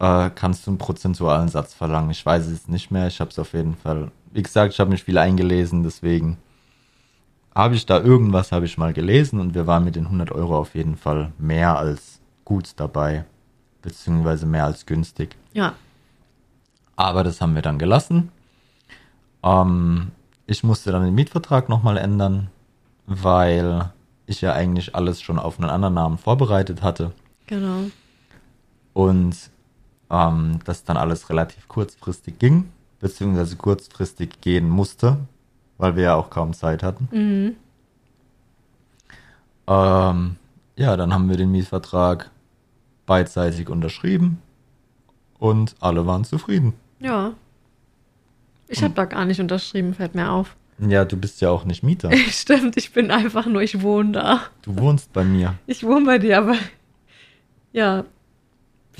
äh, 0.02 0.32
kannst 0.34 0.66
du 0.66 0.72
einen 0.72 0.78
prozentualen 0.80 1.48
Satz 1.48 1.76
verlangen. 1.76 2.10
Ich 2.10 2.26
weiß 2.26 2.48
es 2.48 2.68
nicht 2.68 2.90
mehr. 2.90 3.06
Ich 3.06 3.20
habe 3.20 3.30
es 3.30 3.38
auf 3.38 3.54
jeden 3.54 3.76
Fall. 3.76 4.12
Wie 4.34 4.42
gesagt, 4.42 4.74
ich 4.74 4.80
habe 4.80 4.90
mich 4.90 5.04
viel 5.04 5.20
eingelesen, 5.20 5.84
deswegen 5.84 6.38
habe 7.54 7.76
ich 7.76 7.86
da 7.86 8.00
irgendwas 8.00 8.52
habe 8.52 8.66
ich 8.66 8.78
mal 8.78 8.94
gelesen 8.94 9.40
und 9.40 9.54
wir 9.54 9.68
waren 9.68 9.84
mit 9.84 9.96
den 9.96 10.06
100 10.06 10.32
Euro 10.32 10.58
auf 10.58 10.74
jeden 10.74 10.96
Fall 10.96 11.34
mehr 11.38 11.78
als 11.78 12.20
gut 12.46 12.72
dabei, 12.78 13.26
beziehungsweise 13.82 14.46
mehr 14.46 14.66
als 14.66 14.86
günstig. 14.86 15.36
ja, 15.54 15.74
Aber 16.96 17.24
das 17.24 17.42
haben 17.42 17.54
wir 17.54 17.62
dann 17.62 17.78
gelassen. 17.78 18.32
Ähm, 19.44 20.12
ich 20.48 20.64
musste 20.64 20.92
dann 20.92 21.04
den 21.04 21.14
Mietvertrag 21.14 21.68
nochmal 21.70 21.98
ändern, 21.98 22.50
weil 23.06 23.92
ich 24.26 24.42
ja 24.42 24.54
eigentlich 24.54 24.96
alles 24.96 25.22
schon 25.22 25.38
auf 25.38 25.60
einen 25.60 25.70
anderen 25.70 25.94
Namen 25.94 26.18
vorbereitet 26.18 26.82
hatte. 26.82 27.12
genau. 27.46 27.84
und 28.94 29.52
ähm, 30.12 30.60
das 30.66 30.84
dann 30.84 30.98
alles 30.98 31.30
relativ 31.30 31.68
kurzfristig 31.68 32.38
ging, 32.38 32.70
beziehungsweise 33.00 33.56
kurzfristig 33.56 34.42
gehen 34.42 34.70
musste, 34.70 35.18
weil 35.78 35.96
wir 35.96 36.04
ja 36.04 36.16
auch 36.16 36.30
kaum 36.30 36.54
Zeit 36.54 36.84
hatten. 36.84 37.08
Mhm. 37.12 37.56
Ähm, 39.68 40.36
ja, 40.76 40.98
dann 40.98 41.14
haben 41.14 41.30
wir 41.30 41.38
den 41.38 41.52
Mietvertrag 41.52 42.30
beidseitig 43.06 43.70
unterschrieben 43.70 44.42
und 45.40 45.76
alle 45.80 46.06
waren 46.06 46.26
zufrieden. 46.26 46.74
Ja. 47.00 47.34
Ich 48.68 48.84
habe 48.84 48.94
da 48.94 49.06
gar 49.06 49.26
nicht 49.26 49.40
unterschrieben, 49.40 49.94
fällt 49.94 50.16
mir 50.16 50.32
auf. 50.32 50.56
Ja, 50.80 51.06
du 51.06 51.18
bist 51.18 51.42
ja 51.42 51.50
auch 51.50 51.66
nicht 51.66 51.84
Mieter. 51.84 52.12
Stimmt, 52.30 52.78
ich 52.78 52.92
bin 52.92 53.12
einfach 53.12 53.46
nur, 53.46 53.62
ich 53.62 53.82
wohne 53.82 54.14
da. 54.14 54.42
Du 54.62 54.78
wohnst 54.78 55.14
bei 55.14 55.24
mir. 55.24 55.56
Ich 55.68 55.84
wohne 55.84 56.06
bei 56.06 56.20
dir, 56.20 56.38
aber 56.38 56.56
ja, 57.72 58.06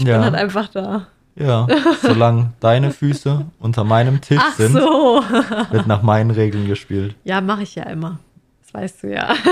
ich 0.02 0.08
ja, 0.08 0.18
bin 0.18 0.26
halt 0.26 0.36
einfach 0.36 0.68
da. 0.70 1.08
ja. 1.36 1.68
Solange 2.02 2.54
deine 2.60 2.92
Füße 2.92 3.46
unter 3.60 3.84
meinem 3.84 4.22
Tisch 4.22 4.42
Ach 4.42 4.56
sind, 4.56 4.74
so. 4.74 5.24
wird 5.70 5.88
nach 5.88 6.02
meinen 6.02 6.32
Regeln 6.32 6.68
gespielt. 6.68 7.16
Ja, 7.24 7.42
mache 7.42 7.64
ich 7.64 7.76
ja 7.76 7.84
immer. 7.84 8.20
Das 8.62 8.74
weißt 8.74 9.04
du 9.04 9.14
ja. 9.14 9.34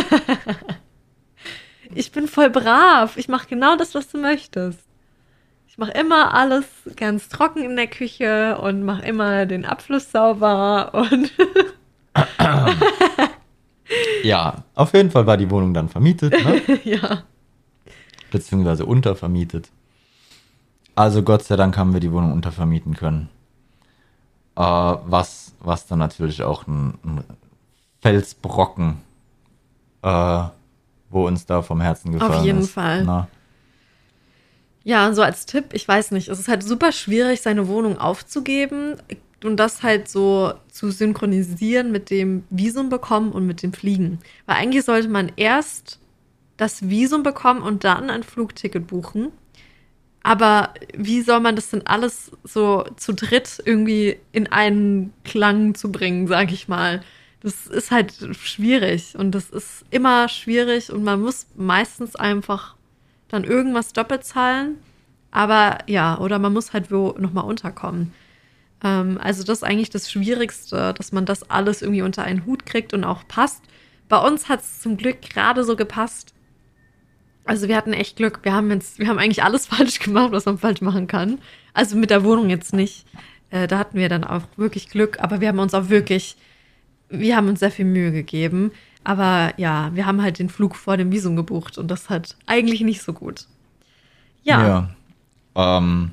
Ich 1.96 2.12
bin 2.12 2.28
voll 2.28 2.52
brav. 2.52 3.18
Ich 3.18 3.28
mache 3.28 3.48
genau 3.48 3.76
das, 3.76 3.96
was 3.96 4.10
du 4.10 4.20
möchtest. 4.20 4.80
Ich 5.68 5.80
mache 5.80 5.92
immer 5.92 6.34
alles 6.36 6.66
ganz 6.96 7.30
trocken 7.30 7.64
in 7.64 7.76
der 7.76 7.88
Küche 7.88 8.60
und 8.60 8.84
mache 8.84 9.04
immer 9.06 9.48
den 9.48 9.66
Abfluss 9.66 10.12
sauber 10.12 10.94
und 10.94 11.32
Ja, 14.24 14.64
auf 14.76 14.94
jeden 14.94 15.10
Fall 15.10 15.26
war 15.26 15.38
die 15.38 15.50
Wohnung 15.50 15.74
dann 15.74 15.90
vermietet, 15.90 16.34
ne? 16.44 16.62
ja. 16.84 17.24
beziehungsweise 18.30 18.86
untervermietet. 18.86 19.70
Also 21.00 21.24
Gott 21.24 21.44
sei 21.44 21.56
Dank 21.56 21.78
haben 21.78 21.94
wir 21.94 22.02
die 22.02 22.12
Wohnung 22.12 22.34
untervermieten 22.34 22.94
können. 22.94 23.30
Äh, 24.58 24.62
was, 24.62 25.54
was 25.62 25.88
dann 25.88 26.00
natürlich 26.00 26.44
auch 26.44 26.68
ein, 26.68 26.96
ein 27.06 27.24
Felsbrocken, 28.02 28.98
äh, 30.02 30.44
wo 31.10 31.26
uns 31.26 31.46
da 31.46 31.62
vom 31.62 31.80
Herzen 31.80 32.12
gefallen 32.12 32.34
ist. 32.34 32.46
jeden 32.46 32.64
Fall. 32.64 33.06
Na, 33.06 33.30
Ja, 34.84 35.14
so 35.14 35.22
als 35.22 35.46
Tipp, 35.46 35.68
ich 35.72 35.88
weiß 35.88 36.12
nicht, 36.12 36.28
es 36.28 36.38
ist 36.38 36.50
halt 36.50 36.64
super 36.64 36.92
schwierig, 36.92 37.40
seine 37.40 37.70
Wohnung 37.70 37.98
aufzugeben 37.98 38.96
und 39.42 39.56
das 39.56 39.84
halt 39.84 40.10
so 40.10 40.52
zu 40.70 40.92
synchronisieren 40.92 41.94
mit 41.94 42.10
dem 42.10 42.44
Visum 42.50 42.90
bekommen 42.90 43.32
und 43.32 43.48
mit 43.48 43.64
dem 43.64 43.72
Fliegen. 43.72 44.20
Weil 44.46 44.58
eigentlich 44.58 44.84
sollte 44.84 45.08
man 45.08 45.32
erst 45.38 45.98
das 46.58 46.90
Visum 46.90 47.24
bekommen 47.24 47.62
und 47.62 47.86
dann 47.86 48.10
ein 48.10 48.24
Flugticket 48.24 48.88
buchen. 48.88 49.32
Aber 50.24 50.74
wie 50.94 51.22
soll 51.22 51.40
man 51.40 51.56
das 51.56 51.70
denn 51.70 51.88
alles 51.88 52.32
so 52.44 52.86
zu 52.98 53.14
dritt 53.14 53.62
irgendwie 53.66 54.18
in 54.32 54.48
einen 54.48 55.14
Klang 55.24 55.76
zu 55.76 55.92
bringen, 55.92 56.28
sag 56.28 56.52
ich 56.52 56.68
mal? 56.68 57.02
Das 57.42 57.68
ist 57.68 57.90
halt 57.90 58.14
schwierig 58.36 59.16
und 59.18 59.32
das 59.32 59.50
ist 59.50 59.86
immer 59.92 60.28
schwierig 60.28 60.92
und 60.92 61.04
man 61.04 61.22
muss 61.22 61.48
meistens 61.56 62.18
einfach 62.18 62.76
dann 63.30 63.46
irgendwas 63.46 63.94
doppelt 63.94 64.26
zahlen. 64.26 64.78
Aber 65.32 65.78
ja, 65.88 66.18
oder 66.18 66.40
man 66.40 66.54
muss 66.54 66.74
halt 66.74 66.92
wo 66.92 67.16
nochmal 67.18 67.46
unterkommen. 67.46 68.14
Ähm, 68.84 69.18
also 69.22 69.44
das 69.44 69.60
ist 69.60 69.64
eigentlich 69.64 69.90
das 69.90 70.12
Schwierigste, 70.12 70.94
dass 70.94 71.12
man 71.12 71.26
das 71.26 71.50
alles 71.50 71.82
irgendwie 71.82 72.02
unter 72.02 72.24
einen 72.24 72.46
Hut 72.46 72.66
kriegt 72.66 72.94
und 72.94 73.04
auch 73.04 73.28
passt. 73.28 73.64
Bei 74.10 74.18
uns 74.18 74.50
hat 74.50 74.62
es 74.62 74.82
zum 74.82 74.98
Glück 74.98 75.22
gerade 75.22 75.64
so 75.64 75.76
gepasst. 75.76 76.34
Also 77.50 77.68
wir 77.68 77.76
hatten 77.76 77.94
echt 77.94 78.18
Glück. 78.18 78.42
Wir 78.44 78.54
haben 78.54 78.70
jetzt, 78.70 79.00
wir 79.00 79.08
haben 79.08 79.18
eigentlich 79.18 79.44
alles 79.44 79.66
falsch 79.76 79.98
gemacht, 79.98 80.32
was 80.32 80.46
man 80.46 80.60
falsch 80.60 80.82
machen 80.82 81.08
kann. 81.08 81.40
Also 81.74 81.98
mit 81.98 82.12
der 82.12 82.24
Wohnung 82.24 82.52
jetzt 82.52 82.74
nicht. 82.74 83.08
Äh, 83.50 83.66
da 83.68 83.80
hatten 83.80 83.98
wir 83.98 84.08
dann 84.08 84.24
auch 84.24 84.44
wirklich 84.56 84.88
Glück, 84.88 85.20
aber 85.20 85.42
wir 85.42 85.48
haben 85.48 85.58
uns 85.58 85.74
auch 85.74 85.90
wirklich, 85.90 86.36
wir 87.10 87.36
haben 87.36 87.50
uns 87.50 87.60
sehr 87.60 87.72
viel 87.72 87.86
Mühe 87.86 88.12
gegeben. 88.12 88.72
Aber 89.04 89.52
ja, 89.58 89.90
wir 89.96 90.06
haben 90.06 90.22
halt 90.22 90.38
den 90.38 90.50
Flug 90.50 90.76
vor 90.76 90.96
dem 90.96 91.12
Visum 91.12 91.36
gebucht 91.36 91.80
und 91.80 91.90
das 91.90 92.12
hat 92.12 92.36
eigentlich 92.46 92.82
nicht 92.82 93.02
so 93.02 93.14
gut. 93.14 93.48
Ja, 94.44 94.68
ja. 95.56 95.78
Ähm, 95.78 96.12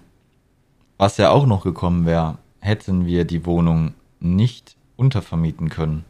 was 0.96 1.18
ja 1.18 1.28
auch 1.28 1.44
noch 1.44 1.64
gekommen 1.64 2.06
wäre, 2.06 2.38
hätten 2.60 3.04
wir 3.04 3.26
die 3.26 3.44
Wohnung 3.44 3.92
nicht 4.20 4.74
untervermieten 4.96 5.68
können. 5.68 6.06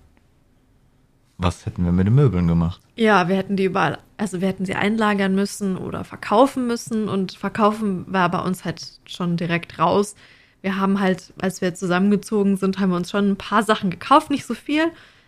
Was 1.39 1.67
hätten 1.67 1.85
wir 1.85 1.93
mit 1.93 2.07
den 2.07 2.15
Möbeln 2.15 2.47
gemacht? 2.49 2.81
ja, 2.97 3.29
wir 3.29 3.37
hätten 3.37 3.57
die 3.57 3.65
überall, 3.65 3.99
also 4.17 4.41
wir 4.41 4.49
hätten 4.49 4.65
sie 4.65 4.75
einlagern 4.75 5.35
müssen 5.35 5.77
oder 5.77 6.03
verkaufen 6.05 6.67
müssen 6.67 7.09
und 7.11 7.33
verkaufen 7.33 8.07
war 8.09 8.31
bei 8.31 8.39
uns 8.41 8.65
halt 8.65 8.83
schon 9.05 9.37
direkt 9.37 9.79
raus. 9.79 10.15
Wir 10.63 10.77
haben 10.81 10.99
halt, 10.99 11.35
als 11.41 11.61
wir 11.61 11.75
zusammengezogen 11.75 12.57
sind, 12.57 12.79
haben 12.79 12.89
wir 12.91 12.97
uns 12.97 13.11
schon 13.11 13.31
ein 13.33 13.37
paar 13.37 13.63
Sachen 13.63 13.91
gekauft, 13.91 14.31
nicht 14.31 14.47
so 14.47 14.55
viel. 14.55 14.85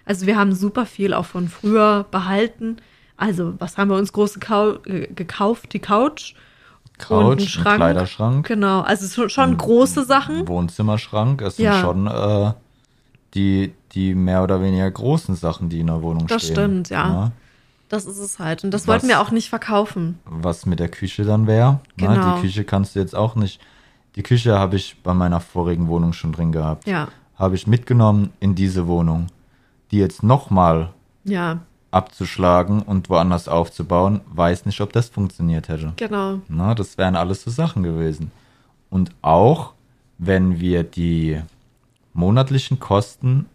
Also 0.07 0.27
wir 0.27 0.39
haben 0.39 0.55
super 0.55 0.87
viel 0.87 1.13
auch 1.13 1.27
von 1.27 1.49
früher 1.49 2.07
behalten. 2.11 2.79
Also 3.19 3.55
was 3.59 3.77
haben 3.77 3.91
wir 3.91 3.97
uns 3.99 4.13
groß 4.15 4.35
gekau 4.35 4.79
gekauft? 4.83 5.73
Die 5.75 5.79
Couch 5.81 6.35
Couch, 6.97 7.25
ein 7.25 7.39
ein, 7.39 7.41
Schrank. 7.47 7.77
Kleiderschrank, 7.77 8.47
Genau, 8.47 8.81
also 8.81 9.07
schon, 9.07 9.29
schon 9.29 9.57
große 9.59 10.05
Sachen. 10.05 10.49
Wohnzimmerschrank. 10.49 11.43
Es 11.43 11.57
sind 11.57 11.67
Ja. 11.67 11.81
schon 11.81 12.07
äh, 12.07 12.53
die, 13.35 13.75
die 13.99 14.15
mehr 14.15 14.43
oder 14.45 14.63
weniger 14.63 14.89
großen 14.91 15.35
Sachen, 15.35 15.69
die 15.69 15.81
in 15.81 15.89
der 15.89 16.01
Wohnung 16.03 16.27
Das 16.29 16.43
stehen. 16.45 16.55
stimmt, 16.55 16.89
ja. 16.91 17.09
Ne? 17.09 17.33
Das 17.89 18.05
ist 18.07 18.19
es 18.19 18.39
halt. 18.39 18.63
Und 18.65 18.71
das 18.71 18.83
Was- 18.83 18.89
wollten 18.89 19.09
wir 19.09 19.21
auch 19.21 19.31
nicht 19.33 19.49
verkaufen. 19.49 20.19
Was 20.25 20.67
mit 20.67 20.79
der 20.79 20.89
Küche 20.89 21.25
dann 21.25 21.47
wäre. 21.47 21.73
Ne? 21.73 21.81
Genau. 21.97 22.37
Die 22.37 22.43
Küche 22.43 22.65
kannst 22.65 22.95
du 22.95 23.01
jetzt 23.01 23.15
auch 23.17 23.35
nicht. 23.35 23.61
Die 24.15 24.23
Küche 24.23 24.59
habe 24.59 24.77
ich 24.77 24.97
bei 25.03 25.15
meiner 25.15 25.41
vorigen 25.41 25.89
Wohnung 25.89 26.13
schon 26.13 26.33
drin 26.33 26.53
gehabt. 26.53 26.87
Ja, 26.87 27.09
Habe 27.37 27.55
ich 27.57 27.67
mitgenommen 27.67 28.31
in 28.41 28.55
diese 28.55 28.87
Wohnung. 28.87 29.27
Die 29.91 29.99
jetzt 29.99 30.23
nochmal 30.23 30.91
ja, 31.25 31.59
abzuschlagen 31.91 32.83
und 32.83 33.09
woanders 33.11 33.49
aufzubauen, 33.49 34.21
weiß 34.33 34.67
nicht, 34.67 34.81
ob 34.81 34.93
das 34.93 35.09
funktioniert 35.09 35.69
hätte. 35.69 35.93
genau. 35.97 36.41
Na, 36.49 36.75
das 36.75 36.99
wären 36.99 37.17
alles 37.17 37.43
so 37.43 37.51
Sachen 37.51 37.83
gewesen. 37.83 38.31
Und 38.91 39.11
auch, 39.23 39.73
wenn 40.19 40.61
wir 40.61 40.83
die 40.85 41.41
monatlichen 42.13 42.79
Kosten, 42.81 43.47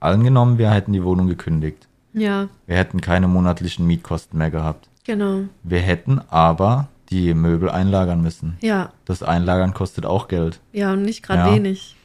angenommen, 0.00 0.58
wir 0.58 0.70
hätten 0.70 0.92
die 0.92 1.02
Wohnung 1.04 1.26
gekündigt. 1.26 1.86
Ja, 2.12 2.48
Wir 2.66 2.76
hätten 2.76 3.00
keine 3.00 3.28
monatlichen 3.28 3.86
Mietkosten 3.86 4.38
mehr 4.38 4.50
gehabt. 4.50 4.88
genau. 5.04 5.42
Wir 5.62 5.80
hätten 5.80 6.20
aber 6.30 6.88
die 7.10 7.32
Möbel 7.34 7.70
einlagern 7.70 8.20
müssen. 8.22 8.56
Ja, 8.60 8.90
Das 9.04 9.22
Einlagern 9.22 9.72
kostet 9.74 10.04
auch 10.06 10.28
Geld. 10.28 10.60
ja, 10.72 10.92
und 10.92 11.02
nicht 11.02 11.22
gerade 11.22 11.48
Ja. 11.50 11.54
wenig. 11.54 11.96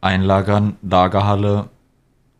Einlagern, 0.00 0.76
Lagerhalle, 0.82 1.68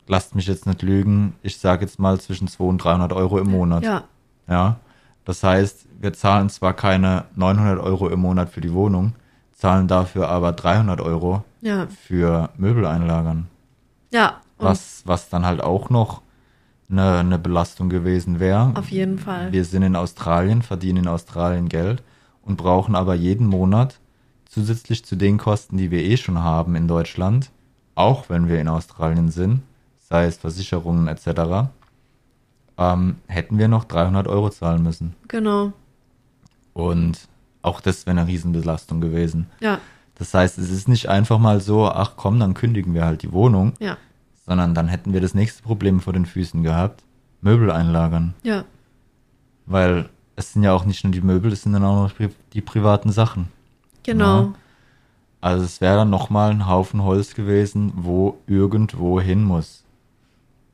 lasst 0.08 0.34
mich 0.34 0.46
jetzt 0.46 0.66
nicht 0.66 0.82
lügen, 0.82 1.34
ich 1.42 1.58
sage 1.58 1.84
jetzt 1.84 1.98
mal 1.98 2.20
zwischen 2.20 2.48
200 2.48 2.70
und 2.72 2.78
300 2.84 3.12
Euro 3.12 3.38
im 3.38 3.50
Monat. 3.50 3.84
Ja, 3.84 4.04
Ja, 4.48 4.76
das 5.24 5.42
heißt, 5.44 5.86
wir 6.00 6.12
zahlen 6.12 6.48
zwar 6.50 6.74
keine 6.74 7.24
900 7.36 7.78
Euro 7.78 8.08
im 8.08 8.20
Monat 8.20 8.50
für 8.50 8.60
die 8.60 8.72
Wohnung, 8.72 9.14
zahlen 9.52 9.86
dafür 9.86 10.28
aber 10.28 10.52
300 10.52 11.00
Euro 11.00 11.44
ja, 11.60 11.86
für 11.86 12.50
Möbel 12.56 12.84
einlagern. 12.86 13.46
ja. 14.10 14.40
Was, 14.64 15.02
was 15.04 15.28
dann 15.28 15.44
halt 15.46 15.62
auch 15.62 15.90
noch 15.90 16.22
eine, 16.90 17.18
eine 17.18 17.38
Belastung 17.38 17.88
gewesen 17.88 18.38
wäre. 18.38 18.72
auf 18.76 18.90
jeden 18.90 19.18
Fall. 19.18 19.52
Wir 19.52 19.64
sind 19.64 19.82
in 19.82 19.96
Australien, 19.96 20.62
verdienen 20.62 21.04
in 21.04 21.08
Australien 21.08 21.68
Geld 21.68 22.02
und 22.42 22.56
brauchen 22.56 22.94
aber 22.94 23.14
jeden 23.14 23.46
Monat 23.46 23.98
zusätzlich 24.44 25.04
zu 25.04 25.16
den 25.16 25.38
Kosten, 25.38 25.78
die 25.78 25.90
wir 25.90 26.02
eh 26.02 26.16
schon 26.18 26.38
haben 26.38 26.74
in 26.74 26.86
Deutschland, 26.88 27.50
auch 27.94 28.28
wenn 28.28 28.48
wir 28.48 28.60
in 28.60 28.68
Australien 28.68 29.30
sind, 29.30 29.62
sei 29.98 30.26
es 30.26 30.36
Versicherungen 30.36 31.08
etc., 31.08 31.70
ähm, 32.78 33.16
hätten 33.26 33.58
wir 33.58 33.68
noch 33.68 33.84
300 33.84 34.28
Euro 34.28 34.50
zahlen 34.50 34.82
müssen. 34.82 35.14
Genau. 35.28 35.72
Und 36.74 37.28
auch 37.62 37.80
das 37.80 38.06
wäre 38.06 38.18
eine 38.18 38.26
Riesenbelastung 38.28 39.00
gewesen. 39.00 39.46
Ja, 39.60 39.78
Das 40.18 40.34
heißt, 40.34 40.58
es 40.58 40.70
ist 40.70 40.88
nicht 40.88 41.08
einfach 41.08 41.38
mal 41.38 41.60
so, 41.60 41.86
ach 41.88 42.12
komm, 42.16 42.38
dann 42.40 42.54
kündigen 42.54 42.94
wir 42.94 43.04
halt 43.04 43.22
die 43.22 43.32
Wohnung, 43.32 43.72
ja, 43.78 43.96
sondern 44.46 44.74
dann 44.74 44.88
hätten 44.88 45.12
wir 45.12 45.20
das 45.20 45.34
nächste 45.34 45.62
Problem 45.62 46.00
vor 46.00 46.12
den 46.12 46.26
Füßen 46.26 46.62
gehabt. 46.62 47.02
Möbel 47.40 47.70
einlagern. 47.70 48.34
ja, 48.42 48.64
Weil 49.66 50.08
es 50.36 50.52
sind 50.52 50.62
ja 50.62 50.72
auch 50.72 50.84
nicht 50.84 51.04
nur 51.04 51.12
die 51.12 51.20
Möbel, 51.20 51.52
es 51.52 51.62
sind 51.62 51.72
dann 51.72 51.84
auch 51.84 52.08
noch 52.08 52.28
die 52.52 52.60
privaten 52.60 53.12
Sachen. 53.12 53.48
genau. 54.02 54.40
Ja. 54.42 54.52
Also 55.40 55.64
es 55.64 55.80
wäre 55.80 55.96
dann 55.96 56.10
nochmal 56.10 56.52
ein 56.52 56.68
Haufen 56.68 57.02
Holz 57.02 57.34
gewesen, 57.34 57.92
wo 57.96 58.38
irgendwo 58.46 59.20
hin 59.20 59.42
muss. 59.42 59.82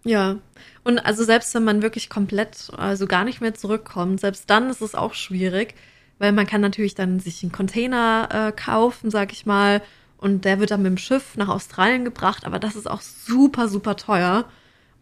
Ja. 0.04 0.36
Und 0.84 0.98
also 0.98 1.24
selbst 1.24 1.54
wenn 1.54 1.64
man 1.64 1.80
wirklich 1.80 2.10
komplett, 2.10 2.70
also 2.76 3.06
gar 3.06 3.24
nicht 3.24 3.40
mehr 3.40 3.54
zurückkommt, 3.54 4.20
selbst 4.20 4.50
dann 4.50 4.68
ist 4.68 4.82
es 4.82 4.94
auch 4.94 5.14
schwierig, 5.14 5.74
weil 6.18 6.32
man 6.32 6.46
kann 6.46 6.60
natürlich 6.60 6.94
dann 6.94 7.18
sich 7.18 7.42
einen 7.42 7.52
Container 7.52 8.28
äh, 8.30 8.52
kaufen, 8.52 9.10
sag 9.10 9.32
ich 9.32 9.46
mal, 9.46 9.80
und 10.18 10.44
der 10.44 10.60
wird 10.60 10.70
dann 10.70 10.82
mit 10.82 10.90
dem 10.90 10.98
Schiff 10.98 11.36
nach 11.36 11.48
Australien 11.48 12.04
gebracht, 12.04 12.44
aber 12.44 12.58
das 12.58 12.76
ist 12.76 12.90
auch 12.90 13.00
super, 13.00 13.68
super 13.68 13.96
teuer. 13.96 14.44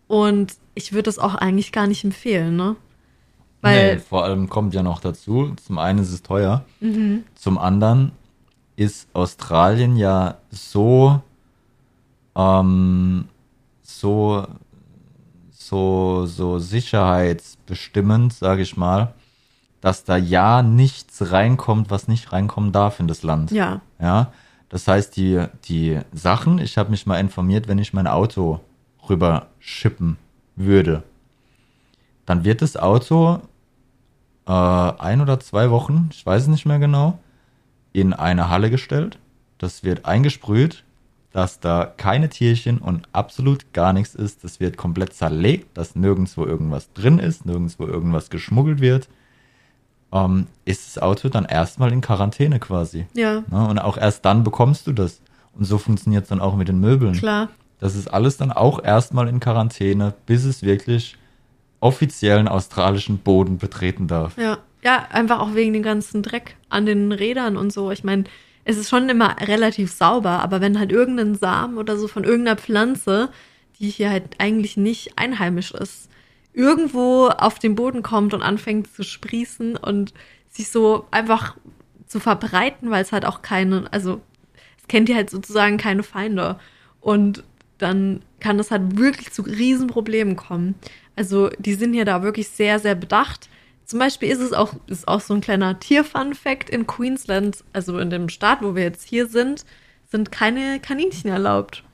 Und 0.09 0.55
ich 0.75 0.93
würde 0.93 1.05
das 1.05 1.19
auch 1.19 1.35
eigentlich 1.35 1.73
gar 1.73 1.87
nicht 1.87 2.05
empfehlen, 2.05 2.55
ne? 2.57 2.77
Weil, 3.63 3.97
nee, 3.97 4.01
vor 4.01 4.25
allem 4.25 4.49
kommt 4.49 4.75
ja 4.75 4.83
noch 4.83 5.01
dazu, 5.01 5.55
zum 5.65 5.79
einen 5.79 5.99
ist 5.99 6.13
es 6.13 6.23
teuer, 6.23 6.65
mhm, 6.81 7.25
zum 7.35 7.59
anderen 7.59 8.13
ist 8.77 9.09
Australien 9.15 9.97
ja 9.97 10.37
so, 10.51 11.21
ähm, 12.37 13.29
so, 13.83 14.47
so, 15.51 16.27
so 16.27 16.59
sicherheitsbestimmend, 16.59 18.35
sage 18.35 18.63
ich 18.63 18.77
mal, 18.77 19.15
dass 19.81 20.05
da 20.05 20.17
ja 20.17 20.63
nichts 20.63 21.33
reinkommt, 21.33 21.91
was 21.91 22.07
nicht 22.07 22.33
reinkommen 22.33 22.73
darf 22.73 23.01
in 23.01 23.09
das 23.09 23.23
Land. 23.23 23.51
ja, 23.51 23.81
Ja, 23.99 24.33
das 24.69 24.89
heißt, 24.89 25.17
die, 25.17 25.45
die 25.65 26.01
Sachen, 26.13 26.59
ich 26.59 26.77
habe 26.79 26.91
mich 26.91 27.07
mal 27.07 27.21
informiert, 27.21 27.69
wenn 27.69 27.79
ich 27.79 27.93
mein 27.93 28.07
Auto 28.07 28.61
rüber 29.09 29.47
schippen 29.61 30.17
würde, 30.57 31.03
dann 32.25 32.45
wird 32.45 32.63
das 32.63 32.77
Auto 32.77 33.41
äh, 34.47 34.51
ein 34.53 35.21
oder 35.21 35.39
zwei 35.41 35.71
Wochen, 35.71 36.11
ich 36.13 36.25
weiß 36.25 36.43
es 36.43 36.49
nicht 36.49 36.67
mehr 36.67 36.79
genau, 36.79 37.19
in 37.93 38.13
eine 38.13 38.51
Halle 38.51 38.71
gestellt. 38.71 39.19
Das 39.59 39.85
wird 39.85 40.05
eingesprüht, 40.05 40.85
dass 41.33 41.61
da 41.61 41.93
keine 41.97 42.29
Tierchen 42.29 42.79
und 42.79 43.09
absolut 43.13 43.73
gar 43.73 43.93
nichts 43.93 44.15
ist. 44.15 44.45
Das 44.45 44.61
wird 44.61 44.77
komplett 44.77 45.15
zerlegt, 45.15 45.77
dass 45.77 45.97
nirgendwo 45.97 46.45
irgendwas 46.45 46.93
drin 46.93 47.19
ist, 47.19 47.47
nirgendwo 47.47 47.87
irgendwas 47.87 48.29
geschmuggelt 48.29 48.81
wird. 48.81 49.09
Ähm, 50.25 50.47
ist 50.65 50.87
das 50.87 51.03
Auto 51.03 51.29
dann 51.29 51.45
erstmal 51.45 51.93
in 51.93 52.01
Quarantäne 52.01 52.59
quasi. 52.59 53.07
ja, 53.15 53.43
Ne? 53.51 53.69
Und 53.69 53.79
auch 53.79 53.97
erst 53.97 54.25
dann 54.25 54.45
bekommst 54.45 54.87
du 54.87 54.93
das. 54.93 55.21
Und 55.57 55.65
so 55.65 55.79
funktioniert 55.79 56.25
es 56.25 56.29
dann 56.29 56.41
auch 56.41 56.57
mit 56.57 56.69
den 56.69 56.81
Möbeln. 56.81 57.15
klar. 57.15 57.49
Das 57.79 57.95
ist 57.95 58.09
alles 58.09 58.39
dann 58.39 58.53
auch 58.53 58.83
erstmal 58.83 59.29
in 59.29 59.39
Quarantäne, 59.39 60.15
bis 60.25 60.45
es 60.45 60.63
wirklich 60.63 61.17
offiziellen 61.81 62.49
australischen 62.49 63.19
Boden 63.19 63.59
betreten 63.59 64.07
darf. 64.09 64.39
Ja, 64.39 64.59
ja, 64.83 65.07
einfach 65.11 65.41
auch 65.41 65.55
wegen 65.55 65.73
dem 65.73 65.83
ganzen 65.83 66.23
Dreck 66.23 66.57
an 66.69 66.87
den 66.87 67.13
Rädern 67.13 67.57
und 67.57 67.73
so. 67.73 67.91
Ich 67.91 68.03
meine, 68.03 68.25
es 68.65 68.77
ist 68.79 68.89
schon 68.89 69.09
immer 69.09 69.37
relativ 69.41 69.93
sauber, 69.93 70.43
aber 70.43 70.61
wenn 70.61 70.79
halt 70.79 70.91
irgendein 70.91 71.35
Samen 71.35 71.77
oder 71.77 71.97
so 71.97 72.09
von 72.09 72.25
irgendeiner 72.25 72.57
Pflanze, 72.57 73.29
die 73.79 73.91
hier 73.91 74.11
halt 74.11 74.37
eigentlich 74.39 74.77
nicht 74.77 75.19
einheimisch 75.19 75.73
ist, 75.73 76.09
irgendwo 76.57 77.29
auf 77.29 77.59
den 77.59 77.75
Boden 77.75 78.03
kommt 78.03 78.33
und 78.33 78.43
anfängt 78.43 78.93
zu 78.93 79.05
sprießen 79.05 79.77
und 79.77 80.15
sich 80.49 80.71
so 80.71 81.05
einfach 81.11 81.55
zu 82.07 82.19
verbreiten, 82.19 82.91
weil 82.91 83.03
es 83.03 83.13
halt 83.13 83.27
auch 83.27 83.43
keine, 83.43 83.93
also 83.93 84.23
es 84.79 84.89
kennt 84.89 85.11
ihr 85.11 85.17
halt 85.17 85.29
sozusagen 85.29 85.77
keine 85.77 86.03
Feinde. 86.03 86.59
Und 87.01 87.45
dann 87.77 88.23
kann 88.41 88.57
das 88.57 88.71
halt 88.71 88.97
wirklich 88.97 89.33
zu 89.33 89.43
Riesenproblemen 89.43 90.35
kommen. 90.35 90.77
Also 91.15 91.51
die 91.59 91.75
sind 91.75 91.93
hier 91.93 92.07
da 92.07 92.23
wirklich 92.23 92.49
sehr, 92.49 92.79
sehr 92.79 92.95
bedacht. 92.95 93.51
Zum 93.85 93.99
Beispiel 93.99 94.31
ist 94.31 94.41
es 94.41 94.55
auch, 94.55 94.75
ist 94.87 95.07
auch 95.07 95.21
so 95.21 95.35
ein 95.35 95.43
kleiner 95.43 95.79
Tier-Fun-Fact 95.79 96.71
in 96.71 96.87
Queensland, 96.87 97.65
also 97.75 97.99
in 97.99 98.09
dem 98.09 98.31
Staat, 98.31 98.63
wo 98.63 98.75
wir 98.75 98.83
jetzt 98.83 99.07
hier 99.07 99.27
sind, 99.27 99.67
sind 100.11 100.33
keine 100.33 100.81
Kaninchen 100.81 101.31
erlaubt. 101.31 101.85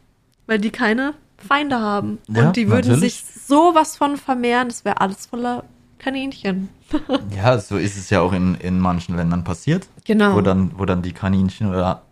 Weil 0.47 0.61
die 0.61 0.71
keine 0.71 1.15
Feinde 1.43 1.81
haben. 1.81 2.19
Ja, 2.29 2.47
Und 2.49 2.57
die 2.57 2.69
würden 2.69 2.91
natürlich. 2.93 3.23
sich 3.23 3.43
sowas 3.47 3.97
von 3.97 4.17
vermehren, 4.17 4.69
das 4.69 4.85
wäre 4.85 5.01
alles 5.01 5.27
voller 5.27 5.65
Kaninchen. 5.99 6.69
Ja, 7.35 7.59
so 7.59 7.79
ist 7.79 7.97
es 7.97 8.11
ja 8.11 8.21
auch 8.21 8.33
in, 8.35 8.55
in 8.57 8.79
manchen 8.79 9.17
Ländern 9.17 9.45
passiert, 9.45 9.89
Genau. 10.05 10.35
wo, 10.35 10.43
dann, 10.43 10.79
wo 10.79 10.85
dann 10.85 11.01
die 11.03 11.13
Kaninchen 11.13 11.69
oder 11.71 12.03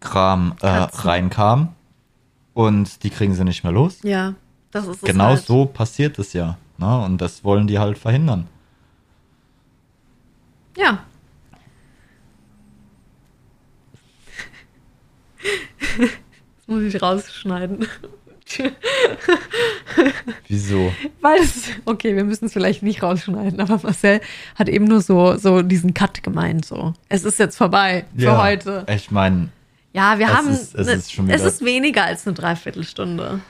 Kram 0.00 0.54
äh, 0.62 0.66
reinkamen 0.66 1.68
und 2.54 3.02
die 3.04 3.10
kriegen 3.10 3.34
sie 3.34 3.44
nicht 3.44 3.62
mehr 3.64 3.72
los. 3.72 3.98
ja, 4.02 4.34
das 4.70 4.86
ist 4.86 5.02
es 5.02 5.04
Genau 5.08 5.24
halt. 5.26 5.44
so 5.44 5.66
passiert 5.66 6.18
es 6.18 6.32
ja. 6.32 6.56
Ne? 6.78 7.04
Und 7.04 7.18
das 7.20 7.44
wollen 7.44 7.66
die 7.66 7.78
halt 7.78 7.98
verhindern. 7.98 8.46
Ja. 10.76 11.00
Das 15.98 16.66
muss 16.68 16.82
ich 16.94 17.02
rausschneiden. 17.02 17.86
Wieso? 20.48 20.92
Weil 21.20 21.40
es, 21.40 21.64
okay, 21.84 22.16
wir 22.16 22.24
müssen 22.24 22.46
es 22.46 22.52
vielleicht 22.52 22.82
nicht 22.82 23.02
rausschneiden, 23.02 23.60
aber 23.60 23.78
Marcel 23.82 24.20
hat 24.56 24.68
eben 24.68 24.84
nur 24.86 25.00
so, 25.00 25.36
so 25.36 25.62
diesen 25.62 25.94
Cut 25.94 26.22
gemeint, 26.22 26.64
so. 26.64 26.94
Es 27.08 27.24
ist 27.24 27.38
jetzt 27.38 27.56
vorbei 27.56 28.04
für 28.16 28.40
heute. 28.42 28.86
Ich 28.92 29.10
meine, 29.10 29.48
Ja, 29.92 30.18
wir 30.18 30.26
Es 30.26 30.32
haben, 30.32 30.48
ist- 30.50 30.74
es 30.74 30.86
ne- 30.86 30.92
ist 30.94 31.12
schon 31.12 31.28
es 31.28 31.40
wieder- 31.40 31.48
ist 31.48 31.64
weniger 31.64 32.04
als 32.04 32.26
eine 32.26 32.34
Dreiviertelstunde. 32.34 33.40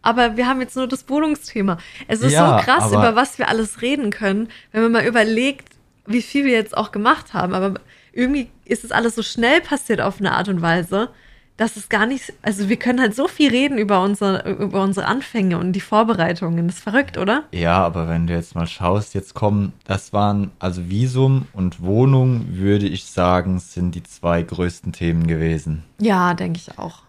Aber 0.00 0.36
wir 0.36 0.46
haben 0.48 0.60
jetzt 0.60 0.74
nur 0.76 0.88
das 0.88 1.08
Wohnungsthema. 1.08 1.78
Es 2.08 2.20
ist 2.20 2.32
Ja, 2.32 2.58
so 2.58 2.64
krass, 2.64 2.90
über 2.92 3.14
was 3.16 3.38
wir 3.38 3.48
alles 3.48 3.82
reden 3.82 4.10
können, 4.10 4.48
wenn 4.72 4.82
man 4.82 4.92
mal 4.92 5.04
überlegt, 5.04 5.68
wie 6.06 6.22
viel 6.22 6.44
wir 6.44 6.52
jetzt 6.52 6.76
auch 6.76 6.90
gemacht 6.92 7.34
haben. 7.34 7.54
Aber 7.54 7.74
irgendwie 8.12 8.48
ist 8.64 8.82
es 8.84 8.90
alles 8.92 9.14
so 9.14 9.22
schnell 9.22 9.60
passiert 9.60 10.00
auf 10.00 10.18
eine 10.18 10.32
Art 10.32 10.48
und 10.48 10.60
Weise, 10.62 11.08
das 11.56 11.76
ist 11.76 11.90
gar 11.90 12.06
nicht, 12.06 12.32
also 12.42 12.68
wir 12.68 12.76
können 12.78 13.00
halt 13.00 13.14
so 13.14 13.28
viel 13.28 13.50
reden 13.50 13.78
über 13.78 14.02
unsere, 14.02 14.50
über 14.52 14.82
unsere 14.82 15.06
Anfänge 15.06 15.58
und 15.58 15.72
die 15.72 15.80
Vorbereitungen. 15.80 16.66
Das 16.66 16.76
ist 16.76 16.82
verrückt, 16.82 17.18
oder? 17.18 17.44
Ja, 17.52 17.84
aber 17.84 18.08
wenn 18.08 18.26
du 18.26 18.32
jetzt 18.34 18.54
mal 18.54 18.66
schaust, 18.66 19.14
jetzt 19.14 19.34
kommen, 19.34 19.72
das 19.84 20.12
waren, 20.12 20.50
also 20.58 20.88
Visum 20.88 21.46
und 21.52 21.82
Wohnung, 21.82 22.46
würde 22.56 22.86
ich 22.86 23.04
sagen, 23.04 23.58
sind 23.60 23.94
die 23.94 24.02
zwei 24.02 24.42
größten 24.42 24.92
Themen 24.92 25.26
gewesen. 25.26 25.84
Ja, 26.00 26.34
denke 26.34 26.58
ich 26.58 26.78
auch. 26.78 27.02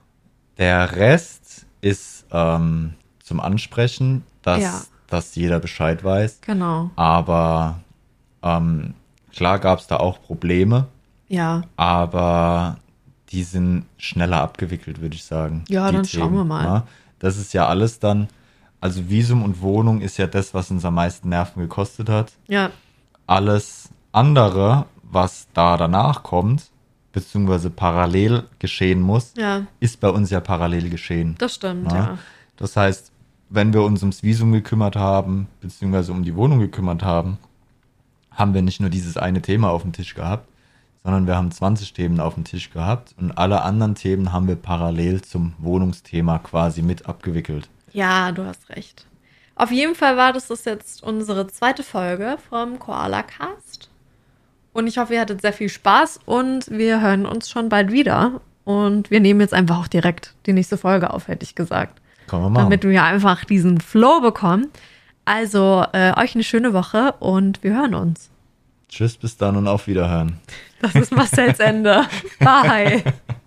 Der 0.57 0.95
Rest 0.97 1.65
ist 1.81 2.25
ähm, 2.31 2.93
zum 3.23 3.39
Ansprechen, 3.39 4.23
dass, 4.43 4.61
Ja. 4.61 4.81
dass 5.07 5.35
jeder 5.35 5.59
Bescheid 5.59 6.03
weiß. 6.03 6.41
Genau. 6.41 6.91
Aber 6.95 7.79
ähm, 8.43 8.93
klar 9.31 9.57
gab 9.59 9.79
es 9.79 9.87
da 9.87 9.97
auch 9.97 10.21
Probleme, 10.21 10.87
Ja. 11.27 11.63
aber 11.77 12.77
die 13.34 13.43
sind 13.43 13.86
schneller 13.97 14.41
abgewickelt, 14.41 15.01
würde 15.01 15.15
ich 15.15 15.23
sagen. 15.25 15.63
Ja, 15.67 15.91
dann 15.91 16.05
schauen 16.05 16.34
wir 16.34 16.43
mal. 16.45 16.63
ja. 16.63 16.88
Das 17.19 17.38
ist 17.38 17.53
ja 17.53 17.67
alles 17.67 17.99
dann, 17.99 18.27
also 18.79 19.09
Visum 19.09 19.43
und 19.43 19.61
Wohnung 19.61 20.01
ist 20.01 20.17
ja 20.17 20.27
das, 20.27 20.53
was 20.53 20.69
uns 20.71 20.86
am 20.86 20.95
meisten 20.95 21.29
Nerven 21.29 21.61
gekostet 21.61 22.09
hat. 22.09 22.34
Ja. 22.47 22.69
Alles 23.27 23.89
andere, 24.11 24.86
was 25.03 25.47
da 25.53 25.77
danach 25.77 26.21
kommt, 26.23 26.65
beziehungsweise 27.11 27.69
parallel 27.69 28.43
geschehen 28.59 29.01
muss, 29.01 29.34
Ja. 29.38 29.65
ist 29.79 29.99
bei 29.99 30.09
uns 30.09 30.29
ja 30.29 30.39
parallel 30.39 30.89
geschehen. 30.89 31.36
Das 31.39 31.55
stimmt, 31.55 31.91
Ja. 31.91 31.97
ja. 31.97 32.17
Das 32.57 32.75
heißt, 32.75 33.11
wenn 33.49 33.73
wir 33.73 33.84
uns 33.84 34.01
ums 34.01 34.21
Visum 34.23 34.51
gekümmert 34.51 34.95
haben, 34.95 35.47
beziehungsweise 35.61 36.11
um 36.11 36.23
die 36.23 36.36
Wohnung 36.36 36.59
gekümmert 36.59 37.03
haben, 37.03 37.38
haben 38.31 38.53
wir 38.53 38.61
nicht 38.63 38.79
nur 38.79 38.89
dieses 38.89 39.15
eine 39.17 39.41
Thema 39.41 39.69
auf 39.69 39.84
dem 39.84 39.91
Tisch 39.93 40.13
gehabt, 40.15 40.47
sondern 41.03 41.27
wir 41.27 41.35
haben 41.35 41.51
20 41.51 41.93
Themen 41.93 42.19
auf 42.19 42.35
dem 42.35 42.45
Tisch 42.45 42.71
gehabt 42.71 43.13
und 43.19 43.37
alle 43.37 43.63
anderen 43.63 43.95
Themen 43.95 44.31
haben 44.31 44.47
wir 44.47 44.55
parallel 44.55 45.21
zum 45.21 45.53
Wohnungsthema 45.57 46.39
quasi 46.39 46.81
mit 46.81 47.05
abgewickelt. 47.05 47.69
Ja, 47.91 48.31
du 48.31 48.45
hast 48.45 48.69
recht. 48.69 49.05
Auf 49.55 49.71
jeden 49.71 49.95
Fall 49.95 50.17
war 50.17 50.33
das 50.33 50.47
das 50.47 50.65
jetzt 50.65 51.03
unsere 51.03 51.47
zweite 51.47 51.83
Folge 51.83 52.37
vom 52.49 52.79
Koala 52.79 53.21
Cast. 53.21 53.89
Und 54.71 54.87
ich 54.87 54.97
hoffe, 54.97 55.13
ihr 55.13 55.21
hattet 55.21 55.41
sehr 55.41 55.53
viel 55.53 55.69
Spaß 55.69 56.21
und 56.25 56.71
wir 56.71 57.01
hören 57.01 57.25
uns 57.25 57.49
schon 57.49 57.69
bald 57.69 57.91
wieder. 57.91 58.41
Und 58.63 59.11
wir 59.11 59.19
nehmen 59.19 59.41
jetzt 59.41 59.53
einfach 59.53 59.77
auch 59.79 59.87
direkt 59.87 60.33
die 60.47 60.53
nächste 60.53 60.77
Folge 60.77 61.11
auf, 61.11 61.27
hätte 61.27 61.43
ich 61.43 61.53
gesagt. 61.53 62.01
Können 62.27 62.43
wir 62.43 62.49
machen. 62.49 62.65
Damit 62.65 62.83
wir 62.83 63.03
einfach 63.03 63.45
diesen 63.45 63.79
Flow 63.79 64.21
bekommen. 64.21 64.69
Also, 65.25 65.85
äh, 65.93 66.17
euch 66.17 66.33
eine 66.33 66.43
schöne 66.43 66.73
Woche 66.73 67.13
und 67.19 67.63
wir 67.63 67.75
hören 67.75 67.93
uns. 67.93 68.29
Tschüss, 68.89 69.17
bis 69.17 69.37
dann 69.37 69.55
und 69.55 69.67
auf 69.67 69.87
Wiederhören. 69.87 70.39
Das 70.84 70.95
ist 70.95 71.11
Marcells 71.13 71.59
Ende. 71.59 72.05
Bye. 72.39 73.03